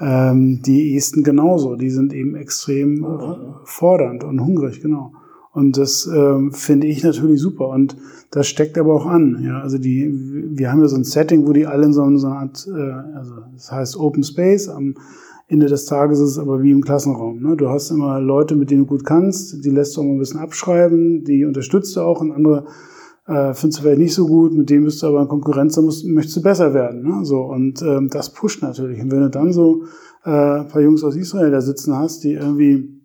ähm, 0.00 0.60
die 0.62 0.96
Esten 0.96 1.22
genauso, 1.22 1.76
die 1.76 1.90
sind 1.90 2.12
eben 2.12 2.34
extrem 2.34 3.04
äh, 3.04 3.36
fordernd 3.64 4.24
und 4.24 4.40
hungrig, 4.40 4.80
genau. 4.82 5.12
Und 5.52 5.78
das 5.78 6.06
ähm, 6.06 6.52
finde 6.52 6.86
ich 6.86 7.02
natürlich 7.02 7.40
super. 7.40 7.68
Und 7.68 7.96
das 8.30 8.46
steckt 8.46 8.76
aber 8.76 8.92
auch 8.92 9.06
an. 9.06 9.42
Ja, 9.42 9.60
also 9.60 9.78
die, 9.78 10.12
wir 10.50 10.70
haben 10.70 10.82
ja 10.82 10.88
so 10.88 10.96
ein 10.96 11.04
Setting, 11.04 11.46
wo 11.46 11.54
die 11.54 11.64
alle 11.66 11.86
in 11.86 11.94
so, 11.94 12.02
so 12.18 12.26
einer 12.26 12.40
Art, 12.40 12.68
äh, 12.68 13.16
also 13.16 13.32
das 13.54 13.72
heißt 13.72 13.96
Open 13.98 14.22
Space 14.22 14.68
am 14.68 14.96
Ende 15.48 15.66
des 15.66 15.86
Tages 15.86 16.18
ist 16.18 16.32
es 16.32 16.38
aber 16.38 16.62
wie 16.62 16.72
im 16.72 16.82
Klassenraum. 16.82 17.40
Ne? 17.40 17.56
Du 17.56 17.70
hast 17.70 17.90
immer 17.90 18.20
Leute, 18.20 18.56
mit 18.56 18.70
denen 18.70 18.82
du 18.82 18.86
gut 18.86 19.06
kannst, 19.06 19.64
die 19.64 19.70
lässt 19.70 19.96
du 19.96 20.00
auch 20.00 20.04
mal 20.04 20.12
ein 20.12 20.18
bisschen 20.18 20.40
abschreiben, 20.40 21.24
die 21.24 21.44
unterstützt 21.44 21.96
du 21.96 22.00
auch 22.00 22.20
und 22.20 22.32
andere 22.32 22.66
äh, 23.26 23.54
findest 23.54 23.78
du 23.78 23.82
vielleicht 23.82 24.00
nicht 24.00 24.14
so 24.14 24.26
gut, 24.26 24.52
mit 24.52 24.70
dem 24.70 24.84
bist 24.84 25.02
du 25.02 25.08
aber 25.08 25.22
in 25.22 25.28
Konkurrenz, 25.28 25.74
da 25.74 25.82
musst, 25.82 26.06
möchtest 26.06 26.36
du 26.36 26.42
besser 26.42 26.74
werden. 26.74 27.02
Ne? 27.02 27.24
So, 27.24 27.42
und 27.42 27.82
ähm, 27.82 28.08
das 28.10 28.30
pusht 28.30 28.62
natürlich. 28.62 29.00
Und 29.00 29.10
wenn 29.10 29.20
du 29.20 29.30
dann 29.30 29.52
so 29.52 29.84
äh, 30.24 30.60
ein 30.60 30.68
paar 30.68 30.82
Jungs 30.82 31.02
aus 31.02 31.16
Israel 31.16 31.50
da 31.50 31.60
sitzen 31.60 31.96
hast, 31.96 32.24
die 32.24 32.34
irgendwie 32.34 33.00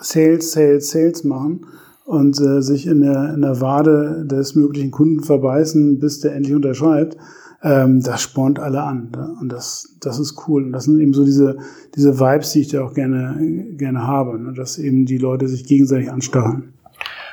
Sales, 0.00 0.52
Sales, 0.52 0.90
Sales 0.90 1.24
machen 1.24 1.66
und 2.04 2.40
äh, 2.40 2.62
sich 2.62 2.86
in 2.86 3.00
der, 3.00 3.34
in 3.34 3.42
der 3.42 3.60
Wade 3.60 4.26
des 4.26 4.54
möglichen 4.54 4.90
Kunden 4.90 5.22
verbeißen, 5.22 5.98
bis 5.98 6.20
der 6.20 6.34
endlich 6.34 6.54
unterschreibt, 6.54 7.16
ähm, 7.62 8.00
das 8.00 8.22
spornt 8.22 8.58
alle 8.58 8.82
an. 8.82 9.10
Ne? 9.10 9.36
Und 9.40 9.52
das, 9.52 9.96
das 10.00 10.18
ist 10.18 10.46
cool. 10.46 10.64
Und 10.64 10.72
das 10.72 10.84
sind 10.84 11.00
eben 11.00 11.14
so 11.14 11.24
diese, 11.24 11.58
diese 11.94 12.18
Vibes, 12.18 12.52
die 12.52 12.60
ich 12.60 12.68
da 12.68 12.84
auch 12.84 12.94
gerne, 12.94 13.74
gerne 13.76 14.06
habe, 14.06 14.38
ne? 14.38 14.52
dass 14.52 14.78
eben 14.78 15.04
die 15.04 15.18
Leute 15.18 15.48
sich 15.48 15.64
gegenseitig 15.64 16.10
anstacheln. 16.10 16.74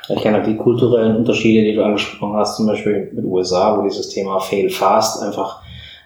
Ich 0.09 0.21
kenne 0.21 0.39
auch 0.39 0.45
die 0.45 0.57
kulturellen 0.57 1.17
Unterschiede, 1.17 1.63
die 1.63 1.75
du 1.75 1.83
angesprochen 1.83 2.37
hast, 2.37 2.57
zum 2.57 2.67
Beispiel 2.67 3.11
mit 3.13 3.25
USA, 3.25 3.77
wo 3.77 3.83
dieses 3.83 4.09
Thema 4.09 4.39
Fail 4.39 4.69
Fast 4.69 5.21
einfach 5.21 5.61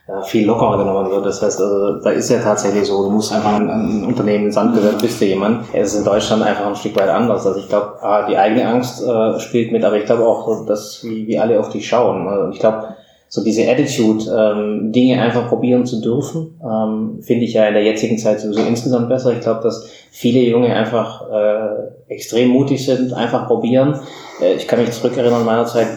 ja, 0.07 0.21
viel 0.21 0.45
lockerer 0.45 0.79
genommen 0.79 1.09
wird. 1.09 1.25
Das 1.25 1.41
heißt, 1.41 1.61
also, 1.61 1.99
da 1.99 2.09
ist 2.09 2.29
ja 2.29 2.39
tatsächlich 2.39 2.85
so, 2.85 3.03
du 3.03 3.09
musst 3.09 3.31
einfach 3.31 3.53
ein, 3.53 3.69
ein 3.69 4.03
Unternehmen 4.03 4.45
in 4.45 4.51
Sand 4.51 4.75
gesetzt, 4.75 5.01
bist 5.01 5.21
du 5.21 5.25
jemand. 5.25 5.65
Es 5.71 5.93
ist 5.93 5.99
in 5.99 6.05
Deutschland 6.05 6.43
einfach 6.43 6.67
ein 6.67 6.75
Stück 6.75 6.95
weit 6.97 7.09
anders. 7.09 7.45
Also 7.47 7.59
ich 7.59 7.69
glaube, 7.69 7.97
die 8.29 8.37
eigene 8.37 8.67
Angst 8.67 9.01
äh, 9.01 9.39
spielt 9.39 9.71
mit, 9.71 9.83
aber 9.85 9.97
ich 9.97 10.05
glaube 10.05 10.25
auch, 10.25 10.65
dass 10.65 11.03
wie, 11.03 11.27
wie 11.27 11.39
alle 11.39 11.59
auf 11.59 11.69
dich 11.69 11.87
schauen. 11.87 12.27
Also 12.27 12.51
ich 12.51 12.59
glaube, 12.59 12.95
so 13.33 13.43
diese 13.43 13.67
Attitude, 13.67 14.25
ähm, 14.29 14.91
Dinge 14.91 15.19
einfach 15.19 15.49
probieren 15.49 15.87
zu 15.87 16.01
dürfen, 16.01 16.61
ähm, 16.63 17.17
finde 17.23 17.45
ich 17.45 17.53
ja 17.53 17.65
in 17.65 17.73
der 17.73 17.83
jetzigen 17.83 18.19
Zeit 18.19 18.39
sowieso 18.39 18.61
insgesamt 18.61 19.09
besser. 19.09 19.33
Ich 19.33 19.39
glaube, 19.39 19.61
dass 19.63 19.89
viele 20.11 20.41
Junge 20.41 20.71
einfach 20.75 21.31
äh, 21.31 22.13
extrem 22.13 22.49
mutig 22.49 22.85
sind, 22.85 23.11
einfach 23.11 23.47
probieren. 23.47 23.99
Äh, 24.39 24.53
ich 24.53 24.67
kann 24.67 24.79
mich 24.79 24.91
zurückerinnern, 24.91 25.45
meiner 25.45 25.65
Zeit 25.65 25.87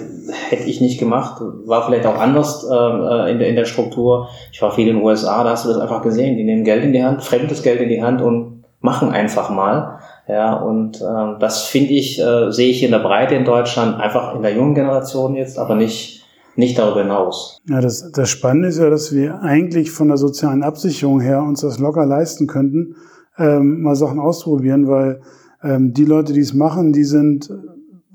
hätte 0.49 0.63
ich 0.63 0.81
nicht 0.81 0.99
gemacht, 0.99 1.43
war 1.67 1.85
vielleicht 1.85 2.07
auch 2.07 2.19
anders 2.19 2.67
äh, 2.71 3.31
in, 3.31 3.39
der, 3.39 3.49
in 3.49 3.57
der 3.57 3.67
Struktur. 3.67 4.31
Ich 4.51 4.63
war 4.63 4.73
viel 4.73 4.89
in 4.89 4.97
den 4.97 5.05
USA, 5.05 5.45
da 5.45 5.51
hast 5.51 5.67
du 5.67 5.69
das 5.69 5.79
einfach 5.79 6.01
gesehen. 6.01 6.39
Die 6.39 6.45
nehmen 6.45 6.65
Geld 6.65 6.85
in 6.85 6.95
die 6.95 7.05
Hand, 7.05 7.23
fremdes 7.23 7.63
Geld 7.63 7.83
in 7.83 7.91
die 7.91 8.03
Hand 8.03 8.23
und 8.23 8.65
machen 8.81 9.11
einfach 9.11 9.51
mal. 9.51 9.99
Ja, 10.27 10.55
und 10.55 11.03
ähm, 11.03 11.37
das 11.39 11.65
finde 11.65 11.93
ich, 11.93 12.19
äh, 12.19 12.51
sehe 12.51 12.71
ich 12.71 12.83
in 12.83 12.93
der 12.93 13.01
Breite 13.01 13.35
in 13.35 13.45
Deutschland, 13.45 14.01
einfach 14.01 14.35
in 14.35 14.41
der 14.41 14.55
jungen 14.55 14.75
Generation 14.75 15.37
jetzt, 15.37 15.59
aber 15.59 15.75
nicht 15.75 16.17
nicht 16.57 16.79
darüber 16.79 17.03
hinaus. 17.03 17.61
Ja, 17.69 17.81
das, 17.81 18.11
das 18.13 18.29
Spannende 18.31 18.69
ist 18.69 18.79
ja, 18.79 18.91
dass 18.91 19.15
wir 19.15 19.41
eigentlich 19.43 19.91
von 19.91 20.09
der 20.09 20.17
sozialen 20.17 20.63
Absicherung 20.63 21.21
her 21.21 21.43
uns 21.43 21.61
das 21.61 21.79
locker 21.79 22.07
leisten 22.07 22.47
könnten, 22.47 22.97
ähm, 23.39 23.83
mal 23.83 23.97
Sachen 23.97 24.19
ausprobieren, 24.19 24.89
weil 24.89 25.21
ähm, 25.63 25.93
die 25.93 26.05
Leute, 26.05 26.33
die 26.33 26.41
es 26.41 26.55
machen, 26.55 26.93
die 26.93 27.05
sind 27.05 27.51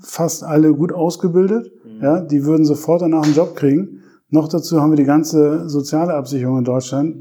fast 0.00 0.42
alle 0.42 0.74
gut 0.74 0.92
ausgebildet. 0.92 1.72
Mhm. 1.84 2.02
Ja, 2.02 2.20
die 2.20 2.44
würden 2.44 2.64
sofort 2.64 3.02
danach 3.02 3.24
einen 3.24 3.34
Job 3.34 3.54
kriegen. 3.54 4.02
Noch 4.30 4.48
dazu 4.48 4.80
haben 4.80 4.90
wir 4.90 4.96
die 4.96 5.04
ganze 5.04 5.68
soziale 5.68 6.14
Absicherung 6.14 6.58
in 6.58 6.64
Deutschland. 6.64 7.16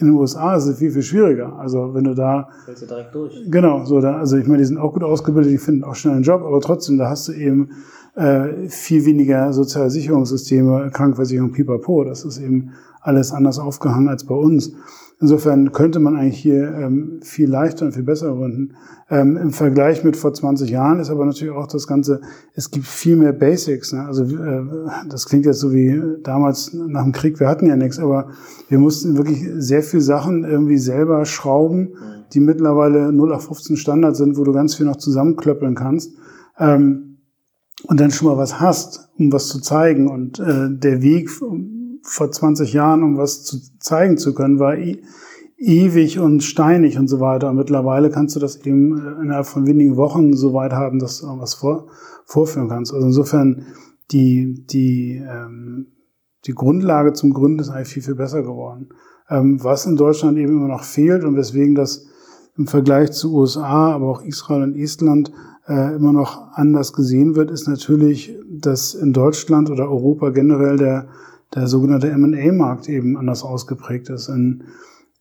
In 0.00 0.06
den 0.06 0.14
USA 0.14 0.54
ist 0.54 0.66
es 0.66 0.78
viel, 0.78 0.92
viel 0.92 1.02
schwieriger. 1.02 1.58
Also 1.58 1.92
wenn 1.92 2.04
du 2.04 2.14
da... 2.14 2.48
Fällst 2.64 2.82
du 2.82 2.86
direkt 2.86 3.14
durch. 3.14 3.34
Genau, 3.50 3.84
so 3.84 4.00
da, 4.00 4.16
also 4.16 4.36
ich 4.36 4.46
meine, 4.46 4.58
die 4.58 4.64
sind 4.64 4.78
auch 4.78 4.92
gut 4.92 5.02
ausgebildet, 5.02 5.52
die 5.52 5.58
finden 5.58 5.82
auch 5.82 5.96
schnell 5.96 6.14
einen 6.14 6.22
Job, 6.22 6.42
aber 6.42 6.60
trotzdem, 6.60 6.98
da 6.98 7.10
hast 7.10 7.26
du 7.26 7.32
eben 7.32 7.70
äh, 8.18 8.68
viel 8.68 9.04
weniger 9.04 9.52
soziale 9.52 9.90
Sicherungssysteme, 9.90 10.90
Krankenversicherung, 10.92 11.52
pipapo. 11.52 12.04
Das 12.04 12.24
ist 12.24 12.38
eben 12.38 12.72
alles 13.00 13.32
anders 13.32 13.58
aufgehangen 13.58 14.08
als 14.08 14.24
bei 14.24 14.34
uns. 14.34 14.72
Insofern 15.20 15.72
könnte 15.72 15.98
man 15.98 16.16
eigentlich 16.16 16.38
hier 16.38 16.72
ähm, 16.74 17.20
viel 17.22 17.48
leichter 17.48 17.86
und 17.86 17.92
viel 17.92 18.04
besser 18.04 18.32
gründen. 18.32 18.74
Ähm, 19.10 19.36
Im 19.36 19.50
Vergleich 19.52 20.04
mit 20.04 20.16
vor 20.16 20.32
20 20.32 20.70
Jahren 20.70 21.00
ist 21.00 21.10
aber 21.10 21.24
natürlich 21.24 21.54
auch 21.54 21.66
das 21.66 21.86
Ganze, 21.86 22.20
es 22.54 22.70
gibt 22.70 22.86
viel 22.86 23.16
mehr 23.16 23.32
Basics. 23.32 23.92
Ne? 23.92 24.04
Also 24.04 24.24
äh, 24.24 24.62
das 25.08 25.26
klingt 25.26 25.44
jetzt 25.46 25.58
so 25.58 25.72
wie 25.72 26.00
damals 26.22 26.72
nach 26.72 27.02
dem 27.02 27.12
Krieg, 27.12 27.40
wir 27.40 27.48
hatten 27.48 27.66
ja 27.66 27.74
nichts, 27.74 27.98
aber 27.98 28.28
wir 28.68 28.78
mussten 28.78 29.16
wirklich 29.16 29.44
sehr 29.56 29.82
viel 29.82 30.00
Sachen 30.00 30.44
irgendwie 30.44 30.78
selber 30.78 31.24
schrauben, 31.24 31.94
die 32.32 32.40
mittlerweile 32.40 33.12
0 33.12 33.32
auf 33.32 33.46
15 33.46 33.76
Standard 33.76 34.14
sind, 34.16 34.36
wo 34.36 34.44
du 34.44 34.52
ganz 34.52 34.74
viel 34.74 34.86
noch 34.86 34.96
zusammenklöppeln 34.96 35.74
kannst. 35.74 36.12
Ähm, 36.58 37.07
und 37.84 38.00
dann 38.00 38.10
schon 38.10 38.28
mal 38.28 38.36
was 38.36 38.60
hast, 38.60 39.08
um 39.18 39.32
was 39.32 39.48
zu 39.48 39.60
zeigen. 39.60 40.08
Und 40.08 40.38
äh, 40.40 40.68
der 40.70 41.02
Weg 41.02 41.30
vor 42.02 42.30
20 42.30 42.72
Jahren, 42.72 43.02
um 43.02 43.16
was 43.16 43.44
zu 43.44 43.58
zeigen 43.78 44.18
zu 44.18 44.34
können, 44.34 44.58
war 44.58 44.76
e 44.76 45.00
ewig 45.60 46.20
und 46.20 46.44
steinig 46.44 46.98
und 46.98 47.08
so 47.08 47.18
weiter. 47.18 47.50
Und 47.50 47.56
mittlerweile 47.56 48.10
kannst 48.10 48.36
du 48.36 48.40
das 48.40 48.64
eben 48.64 48.96
äh, 48.96 49.22
innerhalb 49.22 49.46
von 49.46 49.66
wenigen 49.66 49.96
Wochen 49.96 50.34
so 50.34 50.54
weit 50.54 50.72
haben, 50.72 50.98
dass 51.00 51.20
du 51.20 51.26
was 51.38 51.54
vor, 51.54 51.88
vorführen 52.26 52.68
kannst. 52.68 52.92
Also 52.92 53.06
insofern 53.06 53.66
die, 54.12 54.64
die, 54.66 55.16
ähm, 55.16 55.88
die 56.46 56.54
Grundlage 56.54 57.12
zum 57.12 57.34
Gründen 57.34 57.58
ist 57.58 57.70
eigentlich 57.70 57.88
viel, 57.88 58.02
viel 58.02 58.14
besser 58.14 58.42
geworden. 58.42 58.90
Ähm, 59.28 59.62
was 59.62 59.84
in 59.84 59.96
Deutschland 59.96 60.38
eben 60.38 60.52
immer 60.52 60.68
noch 60.68 60.84
fehlt 60.84 61.24
und 61.24 61.36
weswegen 61.36 61.74
das 61.74 62.06
im 62.56 62.66
Vergleich 62.66 63.12
zu 63.12 63.34
USA, 63.34 63.92
aber 63.92 64.08
auch 64.08 64.22
Israel 64.22 64.62
und 64.62 64.76
Estland 64.76 65.32
äh, 65.68 65.96
immer 65.96 66.12
noch 66.12 66.52
anders 66.52 66.92
gesehen 66.92 67.36
wird, 67.36 67.50
ist 67.50 67.68
natürlich, 67.68 68.34
dass 68.50 68.94
in 68.94 69.12
Deutschland 69.12 69.70
oder 69.70 69.88
Europa 69.88 70.30
generell 70.30 70.78
der, 70.78 71.08
der 71.54 71.66
sogenannte 71.66 72.10
M&A-Markt 72.10 72.88
eben 72.88 73.16
anders 73.18 73.42
ausgeprägt 73.42 74.08
ist. 74.08 74.28
In, 74.28 74.64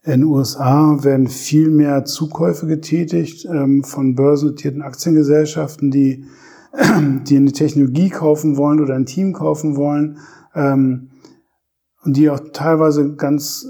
in 0.03 0.11
den 0.11 0.23
USA 0.23 1.03
werden 1.03 1.27
viel 1.27 1.69
mehr 1.69 2.05
Zukäufe 2.05 2.65
getätigt 2.65 3.45
ähm, 3.45 3.83
von 3.83 4.15
börsennotierten 4.15 4.81
Aktiengesellschaften, 4.81 5.91
die, 5.91 6.23
die 7.27 7.35
eine 7.35 7.51
Technologie 7.51 8.09
kaufen 8.09 8.55
wollen 8.55 8.79
oder 8.79 8.95
ein 8.95 9.05
Team 9.05 9.33
kaufen 9.33 9.75
wollen 9.75 10.17
ähm, 10.55 11.09
und 12.03 12.15
die 12.15 12.29
auch 12.29 12.39
teilweise 12.53 13.15
ganz 13.15 13.67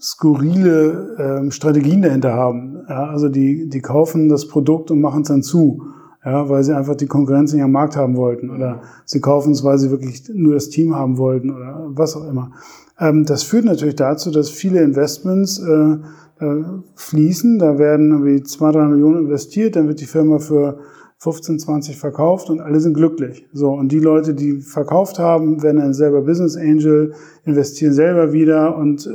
skurrile 0.00 1.16
ähm, 1.18 1.50
Strategien 1.52 2.02
dahinter 2.02 2.32
haben. 2.32 2.78
Ja, 2.88 3.04
also 3.04 3.28
die, 3.28 3.68
die 3.68 3.80
kaufen 3.80 4.28
das 4.28 4.48
Produkt 4.48 4.90
und 4.90 5.00
machen 5.00 5.22
es 5.22 5.28
dann 5.28 5.42
zu 5.42 5.84
ja, 6.28 6.48
weil 6.48 6.62
sie 6.62 6.76
einfach 6.76 6.94
die 6.94 7.06
Konkurrenz 7.06 7.52
nicht 7.52 7.62
am 7.62 7.72
Markt 7.72 7.96
haben 7.96 8.16
wollten 8.16 8.50
oder 8.50 8.82
sie 9.06 9.20
kaufen 9.20 9.52
es, 9.52 9.64
weil 9.64 9.78
sie 9.78 9.90
wirklich 9.90 10.22
nur 10.32 10.54
das 10.54 10.68
Team 10.68 10.94
haben 10.94 11.16
wollten 11.16 11.50
oder 11.50 11.86
was 11.88 12.16
auch 12.16 12.28
immer. 12.28 12.52
Ähm, 12.98 13.24
das 13.24 13.44
führt 13.44 13.64
natürlich 13.64 13.96
dazu, 13.96 14.30
dass 14.30 14.50
viele 14.50 14.82
Investments 14.82 15.58
äh, 15.58 15.96
äh, 16.44 16.64
fließen. 16.96 17.58
Da 17.58 17.78
werden 17.78 18.10
irgendwie 18.10 18.42
zwei, 18.42 18.72
drei 18.72 18.84
Millionen 18.84 19.24
investiert, 19.24 19.76
dann 19.76 19.88
wird 19.88 20.00
die 20.00 20.06
Firma 20.06 20.38
für 20.38 20.80
15, 21.20 21.58
20 21.58 21.96
verkauft 21.96 22.50
und 22.50 22.60
alle 22.60 22.78
sind 22.78 22.94
glücklich. 22.94 23.46
So, 23.52 23.72
und 23.72 23.90
die 23.90 23.98
Leute, 23.98 24.34
die 24.34 24.60
verkauft 24.60 25.18
haben, 25.18 25.62
werden 25.62 25.78
dann 25.78 25.94
selber 25.94 26.22
Business 26.22 26.56
Angel, 26.56 27.14
investieren 27.44 27.92
selber 27.92 28.32
wieder 28.32 28.76
und 28.76 29.06
äh, 29.06 29.10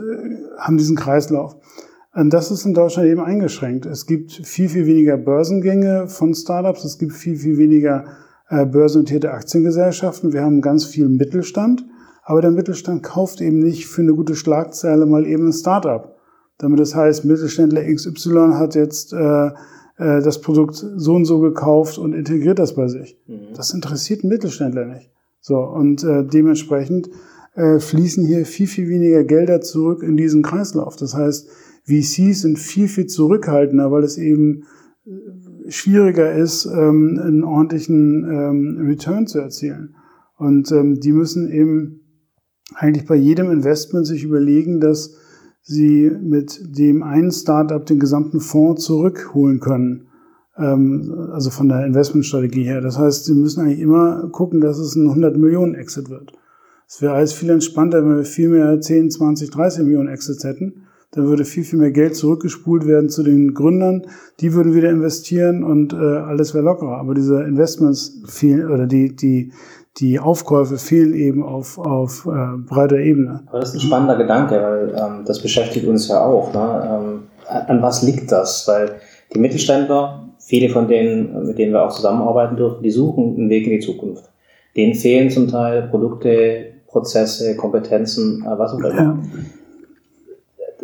haben 0.58 0.78
diesen 0.78 0.96
Kreislauf. 0.96 1.56
Und 2.14 2.32
das 2.32 2.52
ist 2.52 2.66
in 2.66 2.74
Deutschland 2.74 3.10
eben 3.10 3.22
eingeschränkt. 3.22 3.86
Es 3.86 4.06
gibt 4.06 4.32
viel, 4.32 4.70
viel 4.70 4.86
weniger 4.86 5.18
Börsengänge 5.18 6.08
von 6.08 6.34
Startups. 6.36 6.84
Es 6.84 7.00
gibt 7.00 7.14
viel, 7.14 7.38
viel 7.38 7.58
weniger 7.58 8.06
äh, 8.50 8.66
börsennotierte 8.66 9.32
Aktiengesellschaften. 9.32 10.32
Wir 10.32 10.44
haben 10.44 10.62
ganz 10.62 10.86
viel 10.86 11.10
Mittelstand. 11.10 11.86
Aber 12.24 12.42
der 12.42 12.52
Mittelstand 12.52 13.04
kauft 13.04 13.42
eben 13.42 13.60
nicht 13.60 13.88
für 13.88 14.02
eine 14.02 14.14
gute 14.14 14.36
Schlagzeile 14.36 15.06
mal 15.06 15.26
eben 15.26 15.48
ein 15.48 15.54
Startup. 15.54 16.16
Damit 16.60 16.80
das 16.80 16.96
heißt, 16.96 17.26
Mittelständler 17.26 17.84
XY 17.84 18.54
hat 18.54 18.76
jetzt 18.76 19.12
äh, 19.12 19.48
äh, 19.48 19.52
das 19.98 20.40
Produkt 20.40 20.76
so 20.76 21.16
und 21.16 21.26
so 21.26 21.40
gekauft 21.40 21.98
und 21.98 22.14
integriert 22.14 22.60
das 22.60 22.76
bei 22.76 22.88
sich. 22.88 23.18
Mhm. 23.28 23.54
Das 23.56 23.74
interessiert 23.74 24.24
Mittelständler 24.24 24.86
nicht. 24.86 25.12
So, 25.42 25.58
und 25.58 26.04
äh, 26.04 26.24
dementsprechend 26.24 27.10
äh, 27.56 27.80
fließen 27.80 28.26
hier 28.26 28.46
viel, 28.46 28.68
viel 28.68 28.88
weniger 28.88 29.24
Gelder 29.24 29.62
zurück 29.62 30.04
in 30.04 30.16
diesen 30.16 30.42
Kreislauf. 30.42 30.96
Das 30.96 31.16
heißt, 31.16 31.50
VCs 31.86 32.42
sind 32.42 32.60
viel, 32.60 32.88
viel 32.88 33.08
zurückhaltender, 33.08 33.92
weil 33.92 34.04
es 34.04 34.18
eben 34.18 34.64
äh, 35.06 35.70
schwieriger 35.70 36.34
ist, 36.34 36.66
ähm, 36.66 37.20
einen 37.22 37.44
ordentlichen 37.44 38.24
ähm, 38.24 38.86
Return 38.88 39.28
zu 39.28 39.40
erzielen. 39.40 39.96
Und 40.38 40.72
ähm, 40.72 41.00
die 41.00 41.12
müssen 41.12 41.52
eben 41.52 42.02
eigentlich 42.76 43.06
bei 43.06 43.16
jedem 43.16 43.52
Investment 43.52 44.08
sich 44.08 44.24
überlegen, 44.24 44.80
dass 44.80 45.16
sie 45.62 46.12
mit 46.22 46.78
dem 46.78 47.04
einen 47.04 47.32
Startup 47.32 47.86
den 47.86 48.00
gesamten 48.00 48.40
Fonds 48.40 48.84
zurückholen 48.84 49.60
können. 49.60 50.08
Also 50.56 51.50
von 51.50 51.68
der 51.68 51.84
Investmentstrategie 51.86 52.64
her. 52.64 52.80
Das 52.80 53.00
heißt, 53.00 53.26
sie 53.26 53.34
müssen 53.34 53.62
eigentlich 53.62 53.80
immer 53.80 54.30
gucken, 54.30 54.62
dass 54.62 54.78
es 54.78 54.96
ein 54.96 55.08
100 55.08 55.36
Millionen 55.36 55.74
Exit 55.74 56.12
wird. 56.12 56.34
Es 56.88 57.02
wäre 57.02 57.14
alles 57.14 57.34
viel 57.34 57.50
entspannter, 57.50 58.04
wenn 58.04 58.18
wir 58.18 58.24
viel 58.24 58.50
mehr 58.50 58.80
10, 58.80 59.10
20, 59.10 59.50
30 59.50 59.84
Millionen 59.86 60.10
Exits 60.10 60.44
hätten 60.44 60.83
dann 61.14 61.28
würde 61.28 61.46
viel, 61.46 61.64
viel 61.64 61.78
mehr 61.78 61.92
Geld 61.92 62.16
zurückgespult 62.16 62.88
werden 62.88 63.10
zu 63.10 63.22
den 63.22 63.54
Gründern. 63.54 64.08
Die 64.40 64.54
würden 64.54 64.74
wieder 64.74 64.90
investieren 64.90 65.64
und 65.64 65.94
äh, 65.94 65.96
alles 65.96 66.56
wäre 66.56 66.64
lockerer. 66.64 66.98
Aber 66.98 67.14
diese 67.14 67.44
Investments 67.44 68.24
fehlen 68.28 68.72
oder 68.72 68.88
die, 68.88 69.16
die, 69.16 69.52
die 69.98 70.20
Aufkäufe 70.20 70.78
fehlen 70.80 71.14
eben 71.14 71.44
auf, 71.44 71.78
auf 71.78 72.26
äh, 72.26 72.58
breiter 72.68 72.98
Ebene. 72.98 73.44
Aber 73.48 73.60
das 73.60 73.70
ist 73.70 73.76
ein 73.76 73.82
spannender 73.82 74.18
Gedanke, 74.18 74.56
weil 74.56 74.96
ähm, 74.98 75.24
das 75.26 75.40
beschäftigt 75.40 75.86
uns 75.86 76.08
ja 76.08 76.20
auch. 76.26 76.52
Ne? 76.52 76.90
Ähm, 76.90 77.24
an 77.68 77.82
was 77.84 78.02
liegt 78.02 78.32
das? 78.32 78.68
Weil 78.68 78.96
die 79.36 79.40
Mittelständler, 79.40 80.30
viele 80.40 80.70
von 80.70 80.88
denen, 80.88 81.46
mit 81.46 81.60
denen 81.60 81.74
wir 81.74 81.84
auch 81.84 81.94
zusammenarbeiten 81.94 82.56
dürfen, 82.56 82.82
die 82.82 82.92
suchen 82.92 83.36
einen 83.36 83.50
Weg 83.52 83.68
in 83.68 83.74
die 83.74 83.86
Zukunft. 83.86 84.32
Denen 84.76 84.96
fehlen 84.96 85.30
zum 85.30 85.48
Teil 85.48 85.90
Produkte, 85.90 86.72
Prozesse, 86.88 87.56
Kompetenzen, 87.56 88.44
äh, 88.44 88.58
was 88.58 88.74
auch 88.74 88.80
immer. 88.80 88.96
Ja 88.96 89.20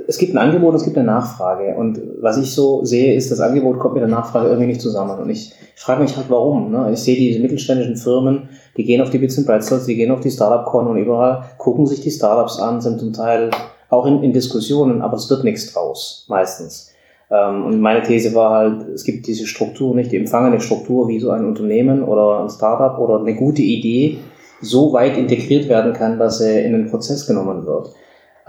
es 0.10 0.18
gibt 0.18 0.34
ein 0.34 0.40
Angebot, 0.40 0.74
es 0.74 0.84
gibt 0.84 0.98
eine 0.98 1.06
Nachfrage. 1.06 1.76
Und 1.76 2.02
was 2.20 2.38
ich 2.38 2.52
so 2.54 2.84
sehe, 2.84 3.14
ist, 3.14 3.30
das 3.30 3.40
Angebot 3.40 3.78
kommt 3.78 3.94
mit 3.94 4.02
der 4.02 4.10
Nachfrage 4.10 4.48
irgendwie 4.48 4.68
nicht 4.68 4.82
zusammen. 4.82 5.20
Und 5.20 5.30
ich, 5.30 5.54
frage 5.80 6.02
mich 6.02 6.18
halt, 6.18 6.26
warum. 6.30 6.72
Ne? 6.72 6.90
Ich 6.92 7.00
sehe 7.00 7.16
diese 7.16 7.40
mittelständischen 7.40 7.96
Firmen, 7.96 8.50
die 8.76 8.84
gehen 8.84 9.02
auf 9.02 9.12
die 9.12 9.20
Bits 9.20 9.38
and 9.38 9.48
Pretzels, 9.48 9.86
die 9.86 9.96
gehen 9.96 10.12
auf 10.12 10.20
die 10.20 10.32
Startup-Con 10.32 10.88
und 10.88 10.98
überall, 10.98 11.44
gucken 11.58 11.86
sich 11.86 12.02
die 12.02 12.12
Startups 12.12 12.60
an, 12.60 12.82
sind 12.82 13.00
zum 13.00 13.14
Teil 13.14 13.52
auch 13.90 14.06
in, 14.06 14.22
in 14.22 14.34
Diskussionen, 14.34 15.02
aber 15.02 15.16
es 15.16 15.30
wird 15.30 15.44
nichts 15.44 15.72
draus, 15.72 16.26
meistens. 16.28 16.92
Ähm, 17.32 17.66
und 17.66 17.80
meine 17.80 18.02
These 18.02 18.36
war 18.36 18.52
halt, 18.58 18.90
es 18.90 19.04
gibt 19.04 19.28
diese 19.28 19.48
Struktur 19.48 19.96
nicht, 19.96 20.12
die 20.12 20.18
empfangene 20.18 20.60
Struktur, 20.60 21.08
wie 21.08 21.20
so 21.20 21.30
ein 21.30 21.46
Unternehmen 21.46 22.04
oder 22.04 22.42
ein 22.42 22.50
Startup 22.50 23.00
oder 23.00 23.20
eine 23.20 23.36
gute 23.36 23.62
Idee 23.62 24.18
so 24.62 24.92
weit 24.92 25.18
integriert 25.18 25.70
werden 25.70 25.94
kann, 25.94 26.20
dass 26.20 26.40
sie 26.40 26.60
in 26.60 26.74
den 26.74 26.90
Prozess 26.90 27.26
genommen 27.26 27.66
wird. 27.66 27.92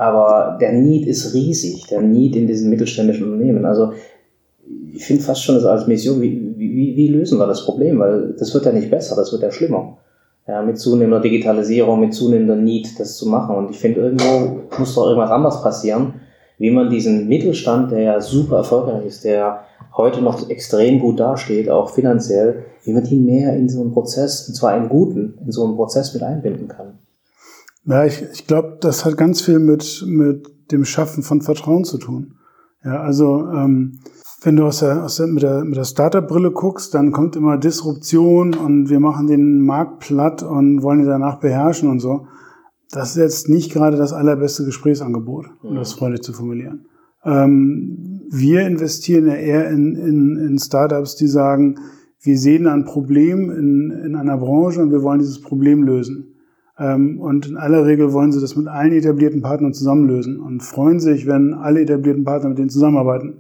Aber 0.01 0.57
der 0.59 0.73
Need 0.73 1.07
ist 1.07 1.35
riesig, 1.35 1.87
der 1.89 2.01
Need 2.01 2.35
in 2.35 2.47
diesen 2.47 2.71
mittelständischen 2.71 3.31
Unternehmen. 3.31 3.67
Also 3.67 3.93
ich 4.95 5.05
finde 5.05 5.23
fast 5.23 5.45
schon 5.45 5.57
das 5.57 5.67
als 5.67 5.87
Mission, 5.87 6.23
wie, 6.23 6.55
wie, 6.57 6.97
wie 6.97 7.09
lösen 7.09 7.39
wir 7.39 7.47
das 7.47 7.67
Problem? 7.67 7.99
Weil 7.99 8.35
das 8.39 8.55
wird 8.55 8.65
ja 8.65 8.73
nicht 8.73 8.91
besser, 8.91 9.15
das 9.15 9.31
wird 9.31 9.43
ja 9.43 9.51
schlimmer. 9.51 9.99
Ja, 10.49 10.63
mit 10.63 10.79
zunehmender 10.79 11.21
Digitalisierung, 11.21 12.01
mit 12.01 12.15
zunehmender 12.15 12.57
Need, 12.57 12.99
das 12.99 13.19
zu 13.19 13.29
machen. 13.29 13.55
Und 13.55 13.73
ich 13.73 13.79
finde, 13.79 14.01
irgendwo 14.01 14.63
muss 14.79 14.95
doch 14.95 15.05
irgendwas 15.05 15.31
anders 15.31 15.63
passieren, 15.63 16.15
wie 16.57 16.71
man 16.71 16.89
diesen 16.89 17.29
Mittelstand, 17.29 17.93
der 17.93 18.01
ja 18.01 18.21
super 18.23 18.57
erfolgreich 18.57 19.05
ist, 19.05 19.25
der 19.25 19.65
heute 19.95 20.23
noch 20.23 20.49
extrem 20.49 20.99
gut 20.99 21.21
dasteht, 21.21 21.69
auch 21.69 21.91
finanziell, 21.91 22.65
wie 22.85 22.95
man 22.95 23.05
die 23.05 23.19
mehr 23.19 23.55
in 23.55 23.69
so 23.69 23.83
einen 23.83 23.93
Prozess, 23.93 24.49
und 24.49 24.55
zwar 24.55 24.71
einen 24.71 24.89
guten, 24.89 25.35
in 25.45 25.53
so 25.53 25.63
einen 25.63 25.77
Prozess 25.77 26.15
mit 26.15 26.23
einbinden 26.23 26.69
kann. 26.69 26.95
Ja, 27.85 28.05
ich, 28.05 28.23
ich 28.33 28.47
glaube, 28.47 28.79
das 28.81 29.05
hat 29.05 29.17
ganz 29.17 29.41
viel 29.41 29.59
mit, 29.59 30.05
mit 30.07 30.49
dem 30.71 30.85
Schaffen 30.85 31.23
von 31.23 31.41
Vertrauen 31.41 31.85
zu 31.85 31.99
tun. 31.99 32.35
Ja, 32.85 33.01
also 33.01 33.47
ähm, 33.49 34.01
wenn 34.43 34.57
du 34.57 34.65
aus 34.65 34.79
der, 34.79 35.05
aus 35.05 35.17
der, 35.17 35.27
mit 35.27 35.43
der, 35.43 35.65
mit 35.65 35.77
der 35.77 35.85
Startup-Brille 35.85 36.51
guckst, 36.51 36.95
dann 36.95 37.13
kommt 37.13 37.37
immer 37.37 37.59
Disruption 37.59 38.55
und 38.55 38.89
wir 38.89 39.01
machen 39.01 39.27
den 39.27 39.61
Markt 39.65 40.01
platt 40.01 40.43
und 40.43 40.83
wollen 40.83 41.01
ihn 41.01 41.07
danach 41.07 41.41
beherrschen 41.41 41.91
und 41.91 42.01
so. 42.01 42.27
Das 42.91 43.11
ist 43.11 43.17
jetzt 43.17 43.49
nicht 43.49 43.73
gerade 43.73 43.97
das 43.97 44.13
allerbeste 44.13 44.65
Gesprächsangebot, 44.65 45.47
um 45.63 45.77
das 45.77 45.93
freundlich 45.93 46.23
zu 46.23 46.33
formulieren. 46.33 46.87
Ähm, 47.25 48.23
wir 48.31 48.67
investieren 48.67 49.27
ja 49.27 49.35
eher 49.35 49.71
in, 49.71 49.95
in, 49.97 50.37
in 50.37 50.59
Startups, 50.59 51.17
die 51.17 51.27
sagen, 51.27 51.77
wir 52.23 52.39
sehen 52.39 52.67
ein 52.67 52.85
Problem 52.85 53.51
in, 53.51 53.91
in 53.91 54.17
einer 54.17 54.39
Branche 54.39 54.81
und 54.81 54.91
wir 54.91 55.03
wollen 55.03 55.21
dieses 55.21 55.41
Problem 55.41 55.83
lösen. 55.83 56.30
Ähm, 56.81 57.21
und 57.21 57.47
in 57.47 57.59
aller 57.59 57.85
Regel 57.85 58.15
wollen 58.15 58.33
sie 58.33 58.41
das 58.41 58.57
mit 58.57 58.67
allen 58.67 58.93
etablierten 58.93 59.43
Partnern 59.43 59.75
zusammenlösen 59.75 60.41
und 60.41 60.63
freuen 60.63 60.99
sich, 60.99 61.27
wenn 61.27 61.53
alle 61.53 61.83
etablierten 61.83 62.25
Partner 62.25 62.49
mit 62.49 62.59
denen 62.59 62.71
zusammenarbeiten. 62.71 63.35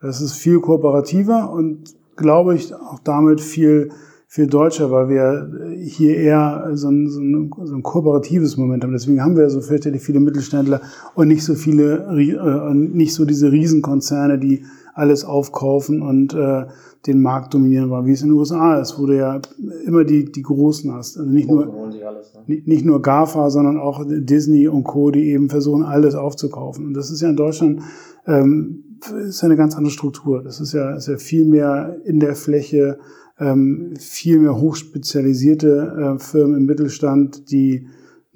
Das 0.00 0.22
ist 0.22 0.32
viel 0.32 0.60
kooperativer 0.60 1.52
und 1.52 1.94
glaube 2.16 2.54
ich 2.54 2.74
auch 2.74 2.98
damit 3.00 3.42
viel, 3.42 3.90
viel 4.26 4.46
deutscher, 4.46 4.90
weil 4.90 5.10
wir 5.10 5.76
hier 5.78 6.16
eher 6.16 6.70
so 6.74 6.88
ein, 6.88 7.08
so 7.08 7.20
ein, 7.20 7.50
so 7.64 7.74
ein 7.74 7.82
kooperatives 7.82 8.56
Moment 8.56 8.84
haben. 8.84 8.92
Deswegen 8.92 9.22
haben 9.22 9.36
wir 9.36 9.50
so 9.50 9.60
fürchterlich 9.60 10.02
viele 10.02 10.20
Mittelständler 10.20 10.80
und 11.14 11.28
nicht 11.28 11.44
so 11.44 11.54
viele, 11.54 12.06
äh, 12.16 12.74
nicht 12.74 13.12
so 13.12 13.26
diese 13.26 13.52
Riesenkonzerne, 13.52 14.38
die 14.38 14.64
alles 14.98 15.24
aufkaufen 15.24 16.02
und 16.02 16.34
äh, 16.34 16.66
den 17.06 17.22
Markt 17.22 17.54
dominieren 17.54 17.90
war, 17.90 18.06
wie 18.06 18.12
es 18.12 18.22
in 18.22 18.28
den 18.28 18.36
USA 18.36 18.80
ist, 18.80 18.98
wo 18.98 19.06
du 19.06 19.16
ja 19.16 19.40
immer 19.86 20.04
die, 20.04 20.30
die 20.30 20.42
Großen 20.42 20.92
hast. 20.92 21.16
Also 21.16 21.30
nicht 21.30 21.48
nur, 21.48 21.72
alles, 22.06 22.34
ne? 22.46 22.62
nicht 22.64 22.84
nur 22.84 23.00
GAFA, 23.00 23.50
sondern 23.50 23.78
auch 23.78 24.04
Disney 24.06 24.66
und 24.68 24.84
Co., 24.84 25.10
die 25.10 25.30
eben 25.30 25.48
versuchen, 25.48 25.84
alles 25.84 26.14
aufzukaufen. 26.14 26.86
Und 26.86 26.94
das 26.94 27.10
ist 27.10 27.20
ja 27.20 27.28
in 27.28 27.36
Deutschland 27.36 27.82
ähm, 28.26 28.84
ist 29.26 29.42
ja 29.42 29.46
eine 29.46 29.56
ganz 29.56 29.76
andere 29.76 29.92
Struktur. 29.92 30.42
Das 30.42 30.60
ist 30.60 30.72
ja, 30.72 30.94
ist 30.96 31.08
ja 31.08 31.16
viel 31.16 31.44
mehr 31.44 31.96
in 32.04 32.20
der 32.20 32.34
Fläche, 32.34 32.98
ähm, 33.38 33.94
viel 33.98 34.40
mehr 34.40 34.60
hochspezialisierte 34.60 36.16
äh, 36.16 36.18
Firmen 36.18 36.58
im 36.58 36.66
Mittelstand, 36.66 37.50
die 37.50 37.86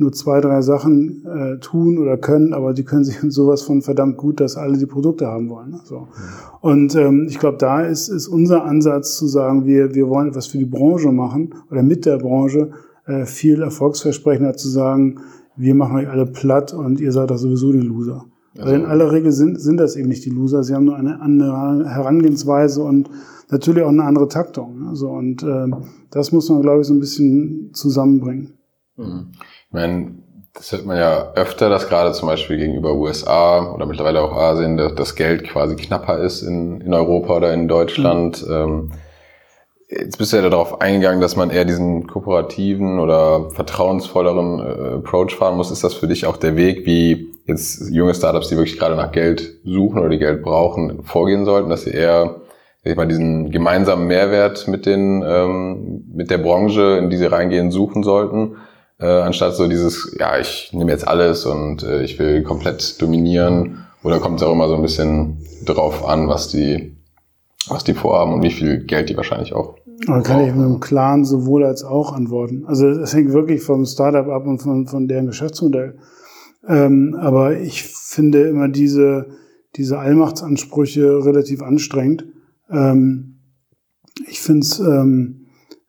nur 0.03 0.13
zwei, 0.13 0.41
drei 0.41 0.61
Sachen 0.61 1.25
äh, 1.27 1.59
tun 1.59 1.99
oder 1.99 2.17
können, 2.19 2.53
aber 2.53 2.75
die 2.75 2.85
können 2.85 3.05
sich 3.05 3.19
sowas 3.29 3.63
von 3.63 3.83
verdammt 3.83 4.17
gut, 4.17 4.41
dass 4.41 4.57
alle 4.57 4.77
die 4.77 4.87
Produkte 4.87 5.27
haben 5.27 5.49
wollen. 5.49 5.71
Ne? 5.71 5.81
So. 5.85 6.09
Und 6.61 6.95
ähm, 6.97 7.27
ich 7.29 7.39
glaube, 7.39 7.59
da 7.59 7.83
ist, 7.83 8.09
ist 8.09 8.29
unser 8.29 8.65
Ansatz 8.65 9.17
zu 9.17 9.27
sagen, 9.27 9.65
wir, 9.65 9.95
wir 9.95 10.09
wollen 10.09 10.29
etwas 10.29 10.47
für 10.47 10.59
die 10.59 10.67
Branche 10.67 11.13
machen 11.13 11.55
oder 11.71 11.83
mit 11.83 12.05
der 12.05 12.19
Branche 12.19 12.71
äh, 13.07 13.25
viel 13.25 13.63
erfolgsversprechender 13.63 14.55
zu 14.55 14.69
sagen, 14.69 15.21
wir 15.57 15.75
machen 15.75 15.97
euch 15.97 16.09
alle 16.09 16.27
platt 16.27 16.73
und 16.73 17.01
ihr 17.01 17.13
seid 17.13 17.31
doch 17.31 17.39
sowieso 17.39 17.73
die 17.73 17.81
Loser. 17.81 18.27
Also. 18.57 18.69
Weil 18.69 18.81
in 18.81 18.87
aller 18.87 19.13
Regel 19.13 19.33
sind, 19.33 19.61
sind 19.61 19.79
das 19.79 19.97
eben 19.97 20.09
nicht 20.09 20.25
die 20.25 20.31
Loser, 20.31 20.63
sie 20.63 20.75
haben 20.75 20.85
nur 20.85 20.97
eine 20.97 21.21
andere 21.21 21.89
Herangehensweise 21.89 22.83
und 22.83 23.09
natürlich 23.51 23.83
auch 23.85 23.89
eine 23.89 24.05
andere 24.05 24.29
Taktung. 24.29 24.81
Ne? 24.81 24.97
So, 24.97 25.11
und 25.11 25.43
äh, 25.43 25.67
das 26.11 26.33
muss 26.33 26.49
man, 26.49 26.63
glaube 26.63 26.81
ich, 26.81 26.87
so 26.87 26.95
ein 26.95 27.01
bisschen 27.01 27.71
zusammenbringen. 27.73 28.55
Mhm. 28.97 29.33
Ich 29.69 29.73
meine, 29.73 30.15
das 30.55 30.73
hört 30.73 30.85
man 30.85 30.99
ja 30.99 31.33
öfter, 31.35 31.71
dass 31.71 31.89
gerade 31.89 32.13
zum 32.13 32.29
Beispiel 32.29 32.59
gegenüber 32.59 32.95
USA 32.95 33.73
oder 33.73 33.87
mittlerweile 33.87 34.21
auch 34.21 34.37
Asien 34.37 34.77
dass 34.77 34.95
das 34.95 35.15
Geld 35.15 35.45
quasi 35.45 35.77
knapper 35.77 36.19
ist 36.19 36.43
in, 36.43 36.81
in 36.83 36.93
Europa 36.93 37.37
oder 37.37 37.55
in 37.55 37.69
Deutschland. 37.69 38.47
Mhm. 38.47 38.53
Ähm, 38.53 38.93
jetzt 39.89 40.19
bist 40.19 40.33
du 40.33 40.37
ja 40.37 40.49
darauf 40.49 40.81
eingegangen, 40.81 41.21
dass 41.21 41.37
man 41.37 41.51
eher 41.51 41.65
diesen 41.65 42.07
kooperativen 42.07 42.99
oder 42.99 43.51
vertrauensvolleren 43.51 44.59
äh, 44.59 44.95
Approach 44.97 45.35
fahren 45.35 45.57
muss. 45.57 45.71
Ist 45.71 45.85
das 45.85 45.95
für 45.95 46.07
dich 46.07 46.27
auch 46.27 46.37
der 46.37 46.57
Weg, 46.57 46.87
wie 46.87 47.33
jetzt 47.47 47.91
junge 47.91 48.15
Startups, 48.15 48.49
die 48.49 48.57
wirklich 48.57 48.79
gerade 48.79 48.95
nach 48.95 49.13
Geld 49.13 49.59
suchen 49.65 49.99
oder 49.99 50.11
die 50.11 50.19
Geld 50.19 50.43
brauchen, 50.43 51.03
vorgehen 51.03 51.45
sollten, 51.45 51.71
dass 51.71 51.85
sie 51.85 51.91
eher 51.91 52.43
ich 52.85 52.97
mal, 52.97 53.07
diesen 53.07 53.51
gemeinsamen 53.51 54.07
Mehrwert 54.07 54.67
mit 54.67 54.87
den 54.87 55.23
ähm, 55.25 56.05
mit 56.13 56.31
der 56.31 56.39
Branche, 56.39 56.99
in 56.99 57.11
die 57.11 57.17
sie 57.17 57.27
reingehen, 57.27 57.71
suchen 57.71 58.03
sollten? 58.03 58.57
Äh, 59.03 59.23
anstatt 59.23 59.57
so 59.57 59.67
dieses, 59.67 60.15
ja, 60.19 60.39
ich 60.39 60.71
nehme 60.73 60.93
jetzt 60.93 61.07
alles 61.07 61.45
und 61.45 61.83
äh, 61.83 62.05
ich 62.05 62.19
will 62.21 62.43
komplett 62.45 63.03
dominieren. 63.03 63.85
Oder 64.05 64.21
kommt 64.21 64.41
es 64.41 64.47
auch 64.47 64.53
immer 64.53 64.69
so 64.69 64.77
ein 64.77 64.83
bisschen 64.83 65.39
drauf 65.65 66.07
an, 66.07 66.29
was 66.29 66.49
die, 66.49 66.97
was 67.69 67.83
die 67.83 67.95
vorhaben 67.95 68.35
und 68.35 68.43
wie 68.43 68.51
viel 68.51 68.85
Geld 68.85 69.11
die 69.11 69.17
wahrscheinlich 69.17 69.55
auch. 69.55 69.77
Man 70.07 70.23
kann 70.23 70.41
ich 70.41 70.55
mit 70.55 70.65
einem 70.65 70.81
klaren 70.81 71.25
sowohl 71.25 71.65
als 71.65 71.85
auch 71.85 72.13
antworten. 72.13 72.65
Also 72.67 72.89
es 72.89 73.15
hängt 73.15 73.33
wirklich 73.33 73.63
vom 73.63 73.85
Startup 73.87 74.29
ab 74.29 74.47
und 74.47 74.61
von, 74.61 74.87
von 74.87 75.09
deren 75.09 75.27
Geschäftsmodell. 75.27 75.99
Ähm, 76.67 77.17
aber 77.19 77.59
ich 77.59 77.83
finde 77.83 78.43
immer 78.43 78.69
diese, 78.69 79.27
diese 79.77 79.99
Allmachtsansprüche 79.99 81.25
relativ 81.25 81.63
anstrengend. 81.63 82.27
Ähm, 82.71 83.39
ich 84.29 84.41
finde 84.41 84.61
es, 84.61 84.79
ähm, 84.81 85.47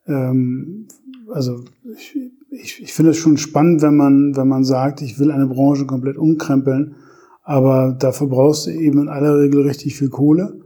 ähm, 0.07 0.87
also 1.31 1.63
ich, 1.95 2.15
ich, 2.53 2.81
ich 2.81 2.93
finde 2.93 3.11
es 3.11 3.17
schon 3.17 3.37
spannend, 3.37 3.81
wenn 3.81 3.95
man, 3.95 4.35
wenn 4.35 4.47
man 4.47 4.63
sagt, 4.63 5.01
ich 5.01 5.19
will 5.19 5.31
eine 5.31 5.47
Branche 5.47 5.85
komplett 5.85 6.17
umkrempeln, 6.17 6.95
aber 7.43 7.95
dafür 7.97 8.27
brauchst 8.27 8.67
du 8.67 8.71
eben 8.71 9.01
in 9.01 9.09
aller 9.09 9.37
Regel 9.39 9.61
richtig 9.63 9.97
viel 9.97 10.09
Kohle. 10.09 10.59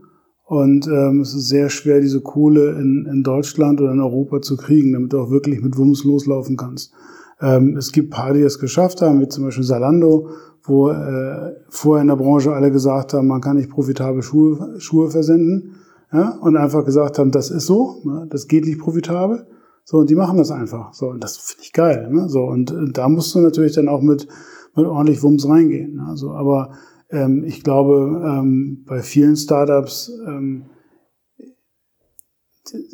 Und 0.44 0.86
ähm, 0.86 1.20
es 1.20 1.34
ist 1.34 1.48
sehr 1.48 1.68
schwer, 1.68 2.00
diese 2.00 2.22
Kohle 2.22 2.70
in, 2.80 3.06
in 3.12 3.22
Deutschland 3.22 3.80
oder 3.80 3.92
in 3.92 4.00
Europa 4.00 4.40
zu 4.40 4.56
kriegen, 4.56 4.92
damit 4.92 5.12
du 5.12 5.20
auch 5.20 5.30
wirklich 5.30 5.60
mit 5.60 5.76
Wumms 5.76 6.04
loslaufen 6.04 6.56
kannst. 6.56 6.92
Ähm, 7.40 7.76
es 7.76 7.92
gibt 7.92 8.10
paar, 8.10 8.32
die 8.32 8.40
es 8.40 8.58
geschafft 8.58 9.02
haben, 9.02 9.20
wie 9.20 9.28
zum 9.28 9.44
Beispiel 9.44 9.64
Salando, 9.64 10.30
wo 10.62 10.90
äh, 10.90 11.54
vorher 11.68 12.02
in 12.02 12.08
der 12.08 12.16
Branche 12.16 12.52
alle 12.52 12.70
gesagt 12.70 13.12
haben, 13.12 13.28
man 13.28 13.42
kann 13.42 13.56
nicht 13.56 13.70
profitabel 13.70 14.22
Schuhe, 14.22 14.76
Schuhe 14.78 15.10
versenden. 15.10 15.74
Ja, 16.10 16.38
und 16.40 16.56
einfach 16.56 16.86
gesagt 16.86 17.18
haben, 17.18 17.30
das 17.30 17.50
ist 17.50 17.66
so, 17.66 18.00
ne, 18.04 18.26
das 18.30 18.48
geht 18.48 18.64
nicht 18.64 18.78
profitabel. 18.78 19.46
So, 19.90 19.96
und 19.96 20.10
die 20.10 20.16
machen 20.16 20.36
das 20.36 20.50
einfach. 20.50 20.92
So, 20.92 21.06
und 21.06 21.24
das 21.24 21.38
finde 21.38 21.62
ich 21.62 21.72
geil. 21.72 22.10
Ne? 22.10 22.28
So, 22.28 22.44
und 22.44 22.74
da 22.92 23.08
musst 23.08 23.34
du 23.34 23.38
natürlich 23.38 23.72
dann 23.72 23.88
auch 23.88 24.02
mit, 24.02 24.28
mit 24.76 24.84
ordentlich 24.84 25.22
Wumms 25.22 25.48
reingehen. 25.48 25.94
Ne? 25.94 26.14
So, 26.14 26.32
aber 26.32 26.72
ähm, 27.08 27.42
ich 27.44 27.64
glaube, 27.64 28.22
ähm, 28.22 28.84
bei 28.86 29.00
vielen 29.00 29.34
Startups 29.34 30.12
ähm, 30.26 30.66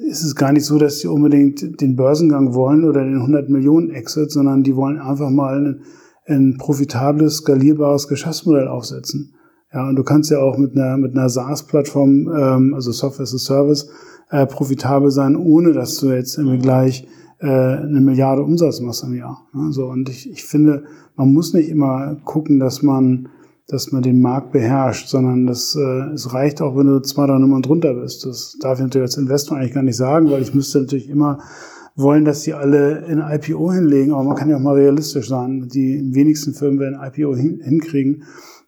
ist 0.07 0.23
es 0.23 0.37
gar 0.37 0.53
nicht 0.53 0.67
so, 0.67 0.79
dass 0.79 1.01
sie 1.01 1.09
unbedingt 1.09 1.81
den 1.81 1.97
Börsengang 1.97 2.55
wollen 2.55 2.85
oder 2.85 3.03
den 3.03 3.17
100 3.17 3.49
Millionen 3.49 3.91
Exit, 3.91 4.31
sondern 4.31 4.63
die 4.63 4.77
wollen 4.77 5.01
einfach 5.01 5.31
mal 5.31 5.67
ein, 5.67 5.83
ein 6.27 6.59
profitables, 6.59 7.39
skalierbares 7.39 8.07
Geschäftsmodell 8.07 8.69
aufsetzen. 8.69 9.34
Ja, 9.75 9.89
und 9.89 9.97
du 9.97 10.05
kannst 10.05 10.31
ja 10.31 10.39
auch 10.39 10.57
mit 10.57 10.77
einer, 10.77 10.97
mit 10.97 11.17
einer 11.17 11.29
SaaS-Plattform, 11.29 12.31
ähm, 12.35 12.75
also 12.75 12.93
Software 12.93 13.25
as 13.25 13.35
a 13.35 13.39
Service, 13.39 13.91
äh, 14.31 14.47
profitabel 14.47 15.11
sein, 15.11 15.37
ohne 15.37 15.73
dass 15.73 15.97
du 15.97 16.13
jetzt 16.13 16.39
irgendwie 16.39 16.59
gleich 16.59 17.07
äh, 17.41 17.49
eine 17.49 18.01
Milliarde 18.01 18.43
Umsatz 18.43 18.81
machst 18.81 19.03
im 19.03 19.15
Jahr. 19.15 19.43
Ja, 19.53 19.73
so, 19.73 19.87
und 19.87 20.09
ich, 20.09 20.31
ich 20.31 20.45
finde, 20.45 20.85
man 21.17 21.33
muss 21.33 21.53
nicht 21.53 21.69
immer 21.69 22.17
gucken, 22.25 22.61
dass 22.61 22.83
man 22.83 23.29
dass 23.67 23.93
man 23.93 24.03
den 24.03 24.21
Markt 24.21 24.53
beherrscht, 24.53 25.09
sondern 25.09 25.47
das, 25.47 25.75
äh, 25.75 26.13
es 26.13 26.35
reicht 26.35 26.61
auch, 26.61 26.77
wenn 26.77 26.87
du 26.87 27.01
zwei, 27.01 27.27
drei 27.27 27.39
Nummern 27.39 27.63
drunter 27.63 27.95
bist. 27.95 28.27
Das 28.27 28.59
darf 28.61 28.79
ich 28.79 28.83
natürlich 28.83 29.07
als 29.07 29.17
Investor 29.17 29.57
eigentlich 29.57 29.73
gar 29.73 29.83
nicht 29.83 29.97
sagen, 29.97 30.31
weil 30.31 30.43
ich 30.43 30.55
müsste 30.55 30.81
natürlich 30.81 31.09
immer 31.09 31.39
wollen, 31.97 32.25
dass 32.25 32.43
sie 32.43 32.53
alle 32.53 33.07
in 33.07 33.21
IPO 33.21 33.73
hinlegen, 33.73 34.13
aber 34.13 34.25
man 34.25 34.37
kann 34.37 34.51
ja 34.51 34.57
auch 34.57 34.61
mal 34.61 34.75
realistisch 34.75 35.29
sein. 35.29 35.69
Die 35.73 36.11
wenigsten 36.13 36.53
Firmen 36.53 36.79
werden 36.79 37.01
IPO 37.01 37.37
hin, 37.37 37.61
hinkriegen. 37.63 38.25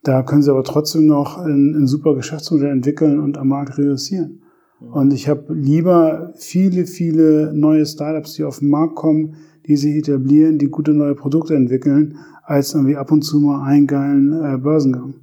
Da 0.06 0.22
können 0.22 0.40
sie 0.40 0.52
aber 0.52 0.62
trotzdem 0.62 1.06
noch 1.06 1.36
ein, 1.36 1.74
ein 1.74 1.88
super 1.88 2.14
Geschäftsmodell 2.14 2.70
entwickeln 2.70 3.18
und 3.18 3.38
am 3.38 3.48
Markt 3.48 3.76
reüssieren. 3.76 4.40
Und 4.78 5.12
ich 5.12 5.28
habe 5.28 5.52
lieber 5.52 6.32
viele, 6.36 6.86
viele 6.86 7.52
neue 7.52 7.84
Startups, 7.84 8.34
die 8.34 8.44
auf 8.44 8.60
den 8.60 8.68
Markt 8.68 8.94
kommen, 8.94 9.34
die 9.66 9.76
sich 9.76 9.96
etablieren, 9.96 10.58
die 10.58 10.68
gute 10.68 10.92
neue 10.92 11.16
Produkte 11.16 11.56
entwickeln, 11.56 12.18
als 12.44 12.72
irgendwie 12.72 12.94
ab 12.94 13.10
und 13.10 13.22
zu 13.22 13.40
mal 13.40 13.64
einen 13.64 13.88
geilen 13.88 14.32
äh, 14.32 14.58
Börsengang. 14.58 15.14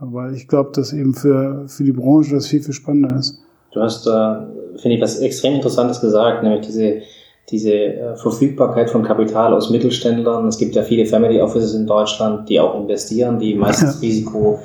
Weil 0.00 0.34
ich 0.34 0.48
glaube, 0.48 0.70
dass 0.74 0.92
eben 0.92 1.14
für, 1.14 1.68
für 1.68 1.84
die 1.84 1.92
Branche 1.92 2.34
das 2.34 2.48
viel, 2.48 2.62
viel 2.62 2.74
spannender 2.74 3.16
ist. 3.16 3.38
Du 3.70 3.80
hast, 3.80 4.08
äh, 4.08 4.80
finde 4.80 4.96
ich, 4.96 5.00
was 5.00 5.20
extrem 5.20 5.54
Interessantes 5.54 6.00
gesagt, 6.00 6.42
nämlich 6.42 6.66
diese, 6.66 7.02
diese 7.50 7.72
äh, 7.72 8.16
Verfügbarkeit 8.16 8.90
von 8.90 9.02
Kapital 9.02 9.54
aus 9.54 9.70
Mittelständlern. 9.70 10.48
Es 10.48 10.58
gibt 10.58 10.74
ja 10.74 10.82
viele 10.82 11.06
Family 11.06 11.40
Offices 11.40 11.74
in 11.74 11.86
Deutschland, 11.86 12.48
die 12.48 12.58
auch 12.58 12.74
investieren, 12.74 13.38
die 13.38 13.54
meistens. 13.54 14.02
Risiko 14.02 14.60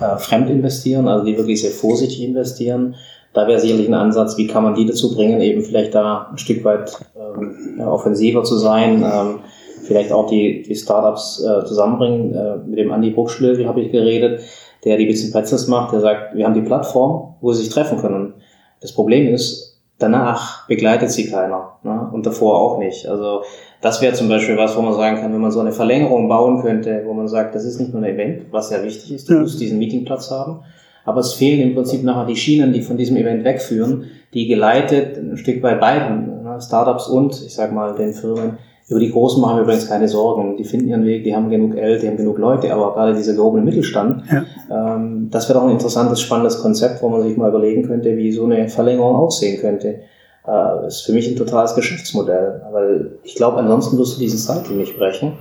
äh, 0.00 0.16
fremd 0.18 0.50
investieren, 0.50 1.06
also 1.06 1.24
die 1.24 1.36
wirklich 1.36 1.62
sehr 1.62 1.70
vorsichtig 1.70 2.22
investieren. 2.22 2.96
Da 3.32 3.46
wäre 3.48 3.60
sicherlich 3.60 3.88
ein 3.88 3.94
Ansatz, 3.94 4.36
wie 4.36 4.46
kann 4.46 4.62
man 4.62 4.74
die 4.74 4.86
dazu 4.86 5.14
bringen, 5.14 5.40
eben 5.40 5.62
vielleicht 5.62 5.94
da 5.94 6.28
ein 6.30 6.38
Stück 6.38 6.64
weit 6.64 6.92
ähm, 7.16 7.80
offensiver 7.80 8.44
zu 8.44 8.58
sein. 8.58 9.02
Ähm, 9.02 9.40
vielleicht 9.84 10.12
auch 10.12 10.28
die, 10.28 10.62
die 10.62 10.74
Startups 10.74 11.42
äh, 11.44 11.64
zusammenbringen. 11.64 12.34
Äh, 12.34 12.56
mit 12.66 12.78
dem 12.78 12.92
Andi 12.92 13.10
Bruckschlögel 13.10 13.68
habe 13.68 13.80
ich 13.82 13.92
geredet, 13.92 14.40
der 14.84 14.96
die 14.96 15.06
bisschen 15.06 15.32
Pretzels 15.32 15.68
macht, 15.68 15.92
der 15.92 16.00
sagt, 16.00 16.34
wir 16.34 16.44
haben 16.44 16.54
die 16.54 16.62
Plattform, 16.62 17.34
wo 17.40 17.52
sie 17.52 17.62
sich 17.62 17.72
treffen 17.72 17.98
können. 17.98 18.34
Das 18.80 18.92
Problem 18.92 19.32
ist, 19.32 19.63
danach 19.98 20.66
begleitet 20.66 21.10
sie 21.10 21.30
keiner 21.30 21.76
ne? 21.82 22.08
und 22.12 22.26
davor 22.26 22.58
auch 22.58 22.78
nicht. 22.78 23.06
Also 23.06 23.42
das 23.80 24.00
wäre 24.02 24.14
zum 24.14 24.28
Beispiel 24.28 24.56
was, 24.56 24.76
wo 24.76 24.82
man 24.82 24.94
sagen 24.94 25.20
kann, 25.20 25.32
wenn 25.32 25.40
man 25.40 25.50
so 25.50 25.60
eine 25.60 25.72
Verlängerung 25.72 26.28
bauen 26.28 26.62
könnte, 26.62 27.02
wo 27.06 27.12
man 27.12 27.28
sagt, 27.28 27.54
das 27.54 27.64
ist 27.64 27.78
nicht 27.78 27.92
nur 27.92 28.02
ein 28.02 28.14
Event, 28.14 28.46
was 28.50 28.70
ja 28.70 28.82
wichtig 28.82 29.12
ist, 29.12 29.28
du 29.28 29.34
ja. 29.34 29.40
musst 29.40 29.60
diesen 29.60 29.78
Meetingplatz 29.78 30.30
haben, 30.30 30.60
aber 31.04 31.20
es 31.20 31.34
fehlen 31.34 31.60
im 31.60 31.74
Prinzip 31.74 32.02
nachher 32.02 32.26
die 32.26 32.36
Schienen, 32.36 32.72
die 32.72 32.82
von 32.82 32.96
diesem 32.96 33.16
Event 33.16 33.44
wegführen, 33.44 34.10
die 34.32 34.46
geleitet 34.46 35.16
ein 35.18 35.36
Stück 35.36 35.60
bei 35.62 35.74
beiden, 35.74 36.42
ne? 36.42 36.58
Startups 36.60 37.08
und, 37.08 37.40
ich 37.44 37.54
sag 37.54 37.72
mal, 37.72 37.94
den 37.94 38.14
Firmen, 38.14 38.58
über 38.88 39.00
die 39.00 39.10
Großen 39.10 39.40
machen 39.40 39.56
wir 39.56 39.62
übrigens 39.62 39.88
keine 39.88 40.08
Sorgen. 40.08 40.56
Die 40.56 40.64
finden 40.64 40.88
ihren 40.88 41.04
Weg, 41.04 41.24
die 41.24 41.34
haben 41.34 41.48
genug 41.48 41.74
Geld, 41.74 42.02
die 42.02 42.08
haben 42.08 42.18
genug 42.18 42.38
Leute, 42.38 42.72
aber 42.72 42.92
gerade 42.92 43.14
dieser 43.14 43.34
gehobene 43.34 43.64
Mittelstand, 43.64 44.24
ja. 44.30 44.96
ähm, 44.96 45.28
das 45.30 45.48
wäre 45.48 45.58
doch 45.58 45.66
ein 45.66 45.72
interessantes, 45.72 46.20
spannendes 46.20 46.60
Konzept, 46.60 47.02
wo 47.02 47.08
man 47.08 47.22
sich 47.22 47.36
mal 47.36 47.48
überlegen 47.48 47.86
könnte, 47.86 48.16
wie 48.16 48.30
so 48.30 48.44
eine 48.44 48.68
Verlängerung 48.68 49.16
aussehen 49.16 49.58
könnte. 49.60 50.00
Äh, 50.46 50.86
ist 50.86 51.02
für 51.02 51.12
mich 51.12 51.26
ein 51.28 51.36
totales 51.36 51.74
Geschäftsmodell, 51.74 52.60
weil 52.72 53.12
ich 53.22 53.34
glaube, 53.34 53.56
ansonsten 53.56 53.96
wirst 53.96 54.16
du 54.16 54.20
diesen 54.20 54.38
Cycle 54.38 54.76
nicht 54.76 54.98
brechen, 54.98 55.32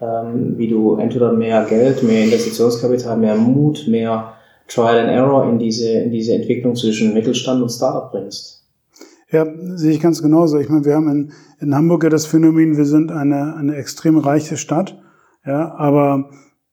ähm, 0.00 0.54
wie 0.56 0.68
du 0.68 0.96
entweder 0.96 1.32
mehr 1.32 1.64
Geld, 1.64 2.02
mehr 2.02 2.24
Investitionskapital, 2.24 3.16
mehr 3.16 3.36
Mut, 3.36 3.86
mehr 3.86 4.32
Trial 4.66 4.98
and 4.98 5.10
Error 5.10 5.48
in 5.48 5.60
diese, 5.60 5.90
in 5.90 6.10
diese 6.10 6.34
Entwicklung 6.34 6.74
zwischen 6.74 7.14
Mittelstand 7.14 7.62
und 7.62 7.70
Startup 7.70 8.10
bringst. 8.10 8.64
Ja, 9.30 9.46
sehe 9.74 9.92
ich 9.92 10.00
ganz 10.00 10.22
genauso. 10.22 10.58
Ich 10.58 10.70
meine, 10.70 10.84
wir 10.84 10.94
haben 10.94 11.08
in, 11.08 11.32
in 11.60 11.74
Hamburg 11.74 12.02
ja 12.04 12.08
das 12.08 12.26
Phänomen, 12.26 12.76
wir 12.76 12.86
sind 12.86 13.12
eine, 13.12 13.56
eine 13.56 13.76
extrem 13.76 14.16
reiche 14.16 14.56
Stadt, 14.56 14.98
ja, 15.44 15.74
aber 15.74 16.30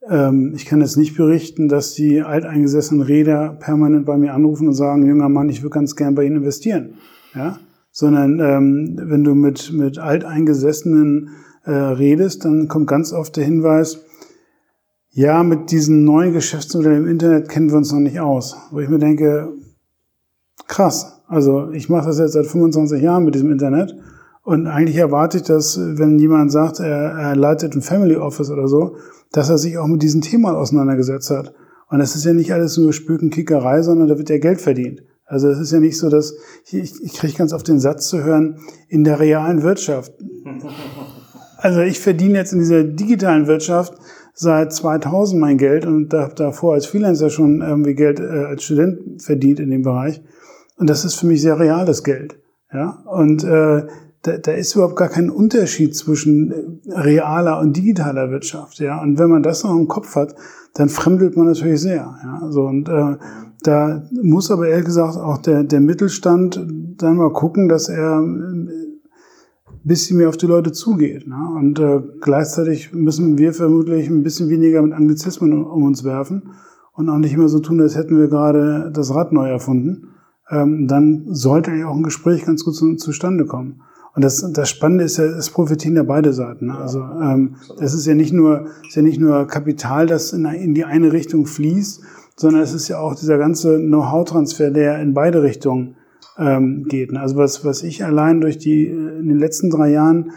ähm, 0.10 0.54
ich 0.56 0.66
kann 0.66 0.80
jetzt 0.80 0.96
nicht 0.96 1.18
berichten, 1.18 1.68
dass 1.68 1.94
die 1.94 2.22
alteingesessenen 2.22 3.04
Räder 3.04 3.58
permanent 3.60 4.06
bei 4.06 4.18
mir 4.18 4.34
anrufen 4.34 4.70
und 4.70 4.74
sagen, 4.74 5.06
junger 5.06 5.28
Mann, 5.28 5.50
ich 5.50 5.64
würde 5.64 5.74
ganz 5.74 5.98
gern 5.98 6.16
bei 6.16 6.24
Ihnen 6.24 6.38
investieren, 6.38 6.96
ja, 7.34 7.60
sondern 7.92 8.40
ähm, 8.40 9.00
wenn 9.02 9.24
du 9.26 9.36
mit, 9.36 9.74
mit 9.74 10.00
alteingesessenen 10.00 11.32
äh, 11.66 11.72
redest, 11.72 12.46
dann 12.46 12.70
kommt 12.70 12.88
ganz 12.88 13.12
oft 13.12 13.36
der 13.36 13.44
Hinweis, 13.44 14.02
ja, 15.10 15.44
mit 15.44 15.72
diesen 15.72 16.04
neuen 16.04 16.34
Geschäftsmodellen 16.34 17.04
im 17.04 17.10
Internet 17.10 17.48
kennen 17.48 17.70
wir 17.70 17.78
uns 17.78 17.92
noch 17.92 18.02
nicht 18.02 18.20
aus. 18.20 18.58
Wo 18.72 18.82
ich 18.82 18.90
mir 18.90 19.00
denke, 19.00 19.54
krass, 20.68 21.22
also 21.28 21.72
ich 21.72 21.90
mache 21.90 22.08
das 22.08 22.20
jetzt 22.20 22.34
seit 22.34 22.46
25 22.46 23.02
Jahren 23.02 23.26
mit 23.26 23.36
diesem 23.36 23.52
Internet 23.52 23.96
und 24.44 24.68
eigentlich 24.68 24.98
erwarte 24.98 25.38
ich, 25.38 25.44
dass 25.44 25.80
wenn 25.80 26.20
jemand 26.20 26.52
sagt, 26.52 26.80
er, 26.80 27.14
er 27.18 27.36
leitet 27.36 27.76
ein 27.76 27.82
Family 27.82 28.16
Office 28.16 28.52
oder 28.52 28.68
so, 28.68 28.96
dass 29.32 29.50
er 29.50 29.58
sich 29.58 29.78
auch 29.80 29.88
mit 29.88 30.04
diesem 30.04 30.22
Thema 30.22 30.56
auseinandergesetzt 30.56 31.32
hat. 31.32 31.54
Und 31.90 32.00
das 32.00 32.16
ist 32.16 32.26
ja 32.26 32.34
nicht 32.34 32.54
alles 32.54 32.78
nur 32.78 32.94
Spökenkickerei, 32.94 33.82
sondern 33.82 34.08
da 34.08 34.18
wird 34.18 34.30
ja 34.30 34.38
Geld 34.38 34.62
verdient. 34.62 35.02
Also 35.26 35.50
es 35.50 35.60
ist 35.60 35.72
ja 35.72 35.80
nicht 35.80 35.98
so, 35.98 36.10
dass 36.10 36.36
ich, 36.70 36.94
ich 37.02 37.14
kriege 37.14 37.34
ganz 37.34 37.54
oft 37.54 37.68
den 37.68 37.80
Satz 37.80 38.08
zu 38.08 38.24
hören, 38.24 38.60
in 38.88 39.04
der 39.04 39.20
realen 39.20 39.64
Wirtschaft. 39.64 40.14
Also 41.58 41.80
ich 41.80 42.00
verdiene 42.00 42.38
jetzt 42.38 42.54
in 42.54 42.60
dieser 42.60 42.84
digitalen 42.84 43.48
Wirtschaft 43.48 43.96
seit 44.36 44.72
2000 44.74 45.40
mein 45.42 45.58
Geld 45.58 45.86
und 45.86 46.14
habe 46.14 46.36
davor 46.36 46.74
als 46.74 46.86
Freelancer 46.86 47.32
schon 47.32 47.62
irgendwie 47.62 47.96
Geld 47.96 48.20
äh, 48.20 48.24
als 48.24 48.64
Student 48.64 49.24
verdient 49.24 49.60
in 49.60 49.72
dem 49.72 49.82
Bereich. 49.82 50.22
Und 50.78 50.90
das 50.90 51.06
ist 51.06 51.16
für 51.16 51.28
mich 51.28 51.42
sehr 51.42 51.60
reales 51.60 52.04
Geld. 52.04 52.38
Ja? 52.74 53.04
Und 53.06 53.44
äh, 53.44 53.88
da, 54.24 54.38
da 54.38 54.52
ist 54.52 54.76
überhaupt 54.76 54.96
gar 54.96 55.10
kein 55.10 55.30
Unterschied 55.30 55.96
zwischen 55.96 56.52
äh, 56.52 57.00
realer 57.00 57.60
und 57.60 57.78
digitaler 57.78 58.32
Wirtschaft. 58.32 58.80
Ja? 58.80 59.02
Und 59.02 59.18
wenn 59.18 59.30
man 59.30 59.44
das 59.44 59.64
noch 59.64 59.76
im 59.76 59.88
Kopf 59.88 60.16
hat, 60.16 60.36
dann 60.74 60.90
fremdelt 60.90 61.38
man 61.38 61.48
natürlich 61.48 61.82
sehr. 61.82 62.16
Ja? 62.24 62.52
So, 62.52 62.64
und 62.64 62.90
äh, 62.90 63.18
da 63.64 64.04
muss 64.22 64.52
aber 64.52 64.68
ehrlich 64.68 64.86
gesagt 64.86 65.18
auch 65.18 65.38
der, 65.40 65.64
der 65.64 65.80
Mittelstand 65.80 66.66
dann 66.98 67.18
mal 67.18 67.32
gucken, 67.32 67.70
dass 67.70 67.88
er 67.88 68.20
ein 68.20 68.68
äh, 68.68 68.72
bisschen 69.84 70.18
mehr 70.18 70.30
auf 70.30 70.38
die 70.38 70.48
Leute 70.48 70.72
zugeht. 70.72 71.28
Ne? 71.28 71.50
Und 71.56 71.80
äh, 71.80 72.02
gleichzeitig 72.20 72.94
müssen 72.94 73.38
wir 73.38 73.54
vermutlich 73.54 74.10
ein 74.10 74.24
bisschen 74.24 74.50
weniger 74.50 74.82
mit 74.82 74.94
Anglizismen 74.94 75.54
um, 75.54 75.66
um 75.66 75.84
uns 75.84 76.04
werfen 76.04 76.52
und 76.94 77.10
auch 77.10 77.18
nicht 77.18 77.34
immer 77.34 77.48
so 77.48 77.60
tun, 77.60 77.80
als 77.80 77.96
hätten 77.96 78.20
wir 78.20 78.28
gerade 78.28 78.92
das 78.94 79.14
Rad 79.14 79.32
neu 79.32 79.48
erfunden 79.48 80.15
ähm, 80.50 80.88
dann 80.88 81.26
sollte 81.28 81.72
ja 81.72 81.88
auch 81.88 81.96
ein 81.96 82.04
Gespräch 82.04 82.46
ganz 82.46 82.64
gut 82.64 82.76
zu, 82.76 82.96
zustande 82.96 83.46
kommen. 83.46 83.82
Und 84.16 84.24
das, 84.24 84.50
das 84.54 84.70
Spannende 84.70 85.04
ist 85.04 85.18
ja, 85.18 85.26
es 85.26 85.50
profitieren 85.50 85.98
ja 85.98 86.04
beide 86.04 86.32
Seiten. 86.32 86.68
Ne? 86.68 86.78
Also 86.78 87.00
ähm, 87.02 87.56
das 87.78 87.94
ist 87.94 88.06
ja 88.06 88.16
nicht 88.16 88.32
nur, 88.32 88.68
ist 88.88 88.96
ja 88.96 89.02
nicht 89.02 89.20
nur 89.20 89.46
Kapital, 89.46 90.08
das 90.08 90.32
in, 90.32 90.46
in 90.46 90.74
die 90.74 90.86
eine 90.86 91.12
Richtung 91.12 91.46
fließt, 91.46 92.02
sondern 92.38 92.62
es 92.62 92.74
ist 92.74 92.88
ja 92.88 93.00
auch 93.00 93.16
dieser 93.16 93.38
ganze 93.38 93.78
Know-how-Transfer, 93.78 94.72
der 94.72 95.02
in 95.02 95.14
beide 95.14 95.44
Richtungen 95.44 95.96
ähm, 96.38 96.86
geht. 96.86 97.12
Ne? 97.12 97.20
Also 97.20 97.36
was, 97.36 97.66
was 97.66 97.84
ich 97.84 98.06
allein 98.06 98.40
durch 98.40 98.58
die 98.58 98.88
in 98.88 99.28
den 99.28 99.38
letzten 99.38 99.70
drei 99.70 99.92
Jahren 99.92 100.32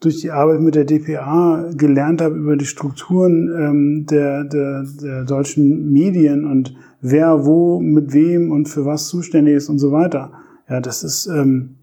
durch 0.00 0.20
die 0.20 0.30
Arbeit 0.30 0.60
mit 0.60 0.74
der 0.74 0.84
DPA 0.84 1.70
gelernt 1.76 2.22
habe 2.22 2.34
über 2.34 2.56
die 2.56 2.64
Strukturen 2.66 3.48
ähm, 3.54 4.06
der, 4.06 4.44
der, 4.44 4.84
der 5.00 5.24
deutschen 5.24 5.92
Medien 5.92 6.46
und 6.46 6.74
wer 7.00 7.44
wo 7.46 7.80
mit 7.80 8.12
wem 8.12 8.50
und 8.50 8.68
für 8.68 8.84
was 8.84 9.08
zuständig 9.08 9.56
ist 9.56 9.68
und 9.68 9.78
so 9.78 9.92
weiter. 9.92 10.32
Ja, 10.68 10.80
das 10.80 11.02
ist, 11.02 11.26
ähm, 11.26 11.76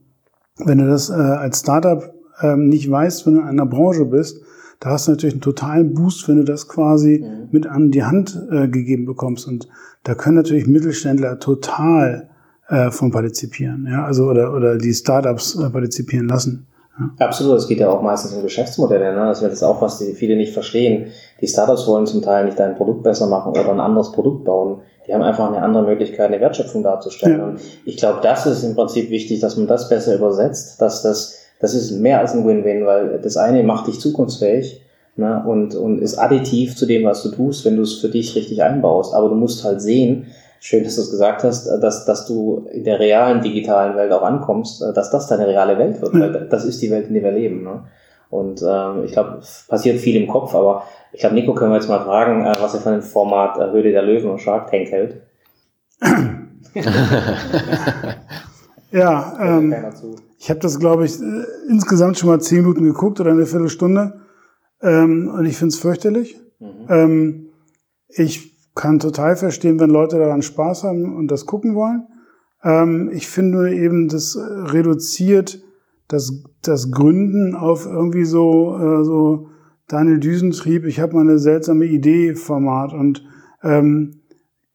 wenn 0.57 0.77
du 0.77 0.87
das 0.87 1.09
äh, 1.09 1.13
als 1.13 1.59
Startup 1.59 2.13
ähm, 2.41 2.69
nicht 2.69 2.89
weißt, 2.89 3.25
wenn 3.25 3.35
du 3.35 3.41
in 3.41 3.47
einer 3.47 3.65
Branche 3.65 4.05
bist, 4.05 4.41
da 4.79 4.91
hast 4.91 5.07
du 5.07 5.11
natürlich 5.11 5.33
einen 5.33 5.41
totalen 5.41 5.93
Boost, 5.93 6.27
wenn 6.27 6.37
du 6.37 6.43
das 6.43 6.67
quasi 6.67 7.23
mhm. 7.23 7.49
mit 7.51 7.67
an 7.67 7.91
die 7.91 8.03
Hand 8.03 8.39
äh, 8.51 8.67
gegeben 8.67 9.05
bekommst. 9.05 9.47
Und 9.47 9.67
da 10.03 10.13
können 10.13 10.35
natürlich 10.35 10.67
Mittelständler 10.67 11.39
total 11.39 12.29
äh, 12.69 12.91
von 12.91 13.11
partizipieren, 13.11 13.87
ja, 13.89 14.05
also 14.05 14.29
oder 14.29 14.53
oder 14.53 14.77
die 14.77 14.93
Startups 14.93 15.55
äh, 15.55 15.69
partizipieren 15.69 16.27
lassen. 16.27 16.67
Absolut, 17.19 17.57
es 17.57 17.67
geht 17.67 17.79
ja 17.79 17.89
auch 17.89 18.01
meistens 18.01 18.33
um 18.33 18.41
Geschäftsmodelle. 18.41 19.13
Ne? 19.13 19.27
Das 19.27 19.41
ist 19.41 19.63
auch 19.63 19.81
was, 19.81 19.99
die 19.99 20.13
viele 20.13 20.35
nicht 20.35 20.51
verstehen. 20.51 21.11
Die 21.41 21.47
Startups 21.47 21.87
wollen 21.87 22.07
zum 22.07 22.23
Teil 22.23 22.45
nicht 22.45 22.59
dein 22.59 22.75
Produkt 22.75 23.03
besser 23.03 23.27
machen 23.27 23.51
oder 23.51 23.71
ein 23.71 23.79
anderes 23.79 24.11
Produkt 24.11 24.45
bauen. 24.45 24.81
Die 25.07 25.13
haben 25.13 25.21
einfach 25.21 25.47
eine 25.47 25.61
andere 25.61 25.83
Möglichkeit, 25.83 26.27
eine 26.27 26.41
Wertschöpfung 26.41 26.83
darzustellen. 26.83 27.39
Ja. 27.39 27.45
Und 27.45 27.59
ich 27.85 27.97
glaube, 27.97 28.19
das 28.21 28.45
ist 28.45 28.63
im 28.63 28.75
Prinzip 28.75 29.09
wichtig, 29.09 29.39
dass 29.39 29.55
man 29.55 29.67
das 29.67 29.89
besser 29.89 30.15
übersetzt, 30.15 30.81
dass 30.81 31.01
das, 31.01 31.39
das 31.59 31.73
ist 31.73 31.91
mehr 31.91 32.19
als 32.19 32.33
ein 32.33 32.45
Win-Win, 32.45 32.85
weil 32.85 33.19
das 33.19 33.37
eine 33.37 33.63
macht 33.63 33.87
dich 33.87 33.99
zukunftsfähig 33.99 34.81
ne? 35.15 35.43
und, 35.45 35.75
und 35.75 35.99
ist 36.01 36.17
additiv 36.17 36.75
zu 36.75 36.85
dem, 36.85 37.05
was 37.05 37.23
du 37.23 37.29
tust, 37.29 37.63
wenn 37.65 37.77
du 37.77 37.83
es 37.83 37.95
für 37.95 38.09
dich 38.09 38.35
richtig 38.35 38.63
einbaust. 38.63 39.13
Aber 39.13 39.29
du 39.29 39.35
musst 39.35 39.63
halt 39.63 39.81
sehen, 39.81 40.27
schön, 40.59 40.83
dass 40.83 40.95
du 40.95 41.01
es 41.01 41.11
gesagt 41.11 41.43
hast, 41.43 41.67
dass, 41.67 42.05
dass 42.05 42.25
du 42.25 42.67
in 42.71 42.83
der 42.83 42.99
realen 42.99 43.41
digitalen 43.41 43.95
Welt 43.95 44.11
auch 44.11 44.23
ankommst, 44.23 44.81
dass 44.81 45.09
das 45.09 45.27
deine 45.27 45.47
reale 45.47 45.77
Welt 45.77 46.01
wird, 46.01 46.13
weil 46.13 46.47
das 46.49 46.65
ist 46.65 46.81
die 46.81 46.91
Welt, 46.91 47.07
in 47.07 47.13
der 47.13 47.23
wir 47.23 47.31
leben. 47.31 47.63
Ne? 47.63 47.83
Und 48.29 48.61
ähm, 48.61 49.03
ich 49.05 49.13
glaube, 49.13 49.37
es 49.39 49.65
passiert 49.67 49.99
viel 49.99 50.21
im 50.21 50.27
Kopf, 50.27 50.53
aber 50.53 50.83
ich 51.13 51.21
glaube, 51.21 51.35
Nico 51.35 51.53
können 51.53 51.71
wir 51.71 51.77
jetzt 51.77 51.87
mal 51.87 52.03
fragen, 52.03 52.45
äh, 52.45 52.55
was 52.59 52.73
er 52.73 52.81
von 52.81 52.93
dem 52.93 53.01
Format 53.01 53.57
äh, 53.57 53.71
Höhle 53.71 53.91
der 53.91 54.03
Löwen 54.03 54.29
und 54.29 54.41
Shark 54.41 54.69
Tank 54.69 54.89
hält. 54.89 55.21
ja, 58.91 59.37
ähm, 59.41 59.73
ich 60.37 60.49
habe 60.49 60.59
das, 60.59 60.77
glaube 60.79 61.05
ich, 61.05 61.19
äh, 61.19 61.43
insgesamt 61.69 62.17
schon 62.17 62.29
mal 62.29 62.41
zehn 62.41 62.59
Minuten 62.59 62.83
geguckt 62.83 63.19
oder 63.19 63.31
eine 63.31 63.45
Viertelstunde. 63.45 64.21
Ähm, 64.81 65.31
und 65.33 65.45
ich 65.45 65.57
finde 65.57 65.73
es 65.73 65.79
fürchterlich. 65.79 66.39
Mhm. 66.59 66.87
Ähm, 66.89 67.49
ich 68.09 68.55
kann 68.75 68.99
total 68.99 69.35
verstehen, 69.35 69.79
wenn 69.79 69.89
Leute 69.89 70.19
daran 70.19 70.41
Spaß 70.41 70.83
haben 70.83 71.15
und 71.15 71.29
das 71.29 71.45
gucken 71.45 71.75
wollen. 71.75 72.07
Ähm, 72.63 73.09
ich 73.13 73.27
finde 73.27 73.57
nur 73.57 73.67
eben, 73.67 74.07
das 74.09 74.37
reduziert 74.37 75.61
das, 76.07 76.43
das 76.61 76.91
Gründen 76.91 77.55
auf 77.55 77.85
irgendwie 77.85 78.25
so, 78.25 78.77
äh, 78.77 79.03
so 79.03 79.47
Daniel 79.87 80.19
Düsentrieb, 80.19 80.85
ich 80.85 80.99
habe 80.99 81.15
mal 81.15 81.21
eine 81.21 81.39
seltsame 81.39 81.85
Idee 81.85 82.35
Format 82.35 82.93
und 82.93 83.23
ähm, 83.63 84.21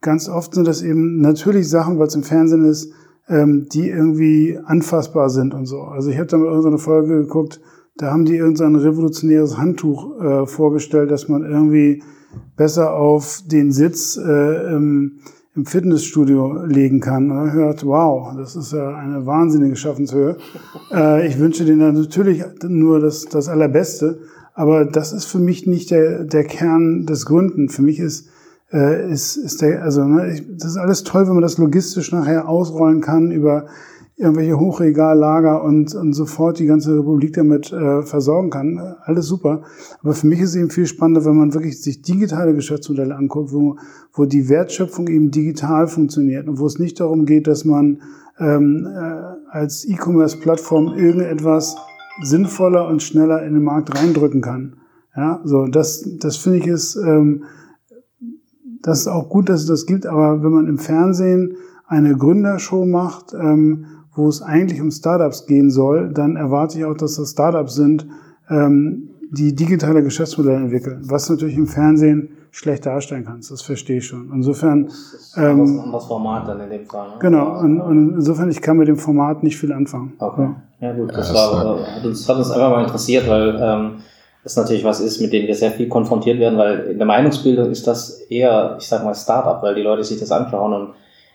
ganz 0.01 0.29
oft 0.29 0.55
sind 0.55 0.67
das 0.67 0.83
eben 0.83 1.21
natürlich 1.21 1.69
Sachen, 1.69 1.99
weil 1.99 2.09
es 2.09 2.15
im 2.15 2.23
Fernsehen 2.23 2.65
ist, 2.65 2.93
ähm, 3.29 3.67
die 3.73 3.89
irgendwie 3.89 4.59
anfassbar 4.65 5.31
sind 5.31 5.55
und 5.55 5.67
so. 5.67 5.83
Also 5.83 6.11
ich 6.11 6.19
habe 6.19 6.27
da 6.27 6.37
mal 6.37 6.47
irgendeine 6.47 6.79
Folge 6.79 7.23
geguckt, 7.23 7.61
da 7.97 8.11
haben 8.11 8.25
die 8.25 8.37
irgendein 8.37 8.77
revolutionäres 8.77 9.59
Handtuch 9.59 10.21
äh, 10.21 10.47
vorgestellt, 10.47 11.11
dass 11.11 11.29
man 11.29 11.43
irgendwie 11.43 12.03
besser 12.57 12.95
auf 12.95 13.43
den 13.47 13.71
Sitz 13.71 14.17
äh, 14.17 14.75
im, 14.75 15.21
im 15.55 15.67
Fitnessstudio 15.67 16.65
legen 16.65 17.01
kann. 17.01 17.31
Und 17.31 17.49
ich 17.49 17.53
hört, 17.53 17.85
wow, 17.85 18.35
das 18.37 18.57
ist 18.57 18.73
ja 18.73 18.97
eine 18.97 19.27
wahnsinnige 19.27 19.77
Schaffenshöhe. 19.77 20.37
Äh, 20.93 21.27
ich 21.27 21.39
wünsche 21.39 21.65
denen 21.65 21.95
natürlich 21.95 22.45
nur 22.69 23.01
das, 23.01 23.25
das 23.25 23.49
Allerbeste, 23.49 24.19
aber 24.53 24.85
das 24.85 25.15
ist 25.15 25.25
für 25.25 25.39
mich 25.39 25.67
nicht 25.67 25.91
der, 25.91 26.25
der 26.25 26.45
Kern 26.45 27.07
des 27.07 27.25
Gründen. 27.25 27.71
Für 27.71 27.81
mich 27.81 27.99
ist, 27.99 28.29
äh, 28.73 29.11
ist, 29.11 29.37
ist 29.37 29.63
der, 29.63 29.83
also 29.83 30.05
ne, 30.05 30.35
ich, 30.35 30.45
das 30.59 30.73
ist 30.73 30.77
alles 30.77 31.03
toll, 31.03 31.27
wenn 31.27 31.33
man 31.33 31.43
das 31.43 31.57
logistisch 31.57 32.13
nachher 32.13 32.47
ausrollen 32.47 33.01
kann 33.01 33.31
über 33.31 33.67
irgendwelche 34.23 34.59
Hochregallager 34.59 35.63
und, 35.63 35.95
und 35.95 36.13
sofort 36.13 36.59
die 36.59 36.67
ganze 36.67 36.97
Republik 36.97 37.35
damit 37.35 37.73
äh, 37.73 38.03
versorgen 38.03 38.51
kann. 38.51 38.79
Alles 39.03 39.27
super. 39.27 39.63
Aber 40.01 40.15
für 40.15 40.27
mich 40.27 40.41
ist 40.41 40.51
es 40.51 40.57
eben 40.57 40.71
viel 40.71 40.87
spannender, 40.87 41.25
wenn 41.25 41.37
man 41.37 41.53
wirklich 41.53 41.83
sich 41.83 42.03
digitale 42.03 42.55
Geschäftsmodelle 42.55 43.15
anguckt, 43.15 43.53
wo, 43.53 43.77
wo 44.13 44.25
die 44.25 44.49
Wertschöpfung 44.49 45.09
eben 45.09 45.31
digital 45.31 45.89
funktioniert 45.89 46.49
und 46.49 46.59
wo 46.59 46.67
es 46.67 46.79
nicht 46.79 47.01
darum 47.01 47.27
geht, 47.27 47.47
dass 47.47 47.65
man 47.65 48.01
ähm, 48.39 48.87
äh, 48.87 49.51
als 49.51 49.85
E-Commerce-Plattform 49.85 50.95
irgendetwas 50.97 51.77
sinnvoller 52.23 52.89
und 52.89 53.03
schneller 53.03 53.45
in 53.45 53.55
den 53.55 53.65
Markt 53.65 53.95
reindrücken 53.95 54.41
kann. 54.41 54.77
Ja, 55.17 55.41
so 55.45 55.67
das, 55.67 56.09
das 56.21 56.37
finde 56.37 56.59
ich 56.59 56.67
ist, 56.67 56.97
ähm, 56.97 57.45
das 58.83 59.01
ist 59.01 59.09
auch 59.09 59.29
gut, 59.29 59.49
dass 59.49 59.63
es 59.63 59.67
das 59.67 59.87
gibt. 59.87 60.07
Aber 60.07 60.43
wenn 60.43 60.53
man 60.53 60.69
im 60.69 60.79
Fernsehen 60.79 61.57
eine 61.87 62.17
Gründershow 62.17 62.87
macht, 62.87 63.35
ähm, 63.35 63.87
wo 64.15 64.29
es 64.29 64.43
eigentlich 64.43 64.81
um 64.81 64.91
Startups 64.91 65.47
gehen 65.47 65.71
soll, 65.71 66.11
dann 66.13 66.37
erwarte 66.37 66.79
ich 66.79 66.85
auch, 66.85 66.97
dass 66.97 67.17
das 67.17 67.31
Startups 67.31 67.75
sind, 67.75 68.07
ähm, 68.51 69.09
die 69.31 69.55
digitale 69.55 70.03
Geschäftsmodelle 70.03 70.57
entwickeln, 70.57 71.01
was 71.05 71.31
natürlich 71.31 71.57
im 71.57 71.67
Fernsehen 71.67 72.37
schlecht 72.51 72.85
darstellen 72.85 73.25
kannst. 73.25 73.51
Das 73.51 73.63
verstehe 73.63 73.99
ich 73.99 74.07
schon. 74.07 74.31
Insofern. 74.33 74.85
Das 74.85 74.95
ist 74.95 75.37
ähm, 75.39 75.63
ein 75.63 75.81
anderes 75.81 76.05
Format 76.05 76.47
dann 76.47 76.61
in 76.61 76.69
dem 76.69 76.87
Fall. 76.87 77.09
Ne? 77.09 77.15
Genau. 77.19 77.59
Und, 77.59 77.81
und, 77.81 78.15
insofern, 78.17 78.51
ich 78.51 78.61
kann 78.61 78.77
mit 78.77 78.89
dem 78.89 78.99
Format 78.99 79.43
nicht 79.43 79.57
viel 79.57 79.73
anfangen. 79.73 80.13
Okay. 80.19 80.51
Ja, 80.81 80.93
gut. 80.93 81.11
Das, 81.17 81.33
war, 81.33 81.87
hat, 81.97 82.05
uns, 82.05 82.29
hat 82.29 82.37
uns 82.37 82.51
einfach 82.51 82.71
mal 82.71 82.85
interessiert, 82.85 83.27
weil 83.27 83.59
ähm, 83.59 83.93
das 84.45 84.57
natürlich 84.57 84.85
was 84.85 85.01
ist, 85.01 85.21
mit 85.23 85.33
dem 85.33 85.47
wir 85.47 85.55
sehr 85.55 85.71
viel 85.71 85.89
konfrontiert 85.89 86.39
werden, 86.39 86.59
weil 86.59 86.81
in 86.91 86.99
der 86.99 87.07
Meinungsbildung 87.07 87.71
ist 87.71 87.87
das 87.87 88.21
eher, 88.29 88.77
ich 88.79 88.87
sag 88.87 89.03
mal, 89.03 89.15
Startup, 89.15 89.63
weil 89.63 89.75
die 89.75 89.83
Leute 89.83 90.05
sich 90.05 90.21
das 90.21 90.31
anschauen 90.31 90.75
und 90.75 90.95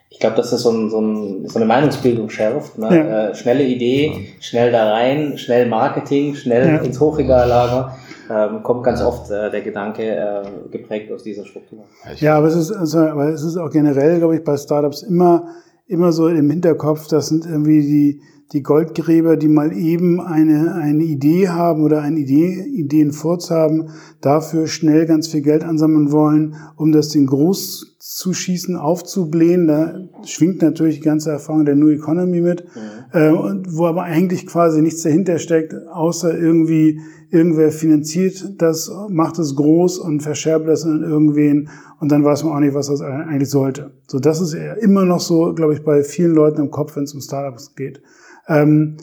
ich 0.09 0.19
glaube, 0.19 0.35
dass 0.37 0.51
das 0.51 0.61
so, 0.61 0.71
ein, 0.71 0.89
so, 0.89 0.99
ein, 1.01 1.47
so 1.47 1.59
eine 1.59 1.65
Meinungsbildung 1.65 2.29
schärft. 2.29 2.77
Ne? 2.77 2.95
Ja. 2.95 3.29
Äh, 3.29 3.35
schnelle 3.35 3.63
Idee, 3.63 4.29
schnell 4.39 4.71
da 4.71 4.91
rein, 4.91 5.37
schnell 5.37 5.67
Marketing, 5.67 6.35
schnell 6.35 6.67
ja. 6.67 6.77
ins 6.77 6.99
Hochregallager. 6.99 7.97
Ähm, 8.29 8.61
kommt 8.61 8.83
ganz 8.83 9.01
oft 9.01 9.31
äh, 9.31 9.49
der 9.49 9.61
Gedanke 9.61 10.03
äh, 10.03 10.69
geprägt 10.69 11.11
aus 11.11 11.23
dieser 11.23 11.45
Struktur. 11.45 11.85
Ja, 12.17 12.37
aber 12.37 12.47
es 12.47 12.55
ist, 12.55 12.71
also, 12.71 12.99
aber 12.99 13.29
es 13.29 13.41
ist 13.41 13.55
auch 13.55 13.69
generell, 13.69 14.19
glaube 14.19 14.35
ich, 14.35 14.43
bei 14.43 14.57
Startups 14.57 15.01
immer, 15.03 15.47
immer 15.87 16.11
so 16.11 16.27
im 16.27 16.49
Hinterkopf, 16.49 17.07
das 17.07 17.27
sind 17.27 17.45
irgendwie 17.45 17.81
die, 17.81 18.21
die 18.51 18.63
Goldgräber, 18.63 19.37
die 19.37 19.47
mal 19.47 19.71
eben 19.71 20.19
eine, 20.19 20.75
eine 20.75 21.03
Idee 21.03 21.47
haben 21.47 21.83
oder 21.83 22.01
eine 22.01 22.19
Idee, 22.19 22.63
Ideen 22.63 23.11
vorzuhaben, 23.11 23.91
dafür 24.19 24.67
schnell 24.67 25.05
ganz 25.05 25.27
viel 25.27 25.41
Geld 25.41 25.63
ansammeln 25.63 26.11
wollen, 26.11 26.55
um 26.75 26.91
das 26.91 27.09
den 27.09 27.27
Groß 27.27 27.96
zuschießen, 28.07 28.77
aufzublähen. 28.77 29.67
Da 29.67 29.99
schwingt 30.23 30.61
natürlich 30.61 30.95
die 30.95 31.05
ganze 31.05 31.29
Erfahrung 31.29 31.65
der 31.65 31.75
New 31.75 31.89
Economy 31.89 32.39
mit, 32.39 32.63
mhm. 32.63 33.19
äh, 33.19 33.31
wo 33.67 33.85
aber 33.85 34.03
eigentlich 34.03 34.47
quasi 34.47 34.81
nichts 34.81 35.03
dahinter 35.03 35.39
steckt, 35.39 35.75
außer 35.91 36.37
irgendwie 36.37 37.01
irgendwer 37.29 37.71
finanziert 37.71 38.61
das, 38.61 38.89
macht 39.09 39.37
es 39.39 39.55
groß 39.55 39.99
und 39.99 40.21
verscherbt 40.21 40.67
das 40.69 40.85
an 40.85 41.03
irgendwen 41.03 41.69
und 41.99 42.09
dann 42.09 42.23
weiß 42.23 42.45
man 42.45 42.53
auch 42.53 42.59
nicht, 42.61 42.73
was 42.73 42.87
das 42.87 43.01
eigentlich 43.01 43.49
sollte. 43.49 43.91
So, 44.07 44.19
das 44.19 44.39
ist 44.39 44.53
immer 44.53 45.03
noch 45.03 45.19
so, 45.19 45.53
glaube 45.53 45.73
ich, 45.73 45.83
bei 45.83 46.03
vielen 46.03 46.33
Leuten 46.33 46.61
im 46.61 46.71
Kopf, 46.71 46.95
wenn 46.95 47.03
es 47.03 47.13
um 47.13 47.19
Startups 47.19 47.75
geht. 47.75 48.01
Ähm, 48.47 48.95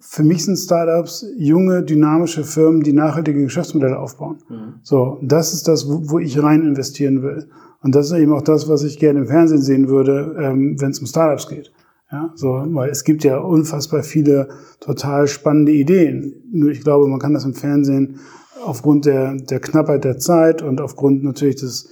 für 0.00 0.22
mich 0.22 0.46
sind 0.46 0.56
Startups 0.56 1.26
junge, 1.36 1.82
dynamische 1.82 2.44
Firmen, 2.44 2.82
die 2.82 2.94
nachhaltige 2.94 3.42
Geschäftsmodelle 3.42 3.98
aufbauen. 3.98 4.38
Mhm. 4.48 4.74
So, 4.82 5.18
das 5.20 5.52
ist 5.52 5.68
das, 5.68 5.86
wo, 5.86 6.00
wo 6.10 6.18
ich 6.18 6.42
rein 6.42 6.62
investieren 6.62 7.22
will. 7.22 7.50
Und 7.80 7.94
das 7.94 8.10
ist 8.10 8.18
eben 8.18 8.32
auch 8.32 8.42
das, 8.42 8.68
was 8.68 8.82
ich 8.82 8.98
gerne 8.98 9.20
im 9.20 9.26
Fernsehen 9.26 9.62
sehen 9.62 9.88
würde, 9.88 10.36
ähm, 10.40 10.80
wenn 10.80 10.90
es 10.90 10.98
um 10.98 11.06
Startups 11.06 11.48
geht. 11.48 11.72
Ja, 12.10 12.32
so, 12.34 12.64
weil 12.68 12.88
es 12.88 13.04
gibt 13.04 13.22
ja 13.22 13.38
unfassbar 13.38 14.02
viele 14.02 14.48
total 14.80 15.28
spannende 15.28 15.72
Ideen. 15.72 16.42
Nur 16.50 16.70
ich 16.70 16.80
glaube, 16.80 17.06
man 17.06 17.18
kann 17.18 17.34
das 17.34 17.44
im 17.44 17.52
Fernsehen 17.52 18.20
aufgrund 18.64 19.04
der, 19.04 19.36
der 19.36 19.60
Knappheit 19.60 20.04
der 20.04 20.18
Zeit 20.18 20.62
und 20.62 20.80
aufgrund 20.80 21.22
natürlich 21.22 21.56
des, 21.56 21.90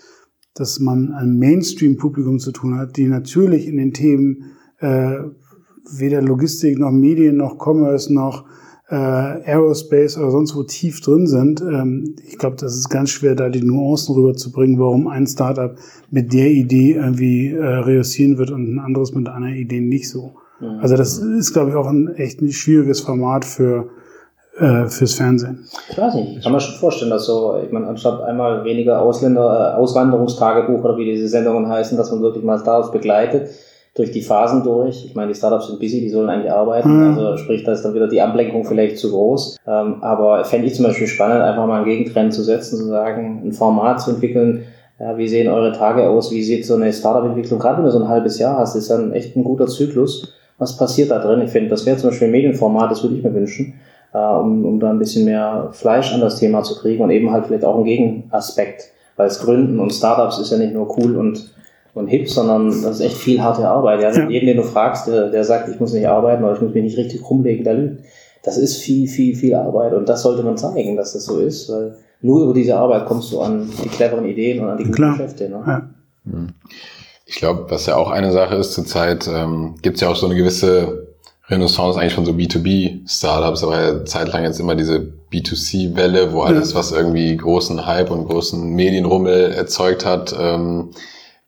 dass 0.54 0.80
man 0.80 1.12
ein 1.12 1.38
Mainstream-Publikum 1.38 2.38
zu 2.38 2.50
tun 2.50 2.78
hat, 2.78 2.96
die 2.96 3.08
natürlich 3.08 3.66
in 3.66 3.76
den 3.76 3.92
Themen 3.92 4.56
äh, 4.78 5.18
weder 5.98 6.22
Logistik 6.22 6.78
noch 6.78 6.90
Medien 6.90 7.36
noch 7.36 7.58
Commerce 7.58 8.12
noch 8.12 8.46
äh, 8.88 8.94
Aerospace 8.94 10.18
oder 10.18 10.30
sonst 10.30 10.54
wo 10.54 10.62
tief 10.62 11.00
drin 11.00 11.26
sind. 11.26 11.60
Ähm, 11.60 12.14
ich 12.26 12.38
glaube, 12.38 12.56
das 12.56 12.76
ist 12.76 12.88
ganz 12.88 13.10
schwer, 13.10 13.34
da 13.34 13.48
die 13.48 13.62
Nuancen 13.62 14.14
rüberzubringen, 14.14 14.78
warum 14.78 15.08
ein 15.08 15.26
Startup 15.26 15.74
mit 16.10 16.32
der 16.32 16.50
Idee 16.50 16.92
irgendwie 16.92 17.52
äh, 17.52 17.64
reüssieren 17.64 18.38
wird 18.38 18.50
und 18.50 18.74
ein 18.74 18.78
anderes 18.78 19.12
mit 19.12 19.28
einer 19.28 19.54
Idee 19.54 19.80
nicht 19.80 20.08
so. 20.08 20.34
Mhm. 20.60 20.78
Also 20.80 20.96
das 20.96 21.18
ist, 21.18 21.52
glaube 21.52 21.70
ich, 21.70 21.76
auch 21.76 21.88
ein 21.88 22.14
echt 22.14 22.40
ein 22.40 22.52
schwieriges 22.52 23.00
Format 23.00 23.44
für 23.44 23.88
äh, 24.58 24.86
fürs 24.86 25.14
Fernsehen. 25.14 25.66
Ich 25.90 25.98
weiß 25.98 26.14
nicht, 26.14 26.38
ich 26.38 26.42
kann 26.42 26.52
mir 26.52 26.60
schon 26.60 26.76
vorstellen, 26.76 27.10
dass 27.10 27.26
so, 27.26 27.60
ich 27.62 27.70
meine, 27.72 27.88
anstatt 27.88 28.22
einmal 28.22 28.64
weniger 28.64 29.02
Ausländer, 29.02 29.74
äh, 29.74 29.78
Auswanderungstagebuch 29.78 30.82
oder 30.82 30.96
wie 30.96 31.04
diese 31.04 31.28
Sendungen 31.28 31.68
heißen, 31.68 31.98
dass 31.98 32.10
man 32.10 32.22
wirklich 32.22 32.44
mal 32.44 32.58
Startups 32.58 32.90
begleitet, 32.90 33.50
durch 33.96 34.10
die 34.10 34.20
Phasen 34.20 34.62
durch. 34.62 35.06
Ich 35.06 35.14
meine, 35.14 35.32
die 35.32 35.38
Startups 35.38 35.68
sind 35.68 35.80
busy, 35.80 36.02
die 36.02 36.10
sollen 36.10 36.28
eigentlich 36.28 36.52
arbeiten. 36.52 37.12
Mhm. 37.12 37.18
Also 37.18 37.38
sprich, 37.38 37.64
da 37.64 37.72
ist 37.72 37.82
dann 37.82 37.94
wieder 37.94 38.08
die 38.08 38.20
Ablenkung 38.20 38.64
vielleicht 38.64 38.98
zu 38.98 39.10
groß. 39.10 39.56
Ähm, 39.66 39.96
aber 40.02 40.44
fände 40.44 40.66
ich 40.66 40.74
zum 40.74 40.84
Beispiel 40.84 41.06
spannend, 41.06 41.40
einfach 41.40 41.66
mal 41.66 41.78
einen 41.78 41.86
Gegentrend 41.86 42.34
zu 42.34 42.42
setzen, 42.42 42.76
zu 42.76 42.84
sagen, 42.84 43.42
ein 43.44 43.52
Format 43.52 44.02
zu 44.02 44.10
entwickeln. 44.10 44.64
Ja, 45.00 45.16
wie 45.16 45.28
sehen 45.28 45.48
eure 45.48 45.72
Tage 45.72 46.08
aus? 46.08 46.30
Wie 46.30 46.42
sieht 46.42 46.66
so 46.66 46.74
eine 46.74 46.92
Startup-Entwicklung, 46.92 47.58
gerade 47.58 47.78
wenn 47.78 47.84
du 47.86 47.90
so 47.90 47.98
ein 47.98 48.08
halbes 48.08 48.38
Jahr 48.38 48.58
hast, 48.58 48.76
ist 48.76 48.90
dann 48.90 49.12
echt 49.12 49.34
ein 49.34 49.44
guter 49.44 49.66
Zyklus. 49.66 50.32
Was 50.58 50.76
passiert 50.76 51.10
da 51.10 51.18
drin? 51.18 51.42
Ich 51.42 51.50
finde, 51.50 51.70
das 51.70 51.84
wäre 51.86 51.96
zum 51.96 52.10
Beispiel 52.10 52.28
ein 52.28 52.32
Medienformat, 52.32 52.90
das 52.90 53.02
würde 53.02 53.16
ich 53.16 53.22
mir 53.22 53.34
wünschen, 53.34 53.74
äh, 54.12 54.18
um, 54.18 54.64
um 54.64 54.80
da 54.80 54.90
ein 54.90 54.98
bisschen 54.98 55.24
mehr 55.24 55.68
Fleisch 55.72 56.14
an 56.14 56.20
das 56.20 56.38
Thema 56.38 56.62
zu 56.62 56.78
kriegen 56.78 57.02
und 57.02 57.10
eben 57.10 57.30
halt 57.30 57.46
vielleicht 57.46 57.64
auch 57.64 57.76
einen 57.76 57.84
Gegenaspekt. 57.84 58.90
Weil 59.16 59.28
es 59.28 59.40
Gründen 59.40 59.78
und 59.78 59.92
Startups 59.92 60.38
ist 60.38 60.50
ja 60.50 60.58
nicht 60.58 60.74
nur 60.74 60.98
cool 60.98 61.16
und 61.16 61.50
und 61.96 62.08
hip, 62.08 62.28
sondern 62.28 62.82
das 62.82 62.96
ist 62.96 63.00
echt 63.00 63.16
viel 63.16 63.42
harte 63.42 63.66
Arbeit. 63.66 64.02
Ja? 64.02 64.12
ja. 64.12 64.28
Jeden, 64.28 64.46
den 64.46 64.58
du 64.58 64.62
fragst, 64.62 65.08
der, 65.08 65.30
der 65.30 65.44
sagt, 65.44 65.68
ich 65.68 65.80
muss 65.80 65.94
nicht 65.94 66.06
arbeiten 66.06 66.44
oder 66.44 66.54
ich 66.54 66.60
muss 66.60 66.74
mich 66.74 66.82
nicht 66.82 66.98
richtig 66.98 67.28
rumlegen, 67.28 67.64
der 67.64 67.74
lügt. 67.74 68.04
Das 68.44 68.58
ist 68.58 68.76
viel, 68.76 69.08
viel, 69.08 69.34
viel 69.34 69.54
Arbeit 69.54 69.94
und 69.94 70.08
das 70.08 70.22
sollte 70.22 70.42
man 70.42 70.56
zeigen, 70.56 70.96
dass 70.96 71.14
das 71.14 71.24
so 71.24 71.40
ist, 71.40 71.68
weil 71.70 71.96
nur 72.20 72.44
über 72.44 72.54
diese 72.54 72.76
Arbeit 72.76 73.06
kommst 73.06 73.32
du 73.32 73.40
an 73.40 73.68
die 73.82 73.88
cleveren 73.88 74.26
Ideen 74.26 74.62
und 74.62 74.70
an 74.70 74.78
die 74.78 74.84
guten 74.84 74.94
Klar. 74.94 75.12
Geschäfte. 75.12 75.48
Ne? 75.48 75.62
Ja. 75.66 75.90
Hm. 76.30 76.48
Ich 77.24 77.36
glaube, 77.36 77.66
was 77.70 77.86
ja 77.86 77.96
auch 77.96 78.10
eine 78.10 78.30
Sache 78.30 78.56
ist 78.56 78.72
zurzeit, 78.72 79.26
ähm, 79.26 79.76
gibt 79.82 79.96
es 79.96 80.02
ja 80.02 80.08
auch 80.08 80.16
so 80.16 80.26
eine 80.26 80.36
gewisse 80.36 81.08
Renaissance 81.48 81.98
eigentlich 81.98 82.14
von 82.14 82.26
so 82.26 82.32
B2B-Startups, 82.32 83.64
aber 83.64 83.82
ja 83.82 84.04
zeitlang 84.04 84.44
jetzt 84.44 84.60
immer 84.60 84.74
diese 84.74 85.12
B2C-Welle, 85.32 86.32
wo 86.32 86.42
alles, 86.42 86.74
was 86.74 86.92
irgendwie 86.92 87.36
großen 87.36 87.86
Hype 87.86 88.10
und 88.10 88.26
großen 88.26 88.68
Medienrummel 88.70 89.52
erzeugt 89.52 90.04
hat, 90.04 90.34
ähm, 90.38 90.90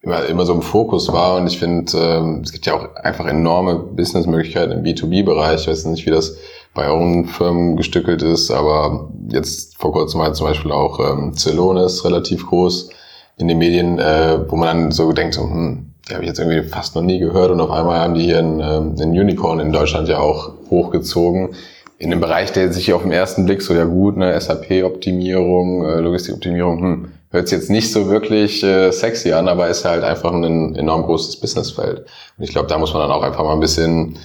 immer, 0.03 0.27
immer 0.27 0.47
so 0.47 0.55
im 0.55 0.63
Fokus 0.63 1.13
war. 1.13 1.37
Und 1.37 1.47
ich 1.47 1.59
finde, 1.59 1.93
ähm, 1.97 2.43
es 2.45 2.53
gibt 2.53 2.67
ja 2.67 2.75
auch 2.75 2.95
einfach 2.97 3.27
enorme 3.27 3.77
Businessmöglichkeiten 3.77 4.73
im 4.73 4.85
B2B-Bereich. 4.85 5.63
Ich 5.63 5.69
weiß 5.69 5.87
nicht, 5.87 6.07
wie 6.07 6.11
das 6.11 6.37
bei 6.75 6.89
euren 6.89 7.27
Firmen 7.27 7.77
gestückelt 7.77 8.23
ist, 8.23 8.51
aber 8.51 9.11
jetzt 9.31 9.77
vor 9.79 9.93
kurzem 9.93 10.21
war 10.21 10.33
zum 10.35 10.47
Beispiel 10.47 10.71
auch 10.71 11.01
ähm, 11.01 11.35
Celonis 11.35 12.05
relativ 12.05 12.47
groß 12.47 12.91
in 13.37 13.49
den 13.49 13.59
Medien, 13.59 13.99
äh, 13.99 14.39
wo 14.49 14.57
man 14.57 14.69
dann 14.69 14.91
so 14.93 15.13
denkt, 15.13 15.35
so, 15.35 15.43
hm, 15.43 15.87
die 16.09 16.15
habe 16.15 16.25
ich 16.25 16.29
jetzt 16.29 16.39
irgendwie 16.39 16.63
fast 16.63 16.95
noch 16.95 17.03
nie 17.03 17.19
gehört 17.19 17.51
und 17.51 17.61
auf 17.61 17.71
einmal 17.71 18.01
haben 18.01 18.15
die 18.15 18.23
hier 18.23 18.39
einen, 18.39 18.61
ähm, 18.61 18.95
einen 19.01 19.19
Unicorn 19.19 19.61
in 19.61 19.73
Deutschland 19.73 20.09
ja 20.09 20.19
auch 20.19 20.53
hochgezogen. 20.71 21.51
In 21.99 22.13
einem 22.13 22.21
Bereich, 22.21 22.53
der 22.53 22.73
sich 22.73 22.93
auf 22.93 23.03
den 23.03 23.11
ersten 23.11 23.45
Blick 23.45 23.61
so, 23.61 23.75
ja 23.75 23.85
gut, 23.85 24.17
ne, 24.17 24.41
SAP-Optimierung, 24.41 25.85
äh, 25.85 26.01
Logistikoptimierung, 26.01 26.81
hm, 26.81 27.09
hört 27.31 27.49
sich 27.49 27.59
jetzt 27.59 27.71
nicht 27.71 27.93
so 27.93 28.09
wirklich 28.09 28.63
äh, 28.63 28.91
sexy 28.91 29.33
an, 29.33 29.49
aber 29.49 29.69
ist 29.69 29.85
halt 29.85 30.03
einfach 30.03 30.33
ein 30.33 30.75
enorm 30.75 31.03
großes 31.03 31.41
Businessfeld. 31.41 32.07
Und 32.39 32.45
ich 32.45 32.51
glaube, 32.51 32.69
da 32.69 32.79
muss 32.79 32.93
man 32.93 33.03
dann 33.03 33.11
auch 33.11 33.23
einfach 33.23 33.45
mal 33.45 33.55
ein 33.55 33.61
bisschen 33.61 34.19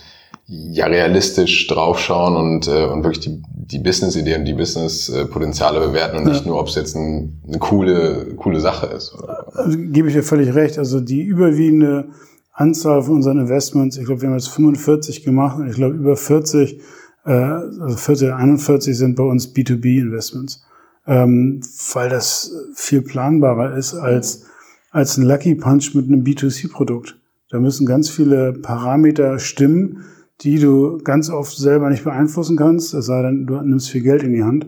ja 0.47 0.87
realistisch 0.87 1.67
draufschauen 1.67 2.35
und, 2.35 2.67
äh, 2.67 2.85
und 2.85 3.03
wirklich 3.03 3.21
die, 3.21 3.41
die 3.55 3.79
Business-Ideen 3.79 4.41
und 4.41 4.45
die 4.45 4.53
Business-Potenziale 4.53 5.79
bewerten 5.79 6.17
und 6.17 6.25
ja. 6.25 6.33
nicht 6.33 6.45
nur, 6.45 6.59
ob 6.59 6.67
es 6.67 6.75
jetzt 6.75 6.95
ein, 6.95 7.41
eine 7.47 7.59
coole, 7.59 8.35
coole 8.35 8.59
Sache 8.59 8.87
ist. 8.87 9.15
Also, 9.53 9.77
gebe 9.77 10.09
ich 10.09 10.13
dir 10.13 10.23
völlig 10.23 10.53
recht. 10.53 10.77
Also 10.77 10.99
die 10.99 11.21
überwiegende 11.21 12.09
Anzahl 12.51 13.01
von 13.01 13.15
unseren 13.15 13.39
Investments, 13.39 13.97
ich 13.97 14.05
glaube, 14.05 14.21
wir 14.21 14.29
haben 14.29 14.35
jetzt 14.35 14.49
45 14.49 15.23
gemacht 15.23 15.57
und 15.57 15.69
ich 15.69 15.75
glaube, 15.75 15.95
über 15.95 16.15
40, 16.15 16.79
äh, 17.25 17.31
also 17.31 17.95
40, 17.95 18.33
41 18.33 18.97
sind 18.97 19.15
bei 19.15 19.23
uns 19.23 19.53
B2B-Investments, 19.53 20.63
ähm, 21.07 21.61
weil 21.93 22.09
das 22.09 22.53
viel 22.75 23.01
planbarer 23.01 23.75
ist 23.77 23.93
als, 23.93 24.45
als 24.91 25.17
ein 25.17 25.23
Lucky 25.23 25.55
Punch 25.55 25.93
mit 25.93 26.07
einem 26.07 26.23
B2C-Produkt. 26.23 27.19
Da 27.49 27.59
müssen 27.59 27.85
ganz 27.85 28.09
viele 28.09 28.53
Parameter 28.53 29.39
stimmen, 29.39 30.03
die 30.41 30.59
du 30.59 30.97
ganz 31.03 31.29
oft 31.29 31.55
selber 31.55 31.89
nicht 31.89 32.03
beeinflussen 32.03 32.57
kannst, 32.57 32.93
es 32.93 33.05
sei 33.05 33.21
denn, 33.21 33.45
du 33.45 33.61
nimmst 33.61 33.89
viel 33.89 34.01
Geld 34.01 34.23
in 34.23 34.33
die 34.33 34.43
Hand. 34.43 34.67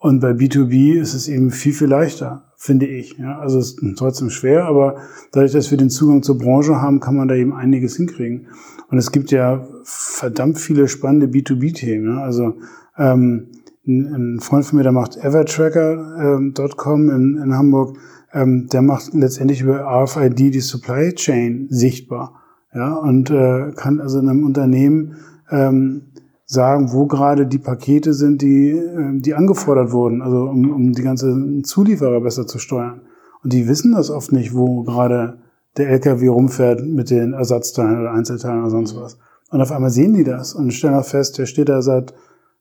Und 0.00 0.20
bei 0.20 0.30
B2B 0.30 0.94
ist 1.00 1.14
es 1.14 1.26
eben 1.26 1.50
viel, 1.50 1.72
viel 1.72 1.88
leichter, 1.88 2.52
finde 2.56 2.86
ich. 2.86 3.18
Ja, 3.18 3.38
also 3.40 3.58
es 3.58 3.72
ist 3.72 3.98
trotzdem 3.98 4.30
schwer, 4.30 4.66
aber 4.66 5.00
dadurch, 5.32 5.52
dass 5.52 5.72
wir 5.72 5.78
den 5.78 5.90
Zugang 5.90 6.22
zur 6.22 6.38
Branche 6.38 6.80
haben, 6.80 7.00
kann 7.00 7.16
man 7.16 7.26
da 7.26 7.34
eben 7.34 7.52
einiges 7.52 7.96
hinkriegen. 7.96 8.46
Und 8.90 8.98
es 8.98 9.10
gibt 9.10 9.32
ja 9.32 9.66
verdammt 9.82 10.58
viele 10.58 10.86
spannende 10.86 11.26
B2B-Themen. 11.26 12.14
Ja? 12.14 12.22
Also 12.22 12.54
ähm, 12.96 13.48
ein 13.88 14.40
Freund 14.40 14.64
von 14.66 14.76
mir, 14.76 14.82
der 14.82 14.92
macht 14.92 15.16
evertracker.com 15.16 17.10
ähm, 17.10 17.10
in, 17.10 17.42
in 17.42 17.54
Hamburg, 17.54 17.96
ähm, 18.32 18.68
der 18.68 18.82
macht 18.82 19.14
letztendlich 19.14 19.62
über 19.62 19.80
RFID 19.80 20.38
die 20.54 20.60
Supply 20.60 21.14
Chain 21.14 21.66
sichtbar 21.70 22.34
ja, 22.74 22.94
und 22.94 23.30
äh, 23.30 23.72
kann 23.74 24.00
also 24.00 24.18
einem 24.18 24.44
Unternehmen 24.44 25.16
ähm, 25.50 26.02
sagen, 26.44 26.92
wo 26.92 27.06
gerade 27.06 27.46
die 27.46 27.58
Pakete 27.58 28.12
sind, 28.12 28.42
die, 28.42 28.70
äh, 28.70 29.20
die 29.20 29.34
angefordert 29.34 29.92
wurden, 29.92 30.22
also 30.22 30.44
um, 30.44 30.70
um 30.70 30.92
die 30.92 31.02
ganze 31.02 31.62
Zulieferer 31.62 32.20
besser 32.20 32.46
zu 32.46 32.58
steuern. 32.58 33.02
Und 33.42 33.52
die 33.52 33.68
wissen 33.68 33.92
das 33.92 34.10
oft 34.10 34.32
nicht, 34.32 34.54
wo 34.54 34.82
gerade 34.82 35.38
der 35.76 35.90
LKW 35.90 36.28
rumfährt 36.28 36.84
mit 36.84 37.10
den 37.10 37.32
Ersatzteilen 37.32 38.00
oder 38.00 38.12
Einzelteilen 38.12 38.60
oder 38.60 38.70
sonst 38.70 38.96
was. 38.96 39.18
Und 39.50 39.62
auf 39.62 39.72
einmal 39.72 39.90
sehen 39.90 40.12
die 40.12 40.24
das 40.24 40.54
und 40.54 40.72
stellen 40.72 40.94
auch 40.94 41.04
fest, 41.04 41.38
der 41.38 41.46
steht 41.46 41.68
da 41.68 41.80
seit 41.80 42.12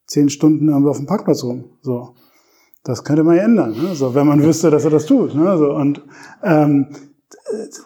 zehn 0.07 0.29
Stunden 0.29 0.69
irgendwo 0.69 0.89
auf 0.89 0.97
dem 0.97 1.05
Parkplatz 1.05 1.43
rum. 1.43 1.65
So. 1.81 2.15
Das 2.83 3.03
könnte 3.03 3.23
man 3.23 3.35
ja 3.35 3.43
ändern, 3.43 3.71
ne? 3.71 3.95
so, 3.95 4.15
wenn 4.15 4.25
man 4.25 4.41
wüsste, 4.41 4.71
dass 4.71 4.85
er 4.85 4.91
das 4.91 5.05
tut. 5.05 5.35
Ne? 5.35 5.57
So, 5.57 5.75
und 5.75 6.01
ähm, 6.41 6.87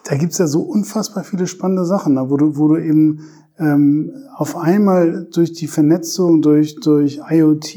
da 0.04 0.16
gibt's 0.16 0.38
ja 0.38 0.46
so 0.46 0.60
unfassbar 0.60 1.24
viele 1.24 1.48
spannende 1.48 1.84
Sachen, 1.84 2.16
wo 2.30 2.36
du, 2.36 2.56
wo 2.56 2.68
du 2.68 2.76
eben 2.76 3.20
ähm, 3.58 4.12
auf 4.36 4.56
einmal 4.56 5.28
durch 5.32 5.52
die 5.52 5.66
Vernetzung, 5.66 6.40
durch, 6.40 6.76
durch 6.76 7.20
IoT, 7.28 7.76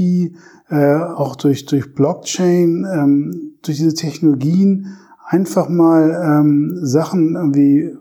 äh, 0.70 0.96
auch 0.96 1.36
durch, 1.36 1.66
durch 1.66 1.94
Blockchain, 1.94 2.86
ähm, 2.92 3.56
durch 3.64 3.78
diese 3.78 3.94
Technologien 3.94 4.98
einfach 5.26 5.70
mal 5.70 6.22
ähm, 6.24 6.78
Sachen 6.82 7.36
irgendwie 7.36 7.96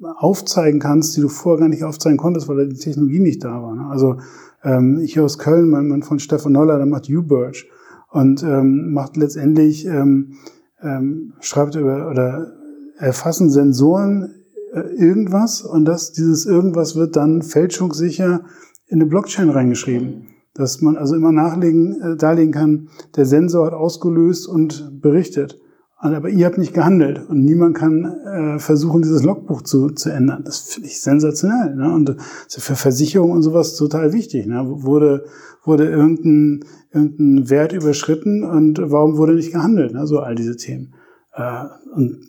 aufzeigen 0.00 0.80
kannst, 0.80 1.16
die 1.16 1.20
du 1.20 1.28
vorher 1.28 1.60
gar 1.60 1.68
nicht 1.68 1.84
aufzeigen 1.84 2.18
konntest, 2.18 2.48
weil 2.48 2.68
die 2.68 2.76
Technologie 2.76 3.18
nicht 3.18 3.42
da 3.44 3.62
war. 3.62 3.74
Ne? 3.74 3.86
Also 3.86 4.18
ähm, 4.62 5.00
ich 5.02 5.18
aus 5.20 5.38
Köln, 5.38 5.70
mein 5.70 5.88
Mann 5.88 6.02
von 6.02 6.18
Stefan 6.18 6.52
Noller, 6.52 6.76
der 6.76 6.86
macht 6.86 7.08
UBirch 7.08 7.68
und 8.10 8.42
ähm, 8.42 8.92
macht 8.92 9.16
letztendlich 9.16 9.86
ähm, 9.86 10.34
ähm, 10.82 11.34
schreibt 11.40 11.74
über 11.74 12.10
oder 12.10 12.52
erfassen 12.98 13.50
Sensoren 13.50 14.34
äh, 14.72 14.80
irgendwas 14.80 15.62
und 15.62 15.84
das, 15.84 16.12
dieses 16.12 16.46
irgendwas 16.46 16.96
wird 16.96 17.16
dann 17.16 17.42
fälschungssicher 17.42 18.44
in 18.86 19.00
eine 19.00 19.06
Blockchain 19.06 19.50
reingeschrieben. 19.50 20.28
Dass 20.54 20.80
man 20.80 20.96
also 20.96 21.14
immer 21.14 21.32
nachlegen, 21.32 22.00
äh, 22.00 22.16
darlegen 22.16 22.52
kann, 22.52 22.88
der 23.16 23.26
Sensor 23.26 23.66
hat 23.66 23.74
ausgelöst 23.74 24.48
und 24.48 25.00
berichtet. 25.00 25.60
Aber 26.00 26.28
ihr 26.28 26.46
habt 26.46 26.58
nicht 26.58 26.74
gehandelt 26.74 27.28
und 27.28 27.44
niemand 27.44 27.76
kann 27.76 28.04
äh, 28.04 28.58
versuchen, 28.60 29.02
dieses 29.02 29.24
Logbuch 29.24 29.62
zu, 29.62 29.90
zu 29.90 30.10
ändern. 30.10 30.44
Das 30.44 30.60
finde 30.60 30.88
ich 30.88 31.00
sensationell. 31.00 31.74
Ne? 31.74 31.92
Und 31.92 32.10
das 32.10 32.56
ist 32.56 32.62
für 32.62 32.76
Versicherungen 32.76 33.34
und 33.34 33.42
sowas 33.42 33.74
total 33.74 34.12
wichtig. 34.12 34.46
Ne? 34.46 34.62
Wurde, 34.64 35.24
wurde 35.64 35.88
irgendein, 35.88 36.64
irgendein 36.92 37.50
Wert 37.50 37.72
überschritten 37.72 38.44
und 38.44 38.80
warum 38.80 39.16
wurde 39.16 39.34
nicht 39.34 39.52
gehandelt? 39.52 39.92
Ne? 39.92 40.06
So 40.06 40.20
all 40.20 40.36
diese 40.36 40.56
Themen. 40.56 40.94
Äh, 41.34 41.64
und 41.96 42.20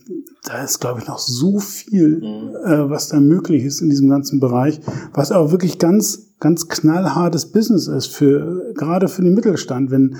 da 0.45 0.63
ist, 0.63 0.79
glaube 0.79 1.01
ich, 1.01 1.07
noch 1.07 1.19
so 1.19 1.59
viel, 1.59 2.21
mhm. 2.21 2.55
äh, 2.65 2.89
was 2.89 3.09
da 3.09 3.19
möglich 3.19 3.65
ist 3.65 3.81
in 3.81 3.91
diesem 3.91 4.09
ganzen 4.09 4.39
Bereich, 4.39 4.81
was 5.13 5.31
auch 5.31 5.51
wirklich 5.51 5.77
ganz, 5.77 6.33
ganz 6.39 6.69
knallhartes 6.69 7.51
Business 7.51 7.87
ist 7.87 8.07
für, 8.07 8.73
gerade 8.73 9.07
für 9.07 9.21
den 9.21 9.35
Mittelstand. 9.35 9.91
Wenn, 9.91 10.15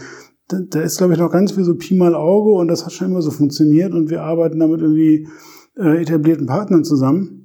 da, 0.49 0.57
da 0.69 0.81
ist, 0.81 0.97
glaube 0.97 1.13
ich, 1.13 1.19
noch 1.19 1.31
ganz 1.31 1.53
viel 1.53 1.63
so 1.63 1.75
Pi 1.75 1.95
mal 1.95 2.15
Auge 2.15 2.51
und 2.51 2.67
das 2.67 2.85
hat 2.85 2.91
schon 2.91 3.11
immer 3.11 3.21
so 3.21 3.31
funktioniert 3.31 3.93
und 3.93 4.09
wir 4.09 4.23
arbeiten 4.23 4.59
damit 4.59 4.81
irgendwie 4.81 5.27
äh, 5.77 6.01
etablierten 6.01 6.47
Partnern 6.47 6.83
zusammen 6.83 7.39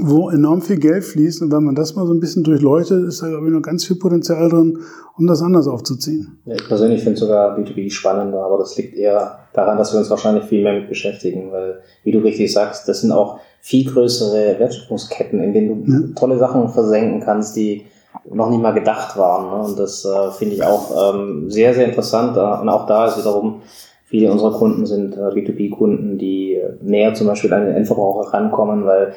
wo 0.00 0.30
enorm 0.30 0.62
viel 0.62 0.78
Geld 0.78 1.04
fließt. 1.04 1.42
Und 1.42 1.52
wenn 1.52 1.64
man 1.64 1.74
das 1.74 1.94
mal 1.94 2.06
so 2.06 2.12
ein 2.12 2.20
bisschen 2.20 2.44
durchleuchtet, 2.44 3.06
ist 3.06 3.22
da, 3.22 3.28
glaube 3.28 3.46
ich, 3.46 3.52
noch 3.52 3.62
ganz 3.62 3.84
viel 3.84 3.96
Potenzial 3.96 4.48
drin, 4.48 4.78
um 5.16 5.26
das 5.26 5.42
anders 5.42 5.66
aufzuziehen. 5.66 6.40
Ja, 6.44 6.54
ich 6.54 6.66
persönlich 6.66 7.02
finde 7.02 7.18
sogar 7.18 7.58
B2B 7.58 7.90
spannender, 7.90 8.44
aber 8.44 8.58
das 8.58 8.76
liegt 8.76 8.94
eher 8.94 9.38
daran, 9.54 9.78
dass 9.78 9.92
wir 9.92 9.98
uns 9.98 10.10
wahrscheinlich 10.10 10.44
viel 10.44 10.62
mehr 10.62 10.74
mit 10.74 10.88
beschäftigen, 10.88 11.50
weil, 11.50 11.80
wie 12.04 12.12
du 12.12 12.18
richtig 12.18 12.52
sagst, 12.52 12.88
das 12.88 13.00
sind 13.00 13.12
auch 13.12 13.40
viel 13.60 13.90
größere 13.90 14.58
Wertschöpfungsketten, 14.58 15.40
in 15.40 15.52
denen 15.52 15.84
du 15.84 15.92
ja. 15.92 15.98
tolle 16.14 16.38
Sachen 16.38 16.68
versenken 16.68 17.20
kannst, 17.20 17.56
die 17.56 17.86
noch 18.32 18.50
nicht 18.50 18.62
mal 18.62 18.72
gedacht 18.72 19.16
waren. 19.16 19.50
Ne? 19.50 19.68
Und 19.68 19.78
das 19.78 20.04
äh, 20.04 20.30
finde 20.32 20.54
ich 20.54 20.62
auch 20.62 21.14
ähm, 21.14 21.50
sehr, 21.50 21.74
sehr 21.74 21.86
interessant. 21.86 22.36
Und 22.36 22.68
auch 22.68 22.86
da 22.86 23.06
ist 23.06 23.18
wiederum, 23.18 23.62
viele 24.04 24.30
unserer 24.30 24.52
Kunden 24.52 24.86
sind 24.86 25.16
äh, 25.16 25.20
B2B-Kunden, 25.20 26.18
die 26.18 26.54
äh, 26.54 26.72
näher 26.82 27.14
zum 27.14 27.26
Beispiel 27.26 27.52
an 27.52 27.66
den 27.66 27.74
Endverbraucher 27.74 28.32
rankommen, 28.32 28.84
weil 28.84 29.14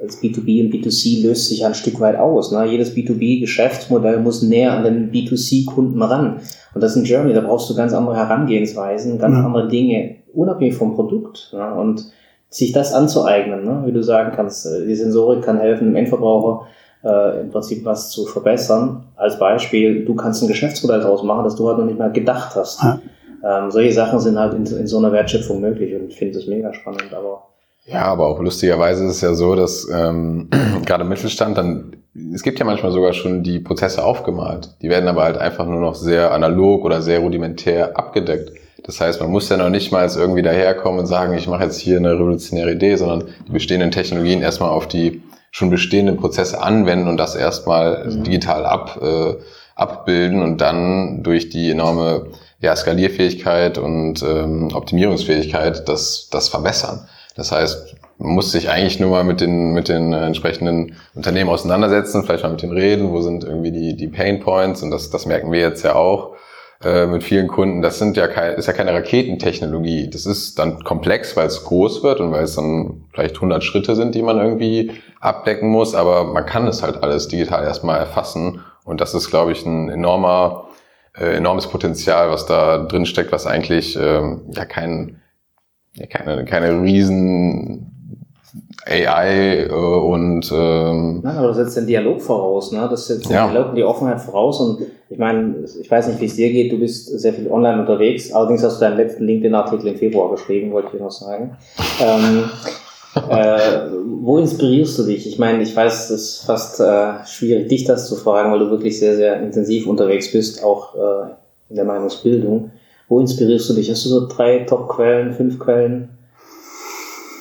als 0.00 0.22
B2B 0.22 0.64
und 0.64 0.72
B2C 0.72 1.22
löst 1.26 1.48
sich 1.48 1.64
ein 1.64 1.74
Stück 1.74 2.00
weit 2.00 2.16
aus. 2.16 2.52
Ne? 2.52 2.64
Jedes 2.66 2.96
B2B-Geschäftsmodell 2.96 4.20
muss 4.20 4.42
näher 4.42 4.72
an 4.72 4.84
den 4.84 5.12
B2C-Kunden 5.12 6.00
ran. 6.00 6.40
Und 6.74 6.82
das 6.82 6.92
ist 6.92 6.98
in 6.98 7.04
Germany, 7.04 7.34
da 7.34 7.42
brauchst 7.42 7.68
du 7.68 7.74
ganz 7.74 7.92
andere 7.92 8.16
Herangehensweisen, 8.16 9.18
ganz 9.18 9.36
ja. 9.36 9.44
andere 9.44 9.68
Dinge, 9.68 10.16
unabhängig 10.32 10.74
vom 10.74 10.94
Produkt. 10.94 11.52
Ne? 11.52 11.74
Und 11.74 12.10
sich 12.48 12.72
das 12.72 12.92
anzueignen, 12.92 13.64
ne? 13.64 13.82
wie 13.84 13.92
du 13.92 14.02
sagen 14.02 14.32
kannst, 14.34 14.66
äh, 14.66 14.86
die 14.86 14.94
Sensorik 14.94 15.42
kann 15.42 15.58
helfen, 15.58 15.86
dem 15.86 15.96
Endverbraucher 15.96 16.66
äh, 17.04 17.40
im 17.40 17.50
Prinzip 17.50 17.84
was 17.84 18.10
zu 18.10 18.26
verbessern. 18.26 19.04
Als 19.16 19.38
Beispiel, 19.38 20.04
du 20.04 20.14
kannst 20.14 20.42
ein 20.42 20.48
Geschäftsmodell 20.48 21.00
daraus 21.00 21.22
machen, 21.22 21.44
das 21.44 21.56
du 21.56 21.68
halt 21.68 21.78
noch 21.78 21.86
nicht 21.86 21.98
mal 21.98 22.12
gedacht 22.12 22.54
hast. 22.56 22.82
Ja. 22.82 23.00
Ähm, 23.42 23.70
solche 23.70 23.92
Sachen 23.92 24.20
sind 24.20 24.38
halt 24.38 24.54
in, 24.54 24.66
in 24.66 24.86
so 24.86 24.98
einer 24.98 25.12
Wertschöpfung 25.12 25.60
möglich 25.60 25.94
und 25.94 26.08
ich 26.08 26.16
finde 26.16 26.34
das 26.34 26.46
mega 26.46 26.74
spannend, 26.74 27.12
aber 27.12 27.42
ja, 27.86 28.04
aber 28.04 28.26
auch 28.26 28.38
lustigerweise 28.40 29.04
ist 29.04 29.16
es 29.16 29.20
ja 29.20 29.34
so, 29.34 29.54
dass 29.54 29.88
ähm, 29.92 30.48
gerade 30.86 31.04
Mittelstand 31.04 31.58
dann, 31.58 31.96
es 32.34 32.42
gibt 32.42 32.58
ja 32.58 32.64
manchmal 32.64 32.92
sogar 32.92 33.12
schon 33.12 33.42
die 33.42 33.58
Prozesse 33.58 34.04
aufgemalt. 34.04 34.76
Die 34.82 34.88
werden 34.88 35.08
aber 35.08 35.24
halt 35.24 35.38
einfach 35.38 35.66
nur 35.66 35.80
noch 35.80 35.94
sehr 35.94 36.32
analog 36.32 36.84
oder 36.84 37.02
sehr 37.02 37.20
rudimentär 37.20 37.98
abgedeckt. 37.98 38.52
Das 38.84 39.00
heißt, 39.00 39.20
man 39.20 39.30
muss 39.30 39.48
ja 39.48 39.56
noch 39.56 39.70
nicht 39.70 39.92
mal 39.92 40.08
irgendwie 40.14 40.42
daherkommen 40.42 41.00
und 41.00 41.06
sagen, 41.06 41.34
ich 41.34 41.46
mache 41.46 41.64
jetzt 41.64 41.78
hier 41.78 41.98
eine 41.98 42.12
revolutionäre 42.12 42.72
Idee, 42.72 42.96
sondern 42.96 43.24
die 43.46 43.52
bestehenden 43.52 43.90
Technologien 43.90 44.40
erstmal 44.40 44.70
auf 44.70 44.88
die 44.88 45.22
schon 45.50 45.70
bestehenden 45.70 46.16
Prozesse 46.16 46.62
anwenden 46.62 47.08
und 47.08 47.16
das 47.16 47.34
erstmal 47.34 48.04
mhm. 48.06 48.24
digital 48.24 48.64
ab, 48.64 49.00
äh, 49.02 49.34
abbilden 49.74 50.42
und 50.42 50.60
dann 50.60 51.22
durch 51.22 51.48
die 51.48 51.70
enorme 51.70 52.26
ja, 52.60 52.76
Skalierfähigkeit 52.76 53.78
und 53.78 54.22
ähm, 54.22 54.68
Optimierungsfähigkeit 54.72 55.88
das, 55.88 56.28
das 56.30 56.48
verbessern. 56.48 57.08
Das 57.34 57.52
heißt, 57.52 57.96
man 58.18 58.34
muss 58.34 58.52
sich 58.52 58.68
eigentlich 58.68 59.00
nur 59.00 59.10
mal 59.10 59.24
mit 59.24 59.40
den, 59.40 59.72
mit 59.72 59.88
den 59.88 60.12
äh, 60.12 60.26
entsprechenden 60.26 60.96
Unternehmen 61.14 61.48
auseinandersetzen, 61.48 62.22
vielleicht 62.22 62.42
mal 62.44 62.50
mit 62.50 62.62
denen 62.62 62.72
reden, 62.72 63.10
wo 63.10 63.22
sind 63.22 63.44
irgendwie 63.44 63.72
die, 63.72 63.96
die 63.96 64.08
Pain 64.08 64.40
Points 64.40 64.82
und 64.82 64.90
das, 64.90 65.10
das 65.10 65.24
merken 65.24 65.50
wir 65.50 65.60
jetzt 65.60 65.82
ja 65.82 65.94
auch 65.94 66.34
äh, 66.82 67.06
mit 67.06 67.22
vielen 67.22 67.48
Kunden. 67.48 67.82
Das 67.82 67.98
sind 67.98 68.16
ja 68.16 68.26
kein, 68.26 68.54
ist 68.54 68.66
ja 68.66 68.72
keine 68.72 68.94
Raketentechnologie. 68.94 70.08
Das 70.08 70.24
ist 70.24 70.58
dann 70.58 70.82
komplex, 70.82 71.36
weil 71.36 71.46
es 71.46 71.64
groß 71.64 72.02
wird 72.02 72.20
und 72.20 72.32
weil 72.32 72.44
es 72.44 72.54
dann 72.54 73.04
vielleicht 73.12 73.36
100 73.36 73.62
Schritte 73.62 73.94
sind, 73.96 74.14
die 74.14 74.22
man 74.22 74.38
irgendwie 74.38 74.92
abdecken 75.20 75.68
muss, 75.68 75.94
aber 75.94 76.24
man 76.24 76.46
kann 76.46 76.66
es 76.66 76.82
halt 76.82 77.02
alles 77.02 77.28
digital 77.28 77.64
erstmal 77.64 77.98
erfassen 77.98 78.62
Und 78.84 79.02
das 79.02 79.12
ist, 79.14 79.28
glaube 79.28 79.52
ich, 79.52 79.66
ein 79.66 79.90
enormer, 79.90 80.68
äh, 81.14 81.36
enormes 81.36 81.66
Potenzial, 81.66 82.30
was 82.30 82.46
da 82.46 82.78
drin 82.78 83.04
steckt, 83.04 83.30
was 83.30 83.46
eigentlich 83.46 83.98
ähm, 84.00 84.42
ja 84.54 84.64
kein, 84.64 85.20
ja, 85.94 86.06
keine, 86.06 86.46
keine 86.46 86.82
riesen 86.82 87.89
AI 88.86 89.66
äh, 89.68 89.72
und 89.72 90.50
ähm, 90.52 91.20
Nein, 91.22 91.36
aber 91.36 91.48
das 91.48 91.56
setzt 91.56 91.76
den 91.76 91.86
Dialog 91.86 92.20
voraus, 92.20 92.72
ne? 92.72 92.86
Das 92.90 93.06
setzt 93.06 93.26
den 93.26 93.34
Ja. 93.34 93.48
Dialog 93.48 93.70
und 93.70 93.76
die 93.76 93.84
Offenheit 93.84 94.20
voraus 94.20 94.60
und 94.60 94.80
ich 95.08 95.18
meine, 95.18 95.64
ich 95.80 95.90
weiß 95.90 96.08
nicht, 96.08 96.20
wie 96.20 96.26
es 96.26 96.36
dir 96.36 96.50
geht, 96.50 96.72
du 96.72 96.78
bist 96.78 97.06
sehr 97.06 97.32
viel 97.32 97.50
online 97.50 97.80
unterwegs, 97.80 98.32
allerdings 98.32 98.62
hast 98.62 98.76
du 98.80 98.84
deinen 98.84 98.96
letzten 98.96 99.24
LinkedIn-Artikel 99.24 99.88
im 99.88 99.96
Februar 99.96 100.30
geschrieben, 100.30 100.72
wollte 100.72 100.90
ich 100.94 101.00
noch 101.00 101.10
sagen. 101.10 101.56
Ähm, 102.00 102.44
äh, 103.28 103.58
wo 104.22 104.38
inspirierst 104.38 104.98
du 104.98 105.02
dich? 105.04 105.26
Ich 105.26 105.38
meine, 105.38 105.62
ich 105.62 105.74
weiß, 105.74 106.10
es 106.10 106.10
ist 106.10 106.44
fast 106.46 106.80
äh, 106.80 107.26
schwierig, 107.26 107.68
dich 107.68 107.84
das 107.84 108.08
zu 108.08 108.14
fragen, 108.14 108.52
weil 108.52 108.60
du 108.60 108.70
wirklich 108.70 108.98
sehr, 108.98 109.16
sehr 109.16 109.42
intensiv 109.42 109.86
unterwegs 109.88 110.30
bist, 110.30 110.62
auch 110.62 110.94
äh, 110.94 111.30
in 111.70 111.76
der 111.76 111.84
Meinungsbildung. 111.84 112.70
Wo 113.08 113.18
inspirierst 113.18 113.68
du 113.68 113.74
dich? 113.74 113.90
Hast 113.90 114.04
du 114.04 114.08
so 114.10 114.28
drei 114.28 114.60
Top-Quellen, 114.60 115.32
fünf 115.32 115.58
Quellen? 115.58 116.09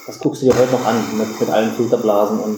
Was 0.10 0.18
guckst 0.18 0.42
du 0.42 0.48
dir 0.48 0.58
heute 0.58 0.72
noch 0.72 0.86
an 0.88 0.96
mit, 1.20 1.40
mit 1.40 1.50
allen 1.52 1.70
Filterblasen 1.70 2.40
und 2.40 2.58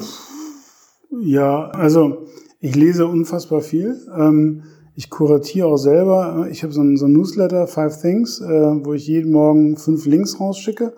Ja, 1.22 1.68
also 1.72 2.28
ich 2.62 2.78
lese 2.78 3.06
unfassbar 3.06 3.60
viel. 3.60 4.00
Ähm, 4.18 4.64
ich 4.96 5.10
kuratiere 5.10 5.68
auch 5.68 5.76
selber. 5.76 6.48
Ich 6.50 6.64
habe 6.64 6.72
so 6.72 6.82
ein, 6.82 6.96
so 6.96 7.08
ein 7.08 7.12
Newsletter, 7.12 7.68
Five 7.68 8.00
Things, 8.00 8.40
äh, 8.40 8.86
wo 8.86 8.94
ich 8.94 9.06
jeden 9.06 9.34
Morgen 9.34 9.76
fünf 9.76 10.06
Links 10.06 10.40
rausschicke, 10.40 10.94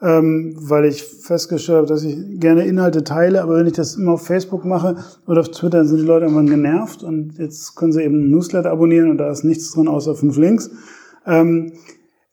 ähm, 0.00 0.54
weil 0.60 0.84
ich 0.84 1.02
festgestellt 1.02 1.78
habe, 1.78 1.88
dass 1.88 2.04
ich 2.04 2.38
gerne 2.38 2.66
Inhalte 2.66 3.02
teile, 3.02 3.42
aber 3.42 3.56
wenn 3.56 3.66
ich 3.66 3.72
das 3.72 3.96
immer 3.96 4.12
auf 4.12 4.24
Facebook 4.24 4.64
mache 4.64 4.94
oder 5.26 5.40
auf 5.40 5.50
Twitter, 5.50 5.78
dann 5.78 5.88
sind 5.88 5.98
die 5.98 6.06
Leute 6.06 6.26
irgendwann 6.26 6.46
genervt 6.46 7.02
und 7.02 7.36
jetzt 7.38 7.74
können 7.74 7.90
sie 7.90 8.04
eben 8.04 8.20
ein 8.20 8.30
Newsletter 8.30 8.70
abonnieren 8.70 9.10
und 9.10 9.18
da 9.18 9.28
ist 9.28 9.42
nichts 9.42 9.72
drin 9.72 9.88
außer 9.88 10.14
fünf 10.14 10.36
Links. 10.36 10.70
Ähm, 11.26 11.72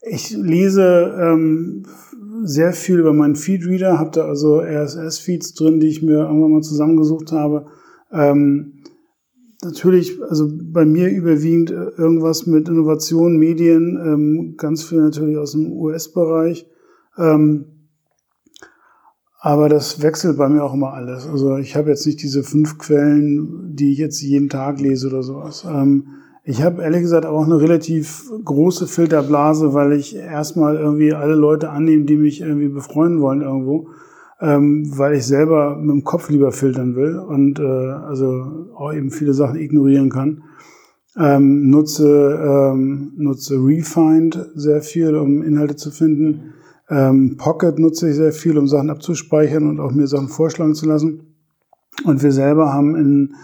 ich 0.06 0.30
lese 0.30 1.12
sehr 2.44 2.72
viel 2.72 2.98
über 2.98 3.12
meinen 3.12 3.36
Feedreader, 3.36 3.98
habe 3.98 4.10
da 4.12 4.26
also 4.26 4.60
RSS-Feeds 4.60 5.54
drin, 5.54 5.80
die 5.80 5.88
ich 5.88 6.02
mir 6.02 6.18
irgendwann 6.18 6.52
mal 6.52 6.62
zusammengesucht 6.62 7.32
habe. 7.32 7.66
Ähm, 8.12 8.74
natürlich, 9.62 10.22
also 10.22 10.50
bei 10.52 10.84
mir 10.84 11.08
überwiegend 11.08 11.70
äh, 11.70 11.88
irgendwas 11.96 12.46
mit 12.46 12.68
Innovation, 12.68 13.38
Medien, 13.38 13.98
ähm, 14.04 14.54
ganz 14.56 14.84
viel 14.84 15.00
natürlich 15.00 15.38
aus 15.38 15.52
dem 15.52 15.72
US-Bereich. 15.72 16.66
Ähm, 17.16 17.66
aber 19.40 19.68
das 19.68 20.02
wechselt 20.02 20.38
bei 20.38 20.48
mir 20.48 20.64
auch 20.64 20.74
immer 20.74 20.92
alles. 20.94 21.26
Also 21.26 21.56
ich 21.56 21.76
habe 21.76 21.90
jetzt 21.90 22.06
nicht 22.06 22.22
diese 22.22 22.42
fünf 22.42 22.78
Quellen, 22.78 23.74
die 23.74 23.92
ich 23.92 23.98
jetzt 23.98 24.20
jeden 24.22 24.48
Tag 24.48 24.80
lese 24.80 25.08
oder 25.08 25.22
sowas. 25.22 25.66
Ähm, 25.68 26.08
ich 26.46 26.62
habe 26.62 26.82
ehrlich 26.82 27.00
gesagt 27.00 27.24
auch 27.24 27.44
eine 27.44 27.58
relativ 27.58 28.30
große 28.44 28.86
Filterblase, 28.86 29.72
weil 29.72 29.92
ich 29.94 30.14
erstmal 30.14 30.76
irgendwie 30.76 31.14
alle 31.14 31.34
Leute 31.34 31.70
annehme, 31.70 32.04
die 32.04 32.18
mich 32.18 32.42
irgendwie 32.42 32.68
befreuen 32.68 33.22
wollen 33.22 33.40
irgendwo, 33.40 33.88
ähm, 34.40 34.92
weil 34.94 35.14
ich 35.14 35.26
selber 35.26 35.76
mit 35.76 35.90
dem 35.90 36.04
Kopf 36.04 36.28
lieber 36.28 36.52
filtern 36.52 36.96
will 36.96 37.16
und 37.16 37.58
äh, 37.58 37.62
also 37.62 38.68
auch 38.76 38.92
eben 38.92 39.10
viele 39.10 39.32
Sachen 39.32 39.56
ignorieren 39.56 40.10
kann. 40.10 40.42
Ähm, 41.16 41.70
nutze, 41.70 42.38
ähm, 42.42 43.12
nutze 43.16 43.54
Refind 43.54 44.50
sehr 44.54 44.82
viel, 44.82 45.14
um 45.14 45.42
Inhalte 45.42 45.76
zu 45.76 45.90
finden. 45.90 46.52
Ähm, 46.90 47.36
Pocket 47.38 47.78
nutze 47.78 48.10
ich 48.10 48.16
sehr 48.16 48.32
viel, 48.32 48.58
um 48.58 48.68
Sachen 48.68 48.90
abzuspeichern 48.90 49.66
und 49.66 49.80
auch 49.80 49.92
mir 49.92 50.08
Sachen 50.08 50.28
vorschlagen 50.28 50.74
zu 50.74 50.86
lassen. 50.86 51.36
Und 52.04 52.22
wir 52.22 52.32
selber 52.32 52.74
haben 52.74 52.96
in 52.96 53.34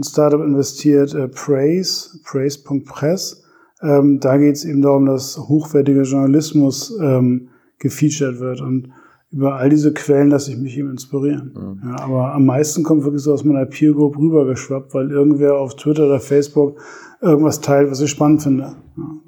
ein 0.00 0.04
Startup 0.04 0.40
investiert, 0.40 1.14
äh, 1.14 1.28
Praise, 1.28 2.18
praise.press. 2.24 3.42
Ähm, 3.82 4.20
da 4.20 4.36
geht 4.36 4.56
es 4.56 4.64
eben 4.64 4.82
darum, 4.82 5.06
dass 5.06 5.38
hochwertiger 5.38 6.02
Journalismus 6.02 6.98
ähm, 7.00 7.48
gefeatured 7.78 8.40
wird. 8.40 8.60
Und 8.60 8.92
über 9.30 9.56
all 9.56 9.70
diese 9.70 9.92
Quellen 9.92 10.30
lasse 10.30 10.50
ich 10.50 10.58
mich 10.58 10.76
eben 10.76 10.90
inspirieren. 10.90 11.80
Ja, 11.84 12.00
aber 12.00 12.34
am 12.34 12.46
meisten 12.46 12.82
kommt 12.82 13.04
wirklich 13.04 13.22
so 13.22 13.32
aus 13.32 13.44
meiner 13.44 13.64
Peer 13.64 13.92
Group 13.92 14.18
rübergeschwappt, 14.18 14.92
weil 14.92 15.10
irgendwer 15.10 15.54
auf 15.54 15.76
Twitter 15.76 16.06
oder 16.06 16.20
Facebook 16.20 16.80
irgendwas 17.20 17.60
teilt, 17.60 17.90
was 17.90 18.00
ich 18.00 18.10
spannend 18.10 18.42
finde. 18.42 18.74
Ja. 18.96 19.20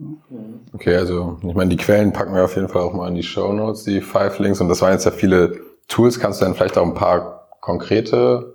Okay, 0.74 0.96
also 0.96 1.36
ich 1.46 1.54
meine, 1.54 1.70
die 1.70 1.76
Quellen 1.76 2.12
packen 2.12 2.34
wir 2.34 2.44
auf 2.44 2.56
jeden 2.56 2.68
Fall 2.68 2.82
auch 2.82 2.94
mal 2.94 3.08
in 3.08 3.14
die 3.14 3.22
Show 3.22 3.52
Notes, 3.52 3.84
die 3.84 4.00
Five 4.00 4.38
Links. 4.38 4.60
Und 4.60 4.68
das 4.68 4.80
waren 4.82 4.92
jetzt 4.92 5.04
ja 5.04 5.10
viele 5.10 5.60
Tools. 5.86 6.18
Kannst 6.18 6.40
du 6.40 6.46
dann 6.46 6.54
vielleicht 6.54 6.78
auch 6.78 6.86
ein 6.86 6.94
paar 6.94 7.48
konkrete 7.60 8.54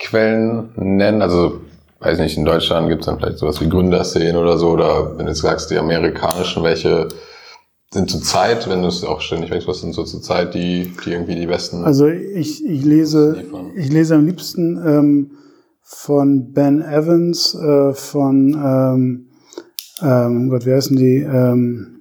Quellen 0.00 0.70
nennen? 0.76 1.22
Also, 1.22 1.60
weiß 2.00 2.18
nicht, 2.18 2.36
in 2.36 2.44
Deutschland 2.44 2.88
gibt 2.88 3.02
es 3.02 3.06
dann 3.06 3.18
vielleicht 3.18 3.38
sowas 3.38 3.60
wie 3.60 3.68
Gründerszenen 3.68 4.36
oder 4.36 4.58
so. 4.58 4.70
Oder 4.70 5.16
wenn 5.16 5.26
du 5.26 5.32
jetzt 5.32 5.42
sagst, 5.42 5.70
die 5.70 5.78
amerikanischen, 5.78 6.64
welche 6.64 7.08
sind 7.92 8.10
zur 8.10 8.22
Zeit, 8.22 8.68
wenn 8.68 8.82
du 8.82 8.88
es 8.88 9.04
auch 9.04 9.20
ständig 9.20 9.66
was 9.66 9.80
sind 9.80 9.94
so 9.94 10.04
zur 10.04 10.22
Zeit 10.22 10.54
die, 10.54 10.92
die 11.04 11.12
irgendwie 11.12 11.34
die 11.34 11.46
besten? 11.46 11.84
Also 11.84 12.06
ich, 12.06 12.64
ich 12.64 12.84
lese, 12.84 13.44
ich 13.74 13.90
lese 13.90 14.14
am 14.14 14.26
liebsten 14.26 14.80
ähm, 14.84 15.30
von 15.82 16.52
Ben 16.52 16.82
Evans, 16.82 17.54
äh, 17.54 17.92
von 17.92 18.54
ähm, 18.54 19.26
ähm, 20.02 20.48
Gott, 20.48 20.66
wer 20.66 20.76
heißen 20.76 20.96
die? 20.96 21.16
Ähm, 21.16 22.00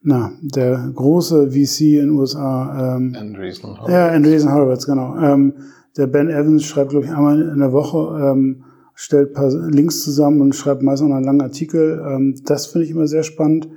na, 0.00 0.32
der 0.40 0.90
große 0.94 1.50
VC 1.50 1.80
in 1.80 1.98
den 1.98 2.10
USA. 2.10 2.96
Ähm, 2.96 3.14
Andreessen. 3.18 3.76
ja, 3.88 4.08
Andreessen 4.08 4.52
Horowitz, 4.52 4.86
genau. 4.86 5.16
Ähm, 5.18 5.54
der 5.98 6.06
Ben 6.06 6.30
Evans 6.30 6.64
schreibt, 6.64 6.90
glaube 6.90 7.06
ich, 7.06 7.12
einmal 7.12 7.42
in 7.42 7.58
der 7.58 7.72
Woche, 7.72 8.18
ähm, 8.22 8.62
stellt 8.94 9.30
ein 9.30 9.34
paar 9.34 9.50
Links 9.68 10.02
zusammen 10.02 10.40
und 10.40 10.54
schreibt 10.54 10.82
meistens 10.82 11.08
noch 11.08 11.16
einen 11.16 11.26
langen 11.26 11.42
Artikel. 11.42 12.02
Ähm, 12.08 12.36
das 12.44 12.66
finde 12.66 12.86
ich 12.86 12.92
immer 12.92 13.06
sehr 13.06 13.24
spannend. 13.24 13.68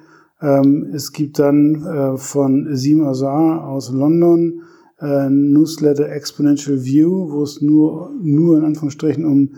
Ähm, 0.42 0.88
es 0.94 1.12
gibt 1.12 1.40
dann 1.40 1.84
äh, 1.84 2.18
von 2.18 2.68
Azim 2.68 3.04
Azar 3.04 3.68
aus 3.68 3.92
London 3.92 4.62
äh, 5.00 5.30
Newsletter 5.30 6.10
Exponential 6.10 6.84
View, 6.84 7.32
wo 7.32 7.44
es 7.44 7.62
nur, 7.62 8.12
nur 8.22 8.58
in 8.58 8.66
Anführungsstrichen 8.66 9.26
um, 9.26 9.50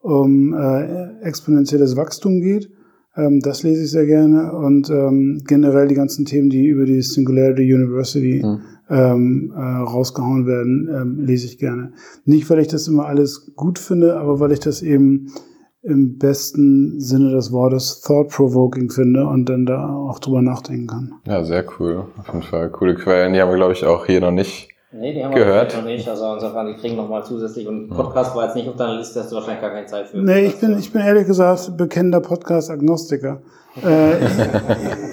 um 0.00 0.54
äh, 0.54 1.20
exponentielles 1.22 1.96
Wachstum 1.96 2.40
geht. 2.40 2.70
Ähm, 3.16 3.40
das 3.40 3.62
lese 3.62 3.84
ich 3.84 3.90
sehr 3.90 4.06
gerne 4.06 4.52
und 4.52 4.88
ähm, 4.90 5.42
generell 5.46 5.88
die 5.88 5.94
ganzen 5.94 6.24
Themen, 6.24 6.48
die 6.48 6.66
über 6.66 6.84
die 6.84 7.02
Singularity 7.02 7.74
University 7.74 8.42
Mhm. 8.44 8.60
Ähm, 8.90 9.52
äh, 9.56 9.60
rausgehauen 9.60 10.46
werden, 10.46 10.88
ähm, 10.92 11.24
lese 11.24 11.46
ich 11.46 11.58
gerne. 11.58 11.92
Nicht, 12.24 12.50
weil 12.50 12.58
ich 12.58 12.68
das 12.68 12.88
immer 12.88 13.06
alles 13.06 13.52
gut 13.54 13.78
finde, 13.78 14.18
aber 14.18 14.40
weil 14.40 14.52
ich 14.52 14.60
das 14.60 14.82
eben 14.82 15.28
im 15.82 16.18
besten 16.18 17.00
Sinne 17.00 17.30
des 17.30 17.52
Wortes 17.52 18.02
thought-provoking 18.02 18.90
finde 18.90 19.26
und 19.26 19.48
dann 19.48 19.64
da 19.64 19.94
auch 19.94 20.18
drüber 20.18 20.42
nachdenken 20.42 20.88
kann. 20.88 21.14
Ja, 21.26 21.42
sehr 21.42 21.64
cool. 21.78 22.04
Auf 22.18 22.26
jeden 22.26 22.42
Fall 22.42 22.70
coole 22.70 22.94
Quellen. 22.94 23.32
Die 23.32 23.40
haben 23.40 23.48
wir, 23.48 23.56
glaube 23.56 23.72
ich, 23.72 23.86
auch 23.86 24.04
hier 24.04 24.20
noch 24.20 24.30
nicht. 24.30 24.68
Nee, 24.92 25.14
die 25.14 25.24
haben 25.24 25.34
Gehört. 25.34 25.72
wir 25.72 25.80
noch 25.80 25.86
nicht. 25.86 26.08
Also 26.08 26.34
insofern, 26.34 26.66
die 26.66 26.74
kriegen 26.74 26.96
nochmal 26.96 27.24
zusätzlich. 27.24 27.68
Und 27.68 27.88
Podcast 27.88 28.34
war 28.34 28.46
jetzt 28.46 28.56
nicht 28.56 28.68
auf 28.68 28.74
deiner 28.74 28.98
Liste, 28.98 29.20
hast 29.20 29.30
du 29.30 29.36
wahrscheinlich 29.36 29.60
gar 29.60 29.70
keine 29.70 29.86
Zeit 29.86 30.08
für. 30.08 30.18
Nee, 30.18 30.46
ich 30.46 30.58
bin, 30.58 30.76
ich 30.78 30.92
bin 30.92 31.02
ehrlich 31.02 31.26
gesagt 31.26 31.76
bekennender 31.76 32.20
Podcast-Agnostiker. 32.20 33.40
Äh, 33.84 34.24
ich, 34.24 34.32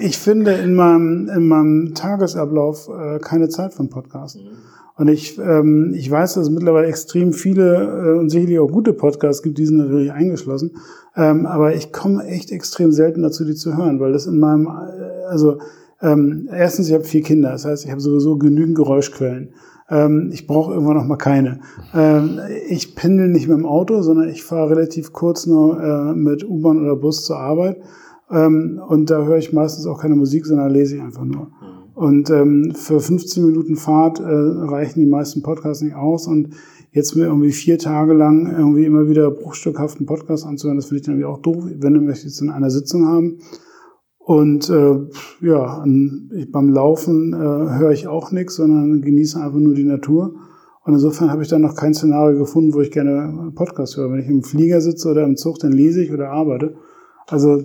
ich 0.00 0.18
finde 0.18 0.52
in 0.52 0.74
meinem, 0.74 1.28
in 1.28 1.46
meinem 1.46 1.94
Tagesablauf 1.94 2.88
äh, 2.88 3.20
keine 3.20 3.48
Zeit 3.48 3.72
für 3.72 3.80
einen 3.80 3.90
Podcast. 3.90 4.40
Und 4.96 5.06
ich, 5.06 5.38
ähm, 5.38 5.94
ich 5.94 6.10
weiß, 6.10 6.34
dass 6.34 6.44
es 6.44 6.50
mittlerweile 6.50 6.88
extrem 6.88 7.32
viele 7.32 8.16
äh, 8.16 8.18
und 8.18 8.30
sicherlich 8.30 8.58
auch 8.58 8.66
gute 8.66 8.92
Podcasts 8.92 9.44
gibt, 9.44 9.58
die 9.58 9.66
sind 9.66 9.76
natürlich 9.76 10.10
eingeschlossen. 10.10 10.76
Ähm, 11.14 11.46
aber 11.46 11.76
ich 11.76 11.92
komme 11.92 12.24
echt 12.24 12.50
extrem 12.50 12.90
selten 12.90 13.22
dazu, 13.22 13.44
die 13.44 13.54
zu 13.54 13.76
hören, 13.76 14.00
weil 14.00 14.12
das 14.12 14.26
in 14.26 14.40
meinem, 14.40 14.66
äh, 14.66 15.26
also 15.28 15.58
ähm, 16.00 16.48
erstens, 16.52 16.88
ich 16.88 16.94
habe 16.94 17.04
vier 17.04 17.22
Kinder, 17.22 17.50
das 17.50 17.64
heißt, 17.64 17.84
ich 17.84 17.90
habe 17.90 18.00
sowieso 18.00 18.36
genügend 18.36 18.76
Geräuschquellen. 18.76 19.50
Ähm, 19.90 20.30
ich 20.32 20.46
brauche 20.46 20.72
irgendwann 20.72 20.96
noch 20.96 21.06
mal 21.06 21.16
keine. 21.16 21.60
Ähm, 21.94 22.38
ich 22.68 22.94
pendel 22.94 23.28
nicht 23.28 23.48
mit 23.48 23.56
dem 23.56 23.66
Auto, 23.66 24.02
sondern 24.02 24.28
ich 24.28 24.44
fahre 24.44 24.70
relativ 24.70 25.12
kurz 25.12 25.46
nur 25.46 25.80
äh, 25.82 26.14
mit 26.14 26.48
U-Bahn 26.48 26.80
oder 26.80 26.96
Bus 26.96 27.24
zur 27.24 27.38
Arbeit. 27.38 27.78
Ähm, 28.30 28.80
und 28.86 29.10
da 29.10 29.24
höre 29.24 29.38
ich 29.38 29.52
meistens 29.52 29.86
auch 29.86 30.00
keine 30.00 30.14
Musik, 30.14 30.46
sondern 30.46 30.70
lese 30.70 30.96
ich 30.96 31.02
einfach 31.02 31.24
nur. 31.24 31.50
Und 31.94 32.30
ähm, 32.30 32.74
für 32.76 33.00
15 33.00 33.44
Minuten 33.44 33.74
Fahrt 33.74 34.20
äh, 34.20 34.24
reichen 34.24 35.00
die 35.00 35.06
meisten 35.06 35.42
Podcasts 35.42 35.82
nicht 35.82 35.96
aus. 35.96 36.28
Und 36.28 36.50
jetzt 36.92 37.16
mir 37.16 37.24
irgendwie 37.24 37.50
vier 37.52 37.78
Tage 37.78 38.12
lang 38.12 38.54
irgendwie 38.56 38.84
immer 38.84 39.08
wieder 39.08 39.30
bruchstückhaften 39.30 40.06
Podcast 40.06 40.46
anzuhören, 40.46 40.76
das 40.76 40.86
finde 40.86 41.00
ich 41.00 41.06
dann 41.06 41.14
irgendwie 41.14 41.26
auch 41.26 41.42
doof. 41.42 41.64
Wenn 41.76 41.94
du 41.94 42.00
möchtest 42.00 42.40
in 42.40 42.50
einer 42.50 42.70
Sitzung 42.70 43.06
haben. 43.06 43.38
Und 44.28 44.68
äh, 44.68 44.94
ja, 45.40 45.78
an, 45.78 46.30
beim 46.52 46.68
Laufen 46.68 47.32
äh, 47.32 47.78
höre 47.78 47.92
ich 47.92 48.08
auch 48.08 48.30
nichts, 48.30 48.56
sondern 48.56 49.00
genieße 49.00 49.40
einfach 49.40 49.56
nur 49.58 49.72
die 49.72 49.84
Natur. 49.84 50.34
Und 50.84 50.92
insofern 50.92 51.30
habe 51.30 51.42
ich 51.42 51.48
da 51.48 51.58
noch 51.58 51.74
kein 51.74 51.94
Szenario 51.94 52.38
gefunden, 52.38 52.74
wo 52.74 52.82
ich 52.82 52.90
gerne 52.90 53.50
Podcast 53.54 53.96
höre. 53.96 54.12
Wenn 54.12 54.20
ich 54.20 54.28
im 54.28 54.42
Flieger 54.42 54.82
sitze 54.82 55.08
oder 55.08 55.24
im 55.24 55.38
Zug, 55.38 55.60
dann 55.60 55.72
lese 55.72 56.02
ich 56.02 56.12
oder 56.12 56.28
arbeite. 56.28 56.74
Also 57.26 57.62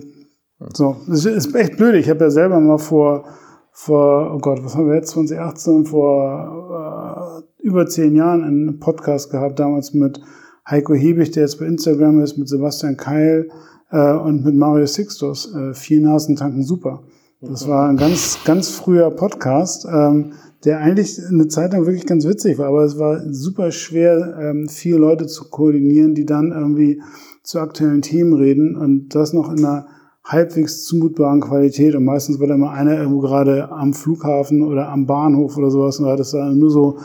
so, 0.72 0.96
das 1.06 1.26
ist 1.26 1.54
echt 1.54 1.76
blöd. 1.76 1.96
Ich 1.96 2.08
habe 2.08 2.20
ja 2.20 2.30
selber 2.30 2.58
mal 2.60 2.78
vor, 2.78 3.26
vor, 3.70 4.32
oh 4.34 4.38
Gott, 4.38 4.64
was 4.64 4.74
haben 4.74 4.88
wir 4.88 4.94
jetzt, 4.94 5.10
2018, 5.10 5.84
vor 5.84 7.42
äh, 7.60 7.66
über 7.66 7.86
zehn 7.86 8.16
Jahren 8.16 8.42
einen 8.42 8.80
Podcast 8.80 9.30
gehabt, 9.30 9.58
damals 9.60 9.92
mit 9.92 10.18
Heiko 10.66 10.94
Hebig, 10.94 11.30
der 11.32 11.42
jetzt 11.42 11.58
bei 11.58 11.66
Instagram 11.66 12.22
ist, 12.22 12.38
mit 12.38 12.48
Sebastian 12.48 12.96
Keil 12.96 13.50
und 13.98 14.44
mit 14.44 14.54
Mario 14.54 14.86
Sixtus. 14.86 15.54
Äh, 15.54 15.74
vier 15.74 16.00
Nasen 16.00 16.36
tanken 16.36 16.62
super. 16.62 17.02
Das 17.40 17.68
war 17.68 17.88
ein 17.88 17.96
ganz, 17.96 18.38
ganz 18.44 18.70
früher 18.70 19.10
Podcast, 19.10 19.86
ähm, 19.86 20.32
der 20.64 20.78
eigentlich 20.78 21.20
eine 21.28 21.46
Zeit 21.48 21.72
lang 21.72 21.84
wirklich 21.84 22.06
ganz 22.06 22.26
witzig 22.26 22.56
war, 22.58 22.68
aber 22.68 22.84
es 22.84 22.98
war 22.98 23.20
super 23.30 23.70
schwer, 23.70 24.38
ähm, 24.40 24.68
vier 24.68 24.98
Leute 24.98 25.26
zu 25.26 25.50
koordinieren, 25.50 26.14
die 26.14 26.24
dann 26.24 26.52
irgendwie 26.52 27.02
zu 27.42 27.60
aktuellen 27.60 28.00
Themen 28.00 28.32
reden 28.32 28.76
und 28.76 29.14
das 29.14 29.34
noch 29.34 29.52
in 29.52 29.58
einer 29.58 29.86
halbwegs 30.24 30.84
zumutbaren 30.84 31.42
Qualität. 31.42 31.94
Und 31.94 32.06
meistens 32.06 32.40
war 32.40 32.46
da 32.46 32.54
immer 32.54 32.70
einer 32.70 32.96
irgendwo 32.96 33.20
gerade 33.20 33.70
am 33.70 33.92
Flughafen 33.92 34.62
oder 34.62 34.88
am 34.88 35.04
Bahnhof 35.04 35.58
oder 35.58 35.70
sowas 35.70 35.98
und 35.98 36.06
da 36.06 36.12
hat 36.12 36.20
es 36.20 36.30
da 36.30 36.50
nur 36.50 36.70
so 36.70 36.98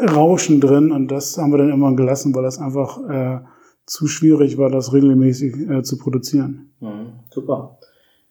Rauschen 0.00 0.60
drin 0.60 0.90
und 0.90 1.12
das 1.12 1.38
haben 1.38 1.52
wir 1.52 1.58
dann 1.58 1.70
immer 1.70 1.94
gelassen, 1.94 2.34
weil 2.34 2.42
das 2.42 2.58
einfach 2.58 2.98
äh, 3.08 3.38
zu 3.86 4.06
schwierig 4.06 4.58
war, 4.58 4.70
das 4.70 4.92
regelmäßig 4.92 5.68
äh, 5.68 5.82
zu 5.82 5.98
produzieren. 5.98 6.72
Mhm, 6.80 7.12
super. 7.30 7.78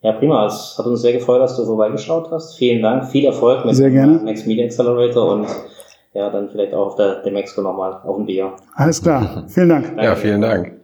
Ja, 0.02 0.14
prima. 0.14 0.48
Es 0.48 0.76
hat 0.78 0.86
uns 0.86 1.02
sehr 1.02 1.14
gefreut, 1.14 1.42
dass 1.42 1.56
du 1.58 1.66
vorbeigeschaut 1.66 2.32
hast. 2.32 2.58
Vielen 2.58 2.82
Dank. 2.82 3.06
Viel 3.12 3.26
Erfolg 3.26 3.66
mit 3.66 3.76
sehr 3.76 3.92
gerne. 3.92 4.18
dem 4.18 4.26
Next 4.26 4.48
Media 4.48 4.66
Accelerator 4.66 5.34
und 5.34 5.48
ja, 6.14 6.30
dann 6.30 6.50
vielleicht 6.50 6.74
auch 6.74 6.88
auf 6.88 6.96
der 6.96 7.22
Demexco 7.22 7.62
nochmal 7.62 8.02
auf 8.04 8.18
ein 8.18 8.26
Bier. 8.26 8.54
Alles 8.74 9.02
klar. 9.02 9.46
Vielen 9.48 9.70
Dank. 9.70 9.94
Ja, 10.02 10.16
vielen 10.16 10.42
Dank. 10.42 10.81